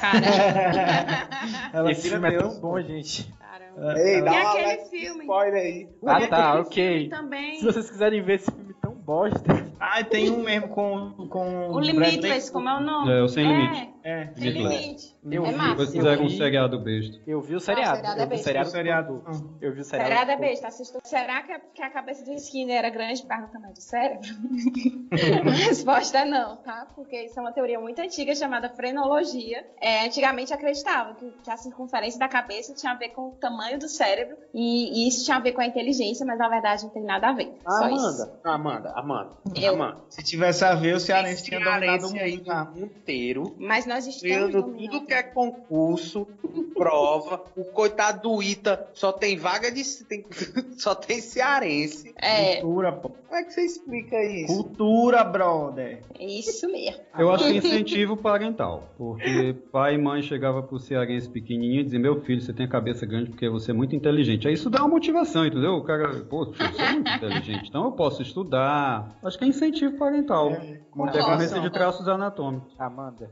Cara, 0.00 1.90
esse 1.90 2.08
filme 2.08 2.28
é 2.28 2.38
tão 2.38 2.58
bom, 2.60 2.80
gente. 2.80 3.32
Caramba. 3.56 3.98
Ei, 3.98 4.22
dá 4.22 4.32
e 4.32 4.36
aquele 4.36 4.84
filme. 4.90 5.20
Spoiler 5.22 5.62
aí. 5.62 5.88
Ah, 6.04 6.26
tá, 6.26 6.60
ok. 6.60 7.10
Se 7.58 7.64
vocês 7.64 7.90
quiserem 7.90 8.22
ver 8.22 8.34
esse 8.34 8.50
filme 8.50 8.74
tão 8.82 8.92
bosta. 8.92 9.66
Ah, 9.80 10.04
tem 10.04 10.30
um 10.30 10.42
mesmo 10.42 10.68
com. 10.68 11.28
com 11.28 11.70
o 11.70 11.80
Limitless, 11.80 12.52
como 12.52 12.68
é 12.68 12.76
o 12.76 12.80
nome? 12.80 13.12
É, 13.12 13.22
o 13.22 13.28
Sem 13.28 13.46
Limite. 13.46 13.95
É, 14.06 14.28
Limite. 14.36 15.16
Eu 15.24 15.44
é 15.44 15.50
vi, 15.50 15.56
massa. 15.56 15.70
Depois 15.70 15.90
fizeram 15.90 16.24
um 16.24 16.28
seriado 16.28 16.78
besta. 16.78 17.20
Eu 17.26 17.40
vi 17.40 17.56
o 17.56 17.60
seriado. 17.60 18.02
Não, 18.02 18.08
o 18.08 18.12
seriado 18.12 18.22
é 18.22 18.26
besta. 18.26 18.50
Eu 18.50 18.54
vi 18.54 18.60
o 18.60 18.70
seriado. 18.70 19.24
Eu 19.60 19.72
vi 19.74 19.80
o 19.80 19.84
seriado. 19.84 20.08
Seriado 20.08 20.30
é 20.30 20.36
besta. 20.36 20.68
Assistiu. 20.68 21.00
Será 21.02 21.42
que 21.42 21.52
a, 21.52 21.58
que 21.58 21.82
a 21.82 21.90
cabeça 21.90 22.24
do 22.24 22.32
Skinner 22.34 22.76
era 22.76 22.88
grande 22.88 23.22
por 23.22 23.28
causa 23.28 23.46
do 23.48 23.52
tamanho 23.52 23.74
do 23.74 23.80
cérebro? 23.80 24.28
a 25.44 25.50
resposta 25.50 26.18
é 26.18 26.24
não, 26.24 26.56
tá? 26.58 26.86
Porque 26.94 27.20
isso 27.24 27.36
é 27.36 27.42
uma 27.42 27.50
teoria 27.50 27.80
muito 27.80 28.00
antiga 28.00 28.32
chamada 28.36 28.68
frenologia. 28.68 29.66
É, 29.80 30.06
antigamente 30.06 30.54
acreditava 30.54 31.14
que, 31.16 31.28
que, 31.42 31.50
a 31.50 31.56
circunferência 31.56 32.20
da 32.20 32.28
cabeça 32.28 32.72
tinha 32.74 32.92
a 32.92 32.94
ver 32.94 33.08
com 33.08 33.30
o 33.30 33.32
tamanho 33.32 33.76
do 33.76 33.88
cérebro 33.88 34.36
e, 34.54 35.02
e, 35.04 35.08
isso 35.08 35.24
tinha 35.24 35.36
a 35.36 35.40
ver 35.40 35.50
com 35.50 35.60
a 35.60 35.66
inteligência, 35.66 36.24
mas 36.24 36.38
na 36.38 36.48
verdade 36.48 36.84
não 36.84 36.90
tem 36.90 37.02
nada 37.02 37.30
a 37.30 37.32
ver. 37.32 37.52
Amanda, 37.66 37.94
isso. 37.94 38.32
Amanda, 38.44 38.92
Amanda. 38.94 39.36
Eu. 39.60 39.74
Amanda. 39.74 40.00
Se 40.10 40.22
tivesse 40.22 40.64
a 40.64 40.76
ver, 40.76 40.94
o 40.94 41.00
Cearense 41.00 41.42
tinha 41.42 41.58
dominado 41.58 42.06
o 42.06 42.12
mundo 42.12 42.84
inteiro. 42.84 43.56
Mas 43.58 43.84
nós 43.84 43.95
estamos 44.04 44.52
tudo 44.52 45.06
que 45.06 45.14
é 45.14 45.22
concurso, 45.22 46.26
prova. 46.74 47.44
O 47.56 47.64
coitado 47.64 48.22
do 48.22 48.42
Ita 48.42 48.88
só 48.92 49.12
tem 49.12 49.36
vaga 49.36 49.70
de. 49.70 49.82
Tem, 50.04 50.24
só 50.76 50.94
tem 50.94 51.20
cearense. 51.20 52.12
É. 52.16 52.56
Cultura, 52.60 52.92
pô. 52.92 53.10
Como 53.10 53.40
é 53.40 53.44
que 53.44 53.52
você 53.52 53.62
explica 53.62 54.16
isso? 54.24 54.54
Cultura, 54.54 55.24
brother. 55.24 56.02
Isso 56.18 56.70
mesmo. 56.70 57.00
Eu 57.18 57.30
acho 57.30 57.44
que 57.44 57.50
é 57.50 57.56
incentivo 57.56 58.16
parental. 58.16 58.84
Porque 58.96 59.54
pai 59.72 59.94
e 59.94 59.98
mãe 59.98 60.22
chegava 60.22 60.62
pro 60.62 60.78
cearense 60.78 61.28
pequenininho 61.28 61.80
e 61.80 61.84
dizia: 61.84 61.98
Meu 61.98 62.20
filho, 62.22 62.40
você 62.40 62.52
tem 62.52 62.66
a 62.66 62.68
cabeça 62.68 63.04
grande 63.04 63.30
porque 63.30 63.48
você 63.48 63.72
é 63.72 63.74
muito 63.74 63.94
inteligente. 63.94 64.48
Aí 64.48 64.54
isso 64.54 64.70
dá 64.70 64.80
uma 64.80 64.88
motivação, 64.88 65.44
entendeu? 65.44 65.72
O 65.72 65.84
cara, 65.84 66.08
pô, 66.24 66.44
eu 66.44 66.54
sou 66.54 66.92
muito 66.92 67.10
inteligente, 67.10 67.68
então 67.68 67.84
eu 67.84 67.92
posso 67.92 68.22
estudar. 68.22 69.18
Acho 69.22 69.38
que 69.38 69.44
é 69.44 69.48
incentivo 69.48 69.98
parental. 69.98 70.52
É. 70.52 70.80
Decorrência 71.12 71.60
de 71.60 71.70
traços 71.70 72.08
anatômicos. 72.08 72.74
Amanda, 72.78 73.30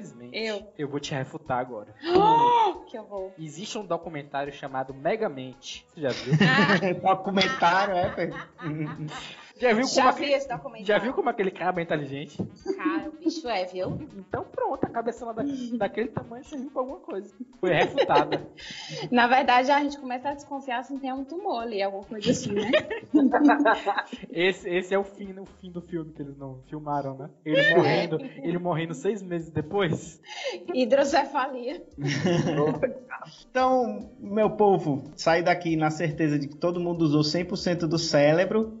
infelizmente, 0.00 0.36
eu, 0.36 0.72
eu 0.78 0.88
vou 0.88 0.98
te 0.98 1.14
refutar 1.14 1.58
agora. 1.58 1.94
que 2.88 2.96
eu 2.96 3.04
vou. 3.04 3.34
Existe 3.38 3.78
um 3.78 3.84
documentário 3.84 4.52
chamado 4.52 4.94
Megamente. 4.94 5.86
Você 5.94 6.00
já 6.00 6.10
viu? 6.10 6.34
Ah. 6.40 6.92
documentário, 7.14 7.94
é, 7.94 8.10
Já 9.60 9.74
viu, 9.74 9.86
já, 9.86 10.02
como 10.02 10.08
aquele, 10.08 10.84
já 10.84 10.98
viu 10.98 11.12
como 11.12 11.28
aquele 11.28 11.50
cara 11.50 11.78
é 11.78 11.82
inteligente? 11.82 12.38
Cara, 12.76 13.10
o 13.10 13.12
bicho 13.12 13.46
é, 13.46 13.66
viu? 13.66 14.00
Então 14.16 14.42
pronto, 14.42 14.86
a 14.86 14.88
cabeça 14.88 15.26
da, 15.34 15.42
daquele 15.76 16.08
tamanho 16.08 16.42
serviu 16.44 16.70
pra 16.70 16.80
alguma 16.80 16.98
coisa. 17.00 17.30
Foi 17.60 17.70
refutada. 17.70 18.42
Na 19.12 19.26
verdade, 19.26 19.70
a 19.70 19.80
gente 19.80 19.98
começa 19.98 20.30
a 20.30 20.34
desconfiar 20.34 20.82
se 20.82 20.94
não 20.94 21.00
tem 21.00 21.12
um 21.12 21.24
tumor 21.24 21.62
ali, 21.62 21.82
alguma 21.82 22.04
coisa 22.04 22.30
assim, 22.30 22.54
né? 22.54 22.70
esse, 24.32 24.66
esse 24.66 24.94
é 24.94 24.98
o 24.98 25.04
fim, 25.04 25.38
o 25.38 25.44
fim 25.60 25.70
do 25.70 25.82
filme 25.82 26.10
que 26.14 26.22
eles 26.22 26.38
não 26.38 26.62
filmaram, 26.66 27.18
né? 27.18 27.28
Ele 27.44 27.74
morrendo, 27.74 28.18
ele 28.42 28.58
morrendo 28.58 28.94
seis 28.94 29.22
meses 29.22 29.50
depois. 29.50 30.22
Hidrocefalia. 30.72 31.84
então, 33.50 34.10
meu 34.18 34.48
povo, 34.50 35.10
sair 35.16 35.42
daqui 35.42 35.76
na 35.76 35.90
certeza 35.90 36.38
de 36.38 36.48
que 36.48 36.56
todo 36.56 36.80
mundo 36.80 37.02
usou 37.02 37.20
100% 37.20 37.80
do 37.80 37.98
cérebro. 37.98 38.80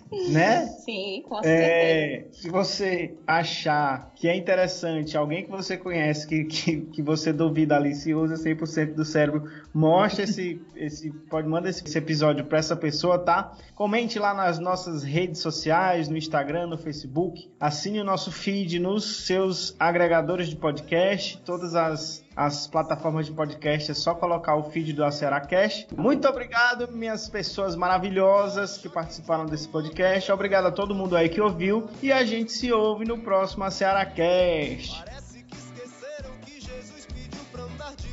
né? 0.29 0.67
Sim, 0.83 1.23
com 1.27 1.41
certeza. 1.41 1.51
É, 1.51 2.25
se 2.31 2.49
você 2.49 3.15
achar 3.25 4.11
que 4.15 4.27
é 4.27 4.35
interessante, 4.35 5.15
alguém 5.15 5.45
que 5.45 5.49
você 5.49 5.77
conhece, 5.77 6.27
que, 6.27 6.43
que, 6.43 6.81
que 6.81 7.01
você 7.01 7.31
duvida 7.31 7.75
ali 7.77 7.95
se 7.95 8.13
usa 8.13 8.35
100% 8.35 8.93
do 8.93 9.05
cérebro, 9.05 9.49
mostre 9.73 10.23
esse, 10.23 10.61
esse 10.75 11.11
pode 11.29 11.47
mandar 11.47 11.69
esse, 11.69 11.83
esse 11.83 11.97
episódio 11.97 12.45
para 12.45 12.57
essa 12.57 12.75
pessoa, 12.75 13.17
tá? 13.17 13.53
Comente 13.73 14.19
lá 14.19 14.33
nas 14.33 14.59
nossas 14.59 15.03
redes 15.03 15.39
sociais, 15.39 16.09
no 16.09 16.17
Instagram, 16.17 16.67
no 16.67 16.77
Facebook, 16.77 17.49
assine 17.59 17.99
o 18.01 18.03
nosso 18.03 18.31
feed 18.31 18.79
nos 18.79 19.25
seus 19.25 19.75
agregadores 19.79 20.49
de 20.49 20.55
podcast, 20.55 21.41
todas 21.45 21.73
as 21.73 22.21
as 22.33 22.65
plataformas 22.65 23.25
de 23.25 23.33
podcast, 23.33 23.91
é 23.91 23.93
só 23.93 24.15
colocar 24.15 24.55
o 24.55 24.63
feed 24.63 24.93
do 24.93 25.03
Aceracast. 25.03 25.87
Muito 25.95 26.25
obrigado, 26.29 26.89
minhas 26.89 27.27
pessoas 27.27 27.75
maravilhosas 27.75 28.77
que 28.77 28.87
participaram 28.87 29.45
desse 29.45 29.67
podcast. 29.67 30.00
Obrigado 30.33 30.67
a 30.67 30.71
todo 30.71 30.95
mundo 30.95 31.15
aí 31.15 31.29
que 31.29 31.39
ouviu. 31.39 31.89
E 32.01 32.11
a 32.11 32.23
gente 32.23 32.51
se 32.51 32.71
ouve 32.71 33.05
no 33.05 33.19
próximo 33.19 33.63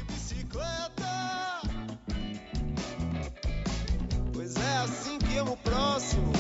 bicicleta. 0.05 1.61
Pois 4.33 4.57
é 4.57 4.77
assim 4.85 5.19
que 5.19 5.39
amo 5.39 5.53
o 5.53 5.57
próximo, 5.57 6.33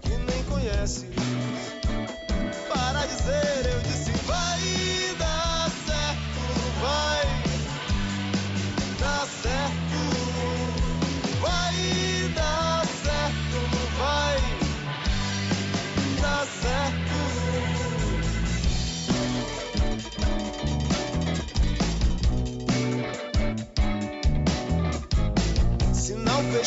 que 0.00 0.10
nem 0.10 0.44
conhece. 0.44 1.31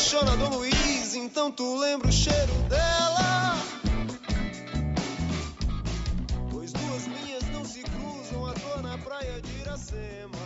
Fechou 0.06 0.24
na 0.24 0.36
Dom 0.36 0.58
Luiz, 0.58 1.16
então 1.16 1.50
tu 1.50 1.76
lembra 1.78 2.06
o 2.06 2.12
cheiro 2.12 2.52
dela. 2.68 3.56
Pois 6.48 6.72
duas 6.72 7.06
linhas 7.06 7.42
não 7.50 7.64
se 7.64 7.82
cruzam 7.82 8.46
à 8.46 8.52
toa 8.52 8.82
na 8.82 8.98
praia 8.98 9.42
de 9.42 9.50
Iracema. 9.62 10.45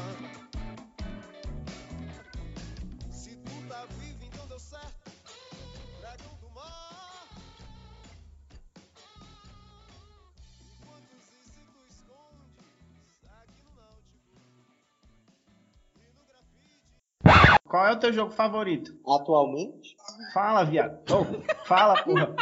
Qual 17.70 17.86
é 17.86 17.92
o 17.92 18.00
teu 18.00 18.12
jogo 18.12 18.32
favorito? 18.32 18.98
Atualmente? 19.06 19.96
Fala, 20.34 20.64
viado. 20.64 20.98
Oh, 21.08 21.24
fala, 21.64 22.02
porra. 22.02 22.34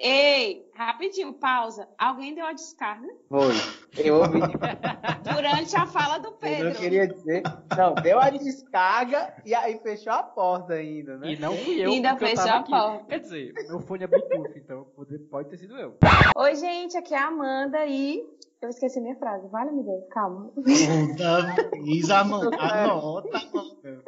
Ei, 0.00 0.66
rapidinho, 0.74 1.34
pausa. 1.34 1.86
Alguém 1.98 2.34
deu 2.34 2.46
a 2.46 2.54
descarga? 2.54 3.06
Foi. 3.28 3.52
Eu 3.96 4.16
ouvi. 4.16 4.40
Durante 5.22 5.76
a 5.76 5.86
fala 5.86 6.18
do 6.18 6.32
Pedro. 6.32 6.68
Eu 6.68 6.74
queria 6.74 7.06
dizer. 7.06 7.42
Não, 7.76 7.94
deu 7.94 8.18
a 8.18 8.30
descarga 8.30 9.34
e 9.44 9.54
aí 9.54 9.78
fechou 9.78 10.12
a 10.12 10.22
porta 10.22 10.74
ainda, 10.74 11.16
né? 11.16 11.32
E 11.32 11.38
não 11.38 11.56
fui 11.56 11.84
eu. 11.84 11.90
Ainda 11.90 12.16
fechou 12.16 12.50
a 12.50 12.62
porta. 12.62 13.04
Quer 13.06 13.20
dizer, 13.20 13.52
meu 13.68 13.80
fone 13.80 14.04
é 14.04 14.06
Bluetooth, 14.06 14.52
então 14.56 14.86
pode 15.30 15.50
ter 15.50 15.58
sido 15.58 15.76
eu. 15.76 15.96
Oi, 16.36 16.54
gente, 16.56 16.96
aqui 16.96 17.14
é 17.14 17.18
a 17.18 17.28
Amanda 17.28 17.84
e 17.86 18.22
eu 18.62 18.68
esqueci 18.68 19.00
minha 19.00 19.16
frase. 19.16 19.46
Vale, 19.48 19.72
me 19.72 19.82
Deus, 19.82 20.04
calma. 20.10 20.50
Puta 20.54 21.70
vez, 21.72 22.10
Amanda. 22.10 22.56
Anota, 22.56 23.38
Amanda. 23.38 24.03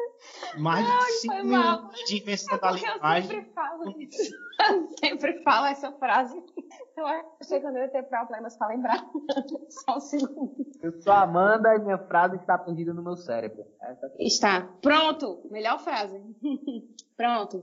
Mais 0.58 0.86
de 0.86 1.12
5 1.20 1.34
minutos 1.44 2.04
de 2.06 2.16
invenção 2.18 2.56
é 2.56 2.60
da 2.60 2.70
linguagem. 2.70 3.36
Eu 3.36 3.42
sempre 3.42 3.52
falo 3.52 4.00
isso. 4.00 4.34
Eu 4.68 4.88
sempre 4.98 5.42
falo 5.42 5.66
essa 5.66 5.92
frase. 5.92 6.42
Eu 6.96 7.06
achei 7.06 7.60
que 7.60 7.66
eu 7.66 7.72
não 7.72 7.80
ia 7.80 7.88
ter 7.88 8.02
problemas 8.04 8.56
pra 8.56 8.68
lembrar. 8.68 9.06
Só 9.68 9.96
um 9.96 10.00
segundo. 10.00 10.54
Eu 10.82 10.92
sou 11.00 11.12
a 11.12 11.22
Amanda 11.22 11.74
e 11.74 11.78
minha 11.78 11.98
frase 11.98 12.36
está 12.36 12.56
perdida 12.56 12.94
no 12.94 13.02
meu 13.02 13.16
cérebro. 13.16 13.66
Essa... 13.80 14.12
Está. 14.18 14.68
Pronto. 14.80 15.46
Melhor 15.50 15.78
frase. 15.78 16.20
Pronto. 17.16 17.62